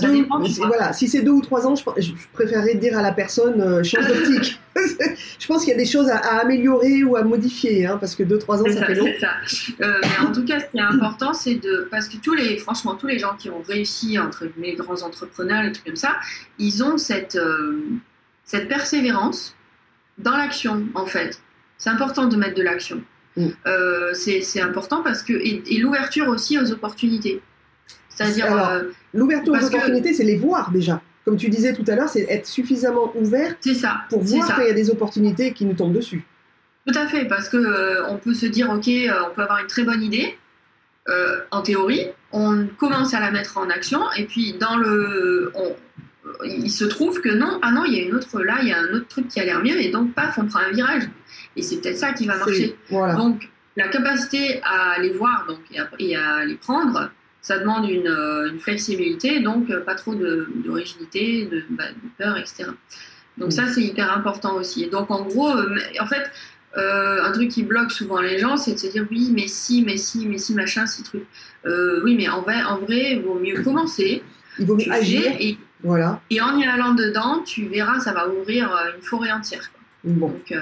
voilà, 0.66 0.92
si 0.92 1.08
c'est 1.08 1.22
deux 1.22 1.30
ou 1.30 1.40
trois 1.40 1.66
ans, 1.66 1.74
je, 1.74 1.82
je, 1.96 2.12
préférerais 2.34 2.74
dire 2.74 2.98
à 2.98 3.00
la 3.00 3.12
personne, 3.12 3.82
change 3.82 4.06
d'optique. 4.06 4.60
je 5.38 5.46
pense 5.46 5.64
qu'il 5.64 5.70
y 5.70 5.74
a 5.74 5.78
des 5.78 5.86
choses 5.86 6.08
à, 6.08 6.18
améliorer 6.40 7.04
ou 7.04 7.16
à 7.16 7.22
modifier, 7.22 7.86
hein, 7.86 7.98
parce 7.98 8.14
que 8.14 8.21
deux, 8.24 8.38
trois 8.38 8.62
ans, 8.62 8.66
ça, 8.66 8.86
fait 8.86 8.94
long. 8.94 9.06
Ça. 9.20 9.32
mais 9.78 10.26
en 10.26 10.32
tout 10.32 10.44
cas, 10.44 10.60
ce 10.60 10.66
qui 10.66 10.78
est 10.78 10.80
important, 10.80 11.32
c'est 11.32 11.56
de. 11.56 11.88
Parce 11.90 12.08
que 12.08 12.16
tous 12.16 12.34
les, 12.34 12.58
franchement, 12.58 12.94
tous 12.94 13.06
les 13.06 13.18
gens 13.18 13.34
qui 13.36 13.50
ont 13.50 13.62
réussi, 13.62 14.18
entre 14.18 14.46
les 14.58 14.74
grands 14.74 15.02
entrepreneurs, 15.02 15.64
et 15.64 15.72
trucs 15.72 15.86
comme 15.86 15.96
ça, 15.96 16.16
ils 16.58 16.82
ont 16.82 16.98
cette, 16.98 17.38
cette 18.44 18.68
persévérance 18.68 19.56
dans 20.18 20.36
l'action, 20.36 20.86
en 20.94 21.06
fait. 21.06 21.40
C'est 21.78 21.90
important 21.90 22.26
de 22.26 22.36
mettre 22.36 22.54
de 22.54 22.62
l'action. 22.62 23.02
Mm. 23.36 23.46
Euh, 23.66 24.12
c'est 24.14 24.60
important 24.60 25.02
parce 25.02 25.22
que 25.22 25.32
et, 25.32 25.78
l'ouverture 25.78 26.28
aussi 26.28 26.58
aux 26.58 26.70
opportunités. 26.72 27.40
C'est-à-dire 28.08 28.54
euh, 28.54 28.90
l'ouverture 29.14 29.54
aux 29.54 29.64
opportunités, 29.64 30.12
c'est 30.12 30.24
les 30.24 30.36
voir 30.36 30.70
déjà. 30.70 31.00
Comme 31.24 31.36
tu 31.36 31.48
disais 31.48 31.72
tout 31.72 31.84
à 31.86 31.94
l'heure, 31.94 32.08
c'est 32.08 32.26
être 32.28 32.46
suffisamment 32.46 33.12
ouvert 33.16 33.54
ça, 33.60 34.02
pour 34.10 34.22
voir 34.22 34.56
qu'il 34.56 34.66
y 34.66 34.70
a 34.70 34.74
des 34.74 34.90
opportunités 34.90 35.52
qui 35.52 35.64
nous 35.64 35.74
tombent 35.74 35.94
dessus. 35.94 36.24
Tout 36.86 36.98
à 36.98 37.06
fait, 37.06 37.26
parce 37.26 37.48
que 37.48 37.56
euh, 37.56 38.06
on 38.08 38.16
peut 38.16 38.34
se 38.34 38.46
dire 38.46 38.70
ok, 38.70 38.88
on 38.88 39.34
peut 39.34 39.42
avoir 39.42 39.60
une 39.60 39.66
très 39.66 39.84
bonne 39.84 40.02
idée 40.02 40.38
en 41.50 41.62
théorie, 41.62 42.06
on 42.30 42.68
commence 42.78 43.12
à 43.12 43.18
la 43.18 43.32
mettre 43.32 43.58
en 43.58 43.68
action 43.68 44.00
et 44.16 44.24
puis 44.24 44.52
dans 44.52 44.76
le, 44.76 45.52
il 46.44 46.70
se 46.70 46.84
trouve 46.84 47.20
que 47.20 47.28
non, 47.28 47.58
ah 47.62 47.70
non, 47.70 47.84
il 47.84 47.94
y 47.94 48.00
a 48.00 48.02
une 48.04 48.14
autre 48.14 48.40
là, 48.40 48.58
il 48.62 48.68
y 48.68 48.72
a 48.72 48.78
un 48.78 48.92
autre 48.94 49.08
truc 49.08 49.28
qui 49.28 49.40
a 49.40 49.44
l'air 49.44 49.62
mieux 49.62 49.80
et 49.80 49.90
donc 49.90 50.14
paf, 50.14 50.38
on 50.38 50.46
prend 50.46 50.60
un 50.60 50.70
virage. 50.70 51.04
Et 51.56 51.62
c'est 51.62 51.80
peut-être 51.80 51.98
ça 51.98 52.12
qui 52.12 52.26
va 52.26 52.36
marcher. 52.36 52.76
Donc, 52.90 53.50
la 53.76 53.88
capacité 53.88 54.60
à 54.62 55.00
les 55.00 55.10
voir 55.10 55.46
donc, 55.48 55.58
et, 55.98 56.16
à, 56.16 56.44
les 56.44 56.56
prendre, 56.56 57.10
ça 57.40 57.58
demande 57.58 57.88
une, 57.88 58.06
euh, 58.06 58.58
flexibilité, 58.58 59.40
donc 59.40 59.70
euh, 59.70 59.80
pas 59.80 59.94
trop 59.94 60.14
de, 60.14 60.46
rigidité, 60.68 61.48
bah, 61.70 61.84
de, 61.90 62.08
peur, 62.22 62.36
etc. 62.36 62.70
Donc 63.38 63.52
ça, 63.52 63.66
c'est 63.66 63.82
hyper 63.82 64.12
important 64.12 64.56
aussi. 64.56 64.88
Donc 64.88 65.10
en 65.10 65.22
gros, 65.22 65.50
euh, 65.56 65.76
en 66.00 66.06
fait, 66.06 66.30
un 66.74 67.32
truc 67.32 67.50
qui 67.50 67.62
bloque 67.62 67.92
souvent 67.92 68.20
les 68.20 68.38
gens, 68.38 68.56
c'est 68.56 68.72
de 68.74 68.78
se 68.78 68.86
dire 68.86 69.06
oui, 69.10 69.30
mais 69.34 69.46
si, 69.46 69.82
mais 69.84 69.96
si, 69.96 70.26
mais 70.26 70.38
si, 70.38 70.54
machin, 70.54 70.86
si 70.86 71.02
truc. 71.02 71.24
oui, 71.64 72.16
mais 72.16 72.28
en 72.28 72.42
vrai, 72.42 72.62
en 72.62 72.78
vrai, 72.78 73.12
il 73.12 73.22
vaut 73.22 73.38
mieux 73.38 73.62
commencer. 73.62 74.22
Il 74.58 74.66
vaut 74.66 74.76
mieux 74.76 74.90
agir. 74.90 75.22
Et, 75.38 75.58
voilà. 75.82 76.20
et 76.30 76.40
en 76.40 76.56
y 76.58 76.64
allant 76.64 76.94
dedans, 76.94 77.42
tu 77.44 77.66
verras, 77.66 78.00
ça 78.00 78.12
va 78.12 78.28
ouvrir 78.28 78.70
une 78.96 79.02
forêt 79.02 79.32
entière. 79.32 79.70
Bon. 80.04 80.28
Donc, 80.28 80.52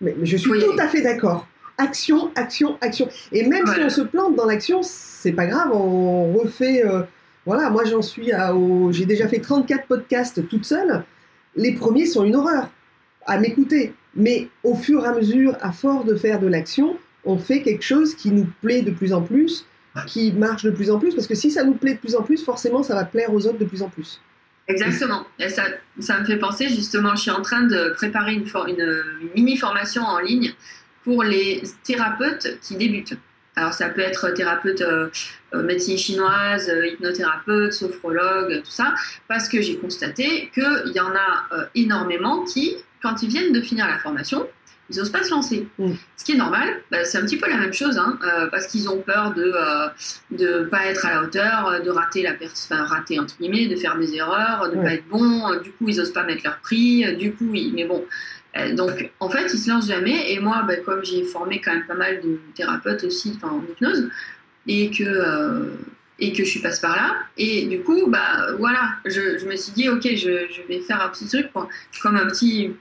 mais, 0.00 0.16
je 0.22 0.36
suis 0.36 0.50
tout 0.50 0.78
à 0.78 0.88
fait 0.88 1.02
d'accord. 1.02 1.46
Action, 1.78 2.30
action, 2.34 2.76
action. 2.80 3.08
Et 3.32 3.46
même 3.46 3.66
si 3.66 3.80
on 3.80 3.88
se 3.88 4.02
plante 4.02 4.36
dans 4.36 4.46
l'action, 4.46 4.80
c'est 4.82 5.32
pas 5.32 5.46
grave, 5.46 5.70
on 5.72 6.32
refait. 6.32 6.84
Euh, 6.84 7.02
voilà, 7.46 7.70
moi 7.70 7.84
j'en 7.84 8.02
suis 8.02 8.32
à. 8.32 8.54
J'ai 8.90 9.06
déjà 9.06 9.28
fait 9.28 9.40
34 9.40 9.86
podcasts 9.86 10.46
toute 10.48 10.64
seule. 10.64 11.04
Les 11.56 11.72
premiers 11.72 12.06
sont 12.06 12.24
une 12.24 12.36
horreur 12.36 12.68
à 13.26 13.38
m'écouter. 13.38 13.94
Mais 14.14 14.48
au 14.64 14.74
fur 14.74 15.04
et 15.04 15.08
à 15.08 15.14
mesure, 15.14 15.56
à 15.60 15.72
force 15.72 16.04
de 16.04 16.14
faire 16.14 16.40
de 16.40 16.46
l'action, 16.46 16.96
on 17.24 17.38
fait 17.38 17.62
quelque 17.62 17.84
chose 17.84 18.14
qui 18.14 18.30
nous 18.30 18.46
plaît 18.62 18.82
de 18.82 18.90
plus 18.90 19.12
en 19.12 19.22
plus, 19.22 19.66
qui 20.06 20.32
marche 20.32 20.64
de 20.64 20.70
plus 20.70 20.90
en 20.90 20.98
plus. 20.98 21.14
Parce 21.14 21.26
que 21.26 21.34
si 21.34 21.50
ça 21.50 21.64
nous 21.64 21.74
plaît 21.74 21.94
de 21.94 21.98
plus 21.98 22.16
en 22.16 22.22
plus, 22.22 22.42
forcément, 22.42 22.82
ça 22.82 22.94
va 22.94 23.04
plaire 23.04 23.32
aux 23.32 23.46
autres 23.46 23.58
de 23.58 23.64
plus 23.64 23.82
en 23.82 23.88
plus. 23.88 24.20
Exactement. 24.68 25.26
Et 25.38 25.48
ça, 25.48 25.64
ça 25.98 26.20
me 26.20 26.24
fait 26.24 26.38
penser 26.38 26.68
justement, 26.68 27.14
je 27.16 27.22
suis 27.22 27.30
en 27.30 27.42
train 27.42 27.62
de 27.62 27.92
préparer 27.96 28.34
une, 28.34 28.46
une, 28.68 29.02
mini 29.34 29.56
formation 29.56 30.02
en 30.02 30.18
ligne 30.20 30.54
pour 31.04 31.22
les 31.22 31.62
thérapeutes 31.82 32.58
qui 32.62 32.76
débutent. 32.76 33.14
Alors 33.56 33.74
ça 33.74 33.88
peut 33.88 34.00
être 34.00 34.30
thérapeute 34.30 34.80
euh, 34.80 35.08
euh, 35.54 35.62
médecine 35.62 35.98
chinoise, 35.98 36.70
euh, 36.70 36.86
hypnothérapeute, 36.86 37.72
sophrologue, 37.72 38.62
tout 38.62 38.70
ça, 38.70 38.94
parce 39.28 39.48
que 39.48 39.60
j'ai 39.60 39.76
constaté 39.76 40.50
qu'il 40.54 40.92
y 40.94 41.00
en 41.00 41.10
a 41.14 41.68
énormément 41.74 42.44
qui, 42.44 42.76
quand 43.02 43.22
ils 43.22 43.28
viennent 43.28 43.52
de 43.52 43.60
finir 43.60 43.86
la 43.86 43.98
formation, 43.98 44.46
ils 44.90 44.98
n'osent 44.98 45.10
pas 45.10 45.22
se 45.22 45.30
lancer. 45.30 45.68
Mm. 45.78 45.92
Ce 46.16 46.24
qui 46.24 46.32
est 46.32 46.36
normal, 46.36 46.68
bah, 46.90 47.04
c'est 47.04 47.18
un 47.18 47.22
petit 47.22 47.36
peu 47.36 47.48
la 47.48 47.56
même 47.56 47.72
chose, 47.72 47.96
hein, 47.96 48.18
euh, 48.24 48.48
parce 48.48 48.66
qu'ils 48.66 48.88
ont 48.88 49.00
peur 49.00 49.32
de 49.34 49.52
ne 50.32 50.46
euh, 50.46 50.64
pas 50.66 50.86
être 50.86 51.06
à 51.06 51.14
la 51.14 51.22
hauteur, 51.22 51.68
euh, 51.68 51.80
de 51.80 51.90
rater 51.90 52.22
la 52.22 52.32
enfin, 52.42 52.84
rater 52.84 53.18
entre 53.18 53.36
guillemets, 53.38 53.68
de 53.68 53.76
faire 53.76 53.96
des 53.96 54.14
erreurs, 54.14 54.68
de 54.70 54.76
ne 54.76 54.82
pas 54.82 54.94
être 54.94 55.08
bon. 55.08 55.56
Du 55.62 55.70
coup, 55.72 55.88
ils 55.88 55.96
n'osent 55.96 56.12
pas 56.12 56.24
mettre 56.24 56.42
leur 56.44 56.58
prix. 56.58 57.16
Du 57.16 57.32
coup, 57.32 57.46
oui, 57.50 57.72
mais 57.74 57.84
bon. 57.84 58.04
donc, 58.74 59.10
en 59.20 59.28
fait, 59.28 59.52
ils 59.52 59.58
se 59.58 59.70
lancent 59.70 59.88
jamais. 59.88 60.32
Et 60.32 60.40
moi, 60.40 60.64
bah, 60.66 60.76
comme 60.76 61.04
j'ai 61.04 61.22
formé 61.22 61.60
quand 61.60 61.72
même 61.72 61.86
pas 61.86 61.94
mal 61.94 62.20
de 62.20 62.40
thérapeutes 62.54 63.04
aussi, 63.04 63.38
en 63.42 63.62
hypnose, 63.62 64.08
et 64.66 64.90
que 64.90 65.70
et 66.20 66.32
que 66.32 66.44
je 66.44 66.50
suis 66.50 66.60
passe 66.60 66.80
par 66.80 66.96
là. 66.96 67.16
Et 67.38 67.66
du 67.66 67.80
coup, 67.80 68.06
bah 68.08 68.52
voilà, 68.58 68.90
je, 69.04 69.46
me 69.46 69.56
suis 69.56 69.72
dit, 69.72 69.88
ok, 69.88 70.02
je, 70.02 70.46
je, 70.50 70.62
vais 70.68 70.80
faire 70.80 71.02
un 71.02 71.08
petit 71.08 71.26
truc, 71.26 71.48
comme 72.02 72.16
un 72.16 72.26
petit, 72.26 72.72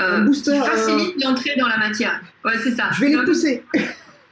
euh, 0.00 0.20
booster. 0.20 0.52
Qui 0.52 0.68
facilite 0.68 1.16
euh, 1.16 1.28
l'entrée 1.28 1.54
dans 1.58 1.68
la 1.68 1.78
matière. 1.78 2.20
Ouais, 2.44 2.54
c'est 2.62 2.74
ça. 2.74 2.90
Je 2.92 3.00
vais 3.00 3.08
les 3.08 3.24
pousser. 3.24 3.64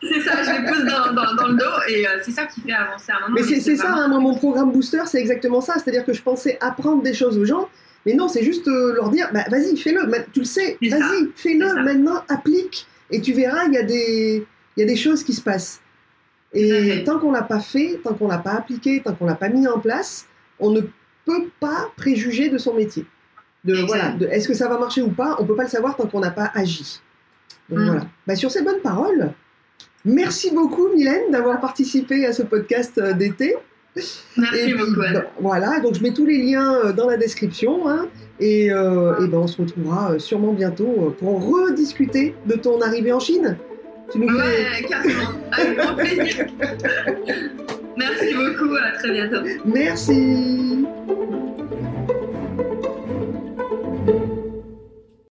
C'est 0.02 0.20
ça, 0.20 0.42
je 0.42 0.50
les 0.50 0.68
pousse 0.68 0.84
dans, 0.84 1.12
dans, 1.12 1.46
le 1.46 1.54
dos 1.54 1.64
et 1.88 2.04
euh, 2.04 2.18
c'est 2.22 2.32
ça 2.32 2.46
qui 2.46 2.60
fait 2.60 2.72
avancer 2.72 3.12
un 3.12 3.20
moment. 3.20 3.34
Mais, 3.34 3.60
c'est 3.60 3.76
ça, 3.76 3.94
hein, 3.94 4.08
mon 4.08 4.34
programme 4.34 4.72
booster, 4.72 5.02
c'est 5.06 5.20
exactement 5.20 5.60
ça. 5.60 5.74
C'est-à-dire 5.74 6.04
que 6.04 6.12
je 6.12 6.22
pensais 6.22 6.58
apprendre 6.60 7.04
des 7.04 7.14
choses 7.14 7.38
aux 7.38 7.44
gens, 7.44 7.68
mais 8.04 8.14
non, 8.14 8.26
c'est 8.26 8.42
juste 8.42 8.66
leur 8.66 9.10
dire, 9.10 9.28
bah, 9.32 9.44
vas-y, 9.48 9.76
fais-le, 9.76 10.10
tu 10.32 10.40
le 10.40 10.44
sais, 10.44 10.76
vas-y, 10.82 11.30
fais-le, 11.36 11.84
maintenant, 11.84 12.24
applique, 12.28 12.84
et 13.12 13.20
tu 13.20 13.32
verras, 13.32 13.66
il 13.66 13.74
y, 13.74 13.78
a 13.78 13.84
des, 13.84 14.44
y 14.76 14.82
a 14.82 14.86
des 14.86 14.96
choses 14.96 15.22
qui 15.22 15.34
se 15.34 15.40
passent. 15.40 15.81
Et 16.54 17.02
tant 17.04 17.18
qu'on 17.18 17.32
l'a 17.32 17.42
pas 17.42 17.60
fait, 17.60 18.00
tant 18.04 18.14
qu'on 18.14 18.28
l'a 18.28 18.38
pas 18.38 18.52
appliqué, 18.52 19.00
tant 19.02 19.14
qu'on 19.14 19.26
l'a 19.26 19.34
pas 19.34 19.48
mis 19.48 19.66
en 19.66 19.78
place, 19.78 20.26
on 20.60 20.70
ne 20.70 20.82
peut 21.24 21.48
pas 21.60 21.90
préjuger 21.96 22.50
de 22.50 22.58
son 22.58 22.74
métier. 22.74 23.06
De, 23.64 23.74
voilà, 23.86 24.14
est-ce 24.30 24.48
que 24.48 24.54
ça 24.54 24.68
va 24.68 24.78
marcher 24.78 25.02
ou 25.02 25.10
pas 25.10 25.36
On 25.38 25.44
peut 25.44 25.54
pas 25.54 25.64
le 25.64 25.68
savoir 25.68 25.96
tant 25.96 26.06
qu'on 26.06 26.20
n'a 26.20 26.30
pas 26.32 26.50
agi. 26.54 27.00
Donc 27.68 27.78
mm. 27.78 27.84
voilà. 27.84 28.06
Bah, 28.26 28.36
sur 28.36 28.50
ces 28.50 28.62
bonnes 28.62 28.80
paroles, 28.80 29.32
merci 30.04 30.50
beaucoup 30.50 30.88
Mylène 30.88 31.30
d'avoir 31.30 31.60
participé 31.60 32.26
à 32.26 32.32
ce 32.32 32.42
podcast 32.42 32.98
euh, 32.98 33.12
d'été. 33.12 33.56
Merci 34.36 34.74
beaucoup. 34.74 35.02
Voilà, 35.40 35.78
donc 35.80 35.94
je 35.94 36.02
mets 36.02 36.12
tous 36.12 36.26
les 36.26 36.38
liens 36.38 36.74
euh, 36.76 36.92
dans 36.92 37.06
la 37.06 37.18
description 37.18 37.88
hein, 37.88 38.08
et, 38.40 38.72
euh, 38.72 39.22
et 39.22 39.28
ben, 39.28 39.38
on 39.38 39.46
se 39.46 39.60
retrouvera 39.60 40.18
sûrement 40.18 40.54
bientôt 40.54 41.14
pour 41.18 41.46
rediscuter 41.46 42.34
de 42.46 42.54
ton 42.54 42.80
arrivée 42.80 43.12
en 43.12 43.20
Chine. 43.20 43.58
Tu 44.12 44.18
nous 44.18 44.36
ouais, 44.36 44.84
carrément, 44.88 45.30
avec 45.52 45.78
grand 45.78 45.94
plaisir. 45.94 46.46
Merci 47.96 48.34
beaucoup, 48.34 48.74
à 48.76 48.90
très 48.98 49.10
bientôt. 49.10 49.42
Merci. 49.64 50.86